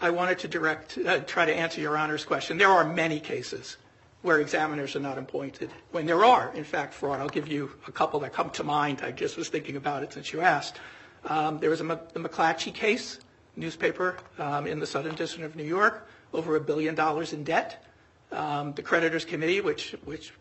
I 0.00 0.10
wanted 0.10 0.38
to 0.40 0.48
direct, 0.48 0.98
uh, 0.98 1.20
try 1.20 1.46
to 1.46 1.54
answer 1.54 1.80
Your 1.80 1.96
Honor's 1.96 2.24
question. 2.24 2.58
There 2.58 2.68
are 2.68 2.84
many 2.84 3.20
cases 3.20 3.76
where 4.22 4.40
examiners 4.40 4.96
are 4.96 5.00
not 5.00 5.18
appointed. 5.18 5.70
When 5.92 6.04
there 6.04 6.24
are, 6.24 6.52
in 6.54 6.64
fact, 6.64 6.92
fraud, 6.92 7.20
I'll 7.20 7.28
give 7.28 7.48
you 7.48 7.70
a 7.86 7.92
couple 7.92 8.20
that 8.20 8.32
come 8.32 8.50
to 8.50 8.64
mind. 8.64 9.00
I 9.02 9.12
just 9.12 9.36
was 9.36 9.48
thinking 9.48 9.76
about 9.76 10.02
it 10.02 10.12
since 10.12 10.32
you 10.32 10.40
asked. 10.40 10.80
Um, 11.24 11.58
there 11.60 11.70
was 11.70 11.78
the 11.78 11.84
McClatchy 11.84 12.74
case, 12.74 13.20
newspaper 13.56 14.16
um, 14.38 14.66
in 14.66 14.78
the 14.78 14.86
Southern 14.86 15.14
District 15.14 15.44
of 15.44 15.56
New 15.56 15.64
York, 15.64 16.08
over 16.32 16.56
a 16.56 16.60
billion 16.60 16.94
dollars 16.94 17.32
in 17.32 17.44
debt. 17.44 17.84
Um, 18.32 18.72
the 18.74 18.82
creditors 18.82 19.24
committee, 19.24 19.60
which, 19.60 19.94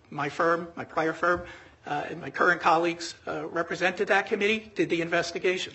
my 0.10 0.30
firm, 0.30 0.68
my 0.76 0.84
prior 0.84 1.14
firm, 1.14 1.44
uh, 1.86 2.04
and 2.10 2.20
my 2.20 2.30
current 2.30 2.62
colleagues 2.62 3.16
uh, 3.28 3.48
represented 3.48 4.08
that 4.08 4.26
committee, 4.26 4.72
did 4.76 4.90
the 4.90 5.02
investigation. 5.02 5.74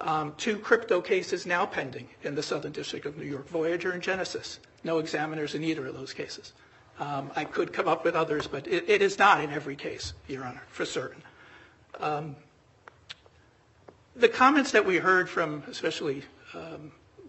Um, 0.00 0.34
two 0.36 0.58
crypto 0.58 1.00
cases 1.00 1.46
now 1.46 1.64
pending 1.64 2.08
in 2.22 2.34
the 2.34 2.42
Southern 2.42 2.72
District 2.72 3.06
of 3.06 3.16
New 3.16 3.24
York, 3.24 3.48
Voyager 3.48 3.92
and 3.92 4.02
Genesis. 4.02 4.60
No 4.84 4.98
examiners 4.98 5.54
in 5.54 5.64
either 5.64 5.86
of 5.86 5.94
those 5.94 6.12
cases. 6.12 6.52
I 6.98 7.44
could 7.44 7.72
come 7.74 7.88
up 7.88 8.04
with 8.04 8.14
others, 8.14 8.46
but 8.46 8.66
it, 8.66 9.02
is 9.02 9.18
not 9.18 9.42
in 9.42 9.50
every 9.50 9.76
case, 9.76 10.14
Your 10.28 10.44
Honor, 10.44 10.62
for 10.68 10.86
certain. 10.86 11.22
The 14.16 14.28
comments 14.28 14.70
that 14.72 14.86
we 14.86 14.96
heard 14.96 15.28
from, 15.28 15.62
especially 15.68 16.22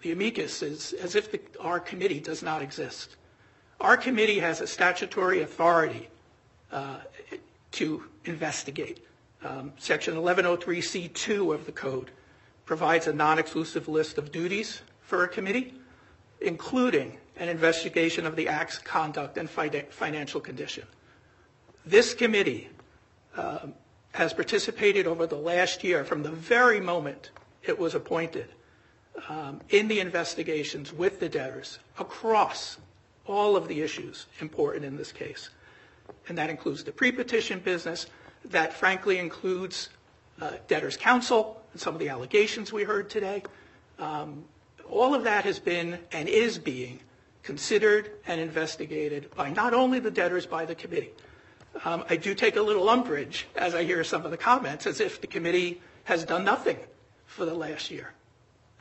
the 0.01 0.11
amicus, 0.11 0.61
is 0.61 0.93
as 0.93 1.15
if 1.15 1.35
our 1.59 1.79
committee 1.79 2.19
does 2.19 2.43
not 2.43 2.61
exist. 2.61 3.15
Our 3.79 3.97
committee 3.97 4.39
has 4.39 4.61
a 4.61 4.67
statutory 4.67 5.41
authority 5.41 6.09
uh, 6.71 6.97
to 7.73 8.03
investigate. 8.25 9.05
Um, 9.43 9.73
Section 9.77 10.15
1103C2 10.15 11.53
of 11.53 11.65
the 11.65 11.71
code 11.71 12.11
provides 12.65 13.07
a 13.07 13.13
non-exclusive 13.13 13.87
list 13.87 14.17
of 14.17 14.31
duties 14.31 14.81
for 15.01 15.23
a 15.23 15.27
committee, 15.27 15.73
including 16.41 17.17
an 17.37 17.49
investigation 17.49 18.25
of 18.25 18.35
the 18.35 18.47
act's 18.47 18.77
conduct 18.77 19.37
and 19.37 19.49
financial 19.49 20.41
condition. 20.41 20.85
This 21.85 22.13
committee 22.13 22.69
um, 23.37 23.73
has 24.13 24.33
participated 24.33 25.07
over 25.07 25.27
the 25.27 25.37
last 25.37 25.83
year, 25.83 26.03
from 26.03 26.23
the 26.23 26.31
very 26.31 26.79
moment 26.79 27.29
it 27.63 27.77
was 27.77 27.95
appointed, 27.95 28.49
um, 28.49 28.56
in 29.69 29.87
the 29.87 29.99
investigations 29.99 30.93
with 30.93 31.19
the 31.19 31.29
debtors 31.29 31.79
across 31.99 32.77
all 33.25 33.55
of 33.55 33.67
the 33.67 33.81
issues 33.81 34.25
important 34.39 34.85
in 34.85 34.95
this 34.95 35.11
case. 35.11 35.49
And 36.29 36.37
that 36.37 36.49
includes 36.49 36.83
the 36.83 36.91
pre-petition 36.91 37.59
business, 37.59 38.07
that 38.45 38.73
frankly 38.73 39.17
includes 39.17 39.89
uh, 40.41 40.51
debtors' 40.67 40.95
counsel, 40.95 41.61
and 41.73 41.81
some 41.81 41.93
of 41.93 41.99
the 41.99 42.09
allegations 42.09 42.71
we 42.71 42.83
heard 42.83 43.09
today. 43.09 43.43
Um, 43.99 44.45
All 44.89 45.13
of 45.13 45.23
that 45.25 45.43
has 45.43 45.59
been 45.59 45.99
and 46.11 46.29
is 46.29 46.57
being 46.57 46.99
considered 47.43 48.11
and 48.25 48.39
investigated 48.39 49.29
by 49.35 49.49
not 49.49 49.73
only 49.73 49.99
the 49.99 50.11
debtors, 50.11 50.45
by 50.45 50.65
the 50.65 50.75
committee. 50.75 51.11
Um, 51.85 52.03
I 52.09 52.15
do 52.15 52.33
take 52.33 52.55
a 52.55 52.61
little 52.61 52.89
umbrage 52.89 53.47
as 53.55 53.75
I 53.75 53.83
hear 53.83 54.03
some 54.03 54.25
of 54.25 54.31
the 54.31 54.37
comments, 54.37 54.87
as 54.87 54.99
if 54.99 55.19
the 55.21 55.27
committee 55.27 55.81
has 56.05 56.23
done 56.23 56.43
nothing 56.43 56.77
for 57.25 57.45
the 57.45 57.53
last 57.53 57.91
year. 57.91 58.13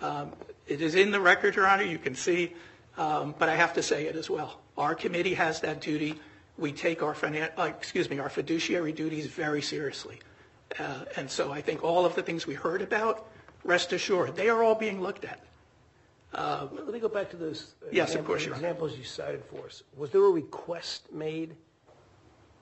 Um, 0.01 0.33
It 0.67 0.81
is 0.83 0.95
in 0.97 1.11
the 1.13 1.21
record, 1.21 1.55
Your 1.55 1.67
Honor, 1.69 1.85
you 1.85 1.99
can 1.99 2.15
see, 2.17 2.53
um, 2.99 3.35
but 3.39 3.49
I 3.49 3.55
have 3.55 3.73
to 3.75 3.83
say 3.83 4.07
it 4.07 4.17
as 4.17 4.29
well. 4.29 4.61
Our 4.77 4.95
committee 4.97 5.35
has 5.35 5.61
that 5.61 5.81
duty. 5.81 6.19
We 6.59 6.73
take 6.73 7.03
our 7.03 7.15
uh, 7.15 7.63
excuse 7.65 8.11
me, 8.11 8.19
our 8.19 8.29
fiduciary 8.29 8.93
duties 8.93 9.27
very 9.27 9.63
seriously. 9.63 10.19
Uh, 10.79 11.05
And 11.17 11.31
so 11.31 11.53
I 11.53 11.61
think 11.63 11.85
all 11.85 12.05
of 12.05 12.15
the 12.15 12.23
things 12.23 12.47
we 12.47 12.55
heard 12.55 12.83
about, 12.83 13.27
rest 13.65 13.93
assured, 13.93 14.35
they 14.37 14.49
are 14.49 14.63
all 14.63 14.75
being 14.75 15.01
looked 15.01 15.25
at. 15.25 15.41
Let 16.35 16.89
me 16.93 16.99
go 16.99 17.09
back 17.09 17.31
to 17.31 17.37
those. 17.37 17.75
Yes, 17.93 18.11
of 18.11 18.17
exam- 18.17 18.25
course, 18.27 18.45
Your 18.45 18.55
Honor. 18.55 18.67
Examples 18.67 18.99
you 18.99 19.05
cited 19.05 19.45
for 19.45 19.67
us. 19.67 19.83
Was 19.97 20.11
there 20.11 20.25
a 20.25 20.31
request 20.31 21.13
made 21.13 21.55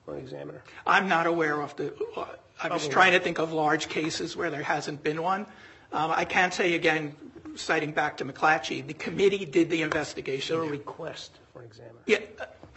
for 0.05 0.13
an 0.13 0.19
examiner? 0.21 0.61
I'm 0.85 1.07
not 1.09 1.25
aware 1.27 1.59
of 1.61 1.75
the, 1.75 1.93
uh, 2.15 2.25
I 2.61 2.67
was 2.69 2.87
trying 2.87 3.13
to 3.13 3.19
think 3.19 3.39
of 3.39 3.51
large 3.51 3.89
cases 3.89 4.37
where 4.37 4.49
there 4.51 4.63
hasn't 4.63 5.03
been 5.03 5.21
one. 5.23 5.47
Um, 5.95 6.11
I 6.11 6.25
can 6.25 6.51
say 6.51 6.75
again, 6.75 7.15
citing 7.55 7.93
back 7.93 8.17
to 8.17 8.25
McClatchy, 8.25 8.85
the 8.85 8.93
committee 8.93 9.45
did 9.45 9.69
the 9.69 9.81
investigation. 9.81 10.57
there 10.57 10.65
a 10.65 10.69
request 10.69 11.31
for 11.53 11.59
an 11.59 11.65
examiner? 11.67 11.99
Yeah, 12.05 12.19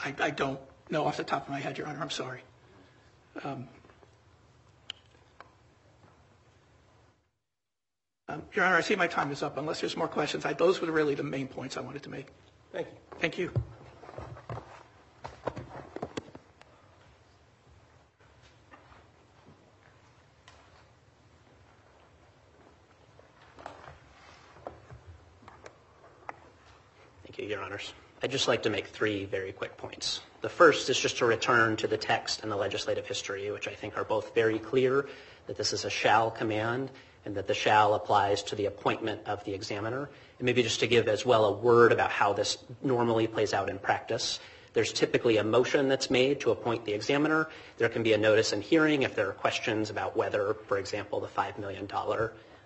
I, 0.04 0.14
I 0.20 0.30
don't 0.30 0.60
know 0.88 1.04
off 1.04 1.16
the 1.16 1.24
top 1.24 1.42
of 1.42 1.48
my 1.48 1.58
head, 1.58 1.76
Your 1.76 1.88
Honor, 1.88 1.98
I'm 2.00 2.10
sorry. 2.10 2.42
Um, 3.42 3.66
um, 8.28 8.42
Your 8.54 8.64
Honor, 8.64 8.76
I 8.76 8.82
see 8.82 8.94
my 8.94 9.08
time 9.08 9.32
is 9.32 9.42
up. 9.42 9.56
Unless 9.56 9.80
there's 9.80 9.96
more 9.96 10.06
questions, 10.06 10.46
I, 10.46 10.52
those 10.52 10.80
were 10.80 10.92
really 10.92 11.16
the 11.16 11.24
main 11.24 11.48
points 11.48 11.76
I 11.76 11.80
wanted 11.80 12.04
to 12.04 12.10
make. 12.10 12.28
Thank 12.72 12.86
you. 12.86 12.94
Thank 13.18 13.38
you. 13.38 13.52
You, 27.38 27.46
Your 27.46 27.62
Honors. 27.62 27.92
I'd 28.20 28.32
just 28.32 28.48
like 28.48 28.64
to 28.64 28.70
make 28.70 28.88
three 28.88 29.24
very 29.24 29.52
quick 29.52 29.76
points. 29.76 30.22
The 30.40 30.48
first 30.48 30.90
is 30.90 30.98
just 30.98 31.18
to 31.18 31.24
return 31.24 31.76
to 31.76 31.86
the 31.86 31.96
text 31.96 32.42
and 32.42 32.50
the 32.50 32.56
legislative 32.56 33.06
history, 33.06 33.48
which 33.52 33.68
I 33.68 33.74
think 33.74 33.96
are 33.96 34.02
both 34.02 34.34
very 34.34 34.58
clear, 34.58 35.08
that 35.46 35.56
this 35.56 35.72
is 35.72 35.84
a 35.84 35.90
shall 35.90 36.32
command 36.32 36.90
and 37.24 37.36
that 37.36 37.46
the 37.46 37.54
shall 37.54 37.94
applies 37.94 38.42
to 38.44 38.56
the 38.56 38.66
appointment 38.66 39.20
of 39.26 39.44
the 39.44 39.54
examiner. 39.54 40.10
And 40.38 40.46
maybe 40.46 40.64
just 40.64 40.80
to 40.80 40.88
give 40.88 41.06
as 41.06 41.24
well 41.24 41.44
a 41.44 41.52
word 41.52 41.92
about 41.92 42.10
how 42.10 42.32
this 42.32 42.58
normally 42.82 43.28
plays 43.28 43.54
out 43.54 43.70
in 43.70 43.78
practice. 43.78 44.40
There's 44.72 44.92
typically 44.92 45.36
a 45.36 45.44
motion 45.44 45.88
that's 45.88 46.10
made 46.10 46.40
to 46.40 46.50
appoint 46.50 46.84
the 46.86 46.92
examiner. 46.92 47.48
There 47.76 47.88
can 47.88 48.02
be 48.02 48.14
a 48.14 48.18
notice 48.18 48.52
and 48.52 48.64
hearing 48.64 49.02
if 49.02 49.14
there 49.14 49.28
are 49.28 49.32
questions 49.32 49.90
about 49.90 50.16
whether, 50.16 50.54
for 50.66 50.78
example, 50.78 51.20
the 51.20 51.28
$5 51.28 51.58
million 51.58 51.88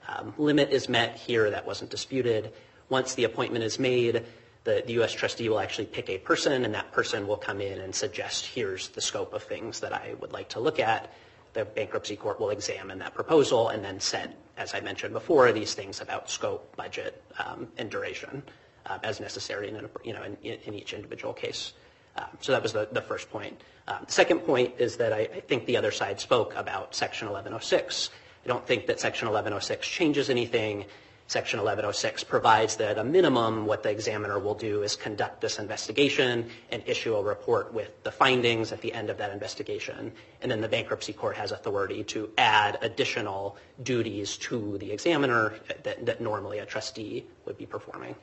um, 0.09 0.33
limit 0.39 0.70
is 0.70 0.89
met 0.89 1.16
here. 1.16 1.51
That 1.51 1.66
wasn't 1.66 1.91
disputed. 1.91 2.53
Once 2.89 3.14
the 3.14 3.25
appointment 3.25 3.64
is 3.64 3.79
made, 3.79 4.25
the, 4.65 4.85
U.S. 4.93 5.13
trustee 5.13 5.49
will 5.49 5.59
actually 5.59 5.87
pick 5.87 6.09
a 6.09 6.19
person, 6.19 6.65
and 6.65 6.75
that 6.75 6.93
person 6.93 7.27
will 7.27 7.37
come 7.37 7.61
in 7.61 7.81
and 7.81 7.95
suggest, 7.95 8.47
here's 8.47 8.89
the 8.89 9.01
scope 9.01 9.35
of 9.35 9.43
things 9.43 9.81
that 9.81 9.93
I 9.93 10.15
would 10.21 10.33
like 10.33 10.49
to 10.51 10.61
look 10.61 10.79
at. 10.79 11.13
The 11.55 11.65
bankruptcy 11.65 12.17
court 12.17 12.41
will 12.41 12.51
examine 12.51 12.99
that 13.01 13.15
proposal 13.15 13.69
and 13.69 13.85
then 13.85 14.01
set, 14.01 14.37
as 14.57 14.75
I 14.75 14.81
mentioned 14.81 15.13
before, 15.13 15.53
these 15.53 15.75
things 15.75 16.01
about 16.01 16.31
scope, 16.31 16.75
budget, 16.77 17.23
um, 17.45 17.69
and 17.77 17.91
duration 17.91 18.43
uh, 18.87 18.99
as 19.03 19.21
necessary 19.21 19.69
in, 19.69 20.75
each 20.75 20.93
individual 20.95 21.35
case. 21.35 21.73
Um, 22.17 22.25
So 22.41 22.53
that 22.53 22.63
was 22.63 22.73
the, 22.73 23.05
first 23.07 23.31
point. 23.31 23.61
Um, 23.89 24.05
The 24.07 24.13
second 24.13 24.41
point 24.41 24.75
is 24.79 24.97
that 24.97 25.13
I 25.13 25.27
think 25.27 25.67
the 25.67 25.77
other 25.77 25.91
side 25.91 26.21
spoke 26.21 26.55
about 26.57 26.95
Section 26.95 27.27
1106. 27.29 28.11
I 28.45 28.49
don't 28.49 28.67
think 28.67 28.87
that 28.87 29.01
Section 29.01 29.27
1106 29.29 29.87
changes 29.87 30.31
anything. 30.31 30.85
Section 31.29 31.59
1106 31.61 32.25
provides 32.25 32.77
that 32.77 32.99
a 32.99 33.05
minimum, 33.05 33.64
what 33.64 33.83
the 33.83 33.91
examiner 33.91 34.39
will 34.39 34.55
do 34.55 34.83
is 34.83 34.97
conduct 34.97 35.41
this 35.41 35.59
investigation 35.59 36.51
and 36.70 36.83
issue 36.87 37.14
a 37.14 37.23
report 37.23 37.73
with 37.73 38.03
the 38.03 38.11
findings 38.11 38.70
at 38.73 38.81
the 38.83 38.93
end 38.93 39.09
of 39.09 39.16
that 39.18 39.33
investigation. 39.33 40.12
And 40.43 40.51
then 40.51 40.61
the 40.61 40.68
bankruptcy 40.68 41.12
court 41.12 41.37
has 41.37 41.53
authority 41.53 42.05
to 42.05 42.29
add 42.37 42.79
additional 42.83 43.57
duties 43.83 44.37
to 44.39 44.77
the 44.79 44.93
examiner 44.93 45.55
that, 45.85 46.20
normally 46.20 46.59
a 46.59 46.66
trustee 46.66 47.25
would 47.47 47.57
be 47.57 47.66
performing. 47.66 48.14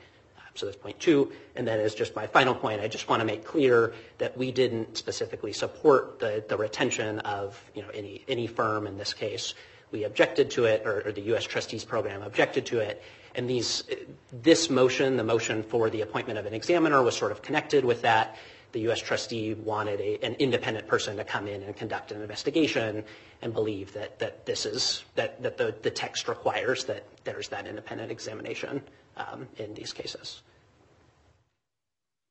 So 0.54 0.66
that's 0.66 0.78
point 0.78 0.98
two. 1.00 1.32
And 1.56 1.66
then 1.66 1.80
as 1.80 1.94
just 1.94 2.14
my 2.14 2.26
final 2.26 2.54
point, 2.54 2.80
I 2.80 2.88
just 2.88 3.08
want 3.08 3.20
to 3.20 3.26
make 3.26 3.44
clear 3.44 3.92
that 4.18 4.36
we 4.36 4.52
didn't 4.52 4.96
specifically 4.96 5.52
support 5.52 6.18
the, 6.18 6.44
retention 6.56 7.18
of, 7.20 7.60
any, 7.94 8.24
any 8.28 8.46
firm 8.46 8.86
in 8.86 8.98
this 8.98 9.14
case. 9.14 9.54
We 9.92 10.04
objected 10.04 10.50
to 10.52 10.64
it, 10.66 10.86
or, 10.86 11.12
the 11.12 11.20
U.S. 11.22 11.44
trustees 11.44 11.84
program 11.84 12.22
objected 12.22 12.66
to 12.66 12.78
it. 12.78 13.02
And 13.34 13.48
these, 13.48 13.84
this 14.32 14.70
motion, 14.70 15.16
the 15.16 15.24
motion 15.24 15.62
for 15.62 15.90
the 15.90 16.02
appointment 16.02 16.38
of 16.38 16.46
an 16.46 16.54
examiner 16.54 17.02
was 17.02 17.16
sort 17.16 17.32
of 17.32 17.42
connected 17.42 17.84
with 17.84 18.02
that. 18.02 18.36
The 18.72 18.80
U.S. 18.82 19.00
trustee 19.00 19.54
wanted 19.54 20.00
an 20.22 20.34
independent 20.34 20.86
person 20.86 21.16
to 21.16 21.24
come 21.24 21.48
in 21.48 21.62
and 21.62 21.76
conduct 21.76 22.12
an 22.12 22.22
investigation 22.22 23.02
and 23.42 23.52
believe 23.52 23.92
that, 23.94 24.18
that 24.20 24.46
this 24.46 24.64
is, 24.64 25.04
that, 25.16 25.42
that 25.42 25.58
the, 25.58 25.74
the 25.82 25.90
text 25.90 26.28
requires 26.28 26.84
that 26.84 27.04
there's 27.24 27.48
that 27.48 27.66
independent 27.66 28.12
examination 28.12 28.80
um, 29.16 29.48
in 29.58 29.74
these 29.74 29.92
cases. 29.92 30.42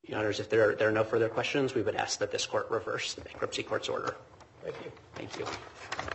Your 0.06 0.18
Honors, 0.18 0.40
if 0.40 0.48
there 0.48 0.70
are, 0.70 0.74
there 0.74 0.88
are 0.88 0.92
no 0.92 1.04
further 1.04 1.28
questions, 1.28 1.74
we 1.74 1.82
would 1.82 1.94
ask 1.94 2.18
that 2.20 2.30
this 2.30 2.46
court 2.46 2.70
reverse 2.70 3.12
the 3.14 3.20
bankruptcy 3.20 3.62
court's 3.62 3.88
order. 3.88 4.16
Thank 4.62 4.76
you. 4.84 4.92
Thank 5.14 5.38
you. 5.38 5.44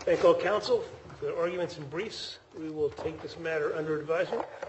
Thank 0.05 0.25
all 0.25 0.35
counsel 0.35 0.83
their 1.25 1.37
arguments 1.39 1.77
and 1.77 1.89
briefs. 1.89 2.37
We 2.57 2.69
will 2.69 2.89
take 2.89 3.19
this 3.21 3.37
matter 3.39 3.75
under 3.75 3.99
advisement. 3.99 4.45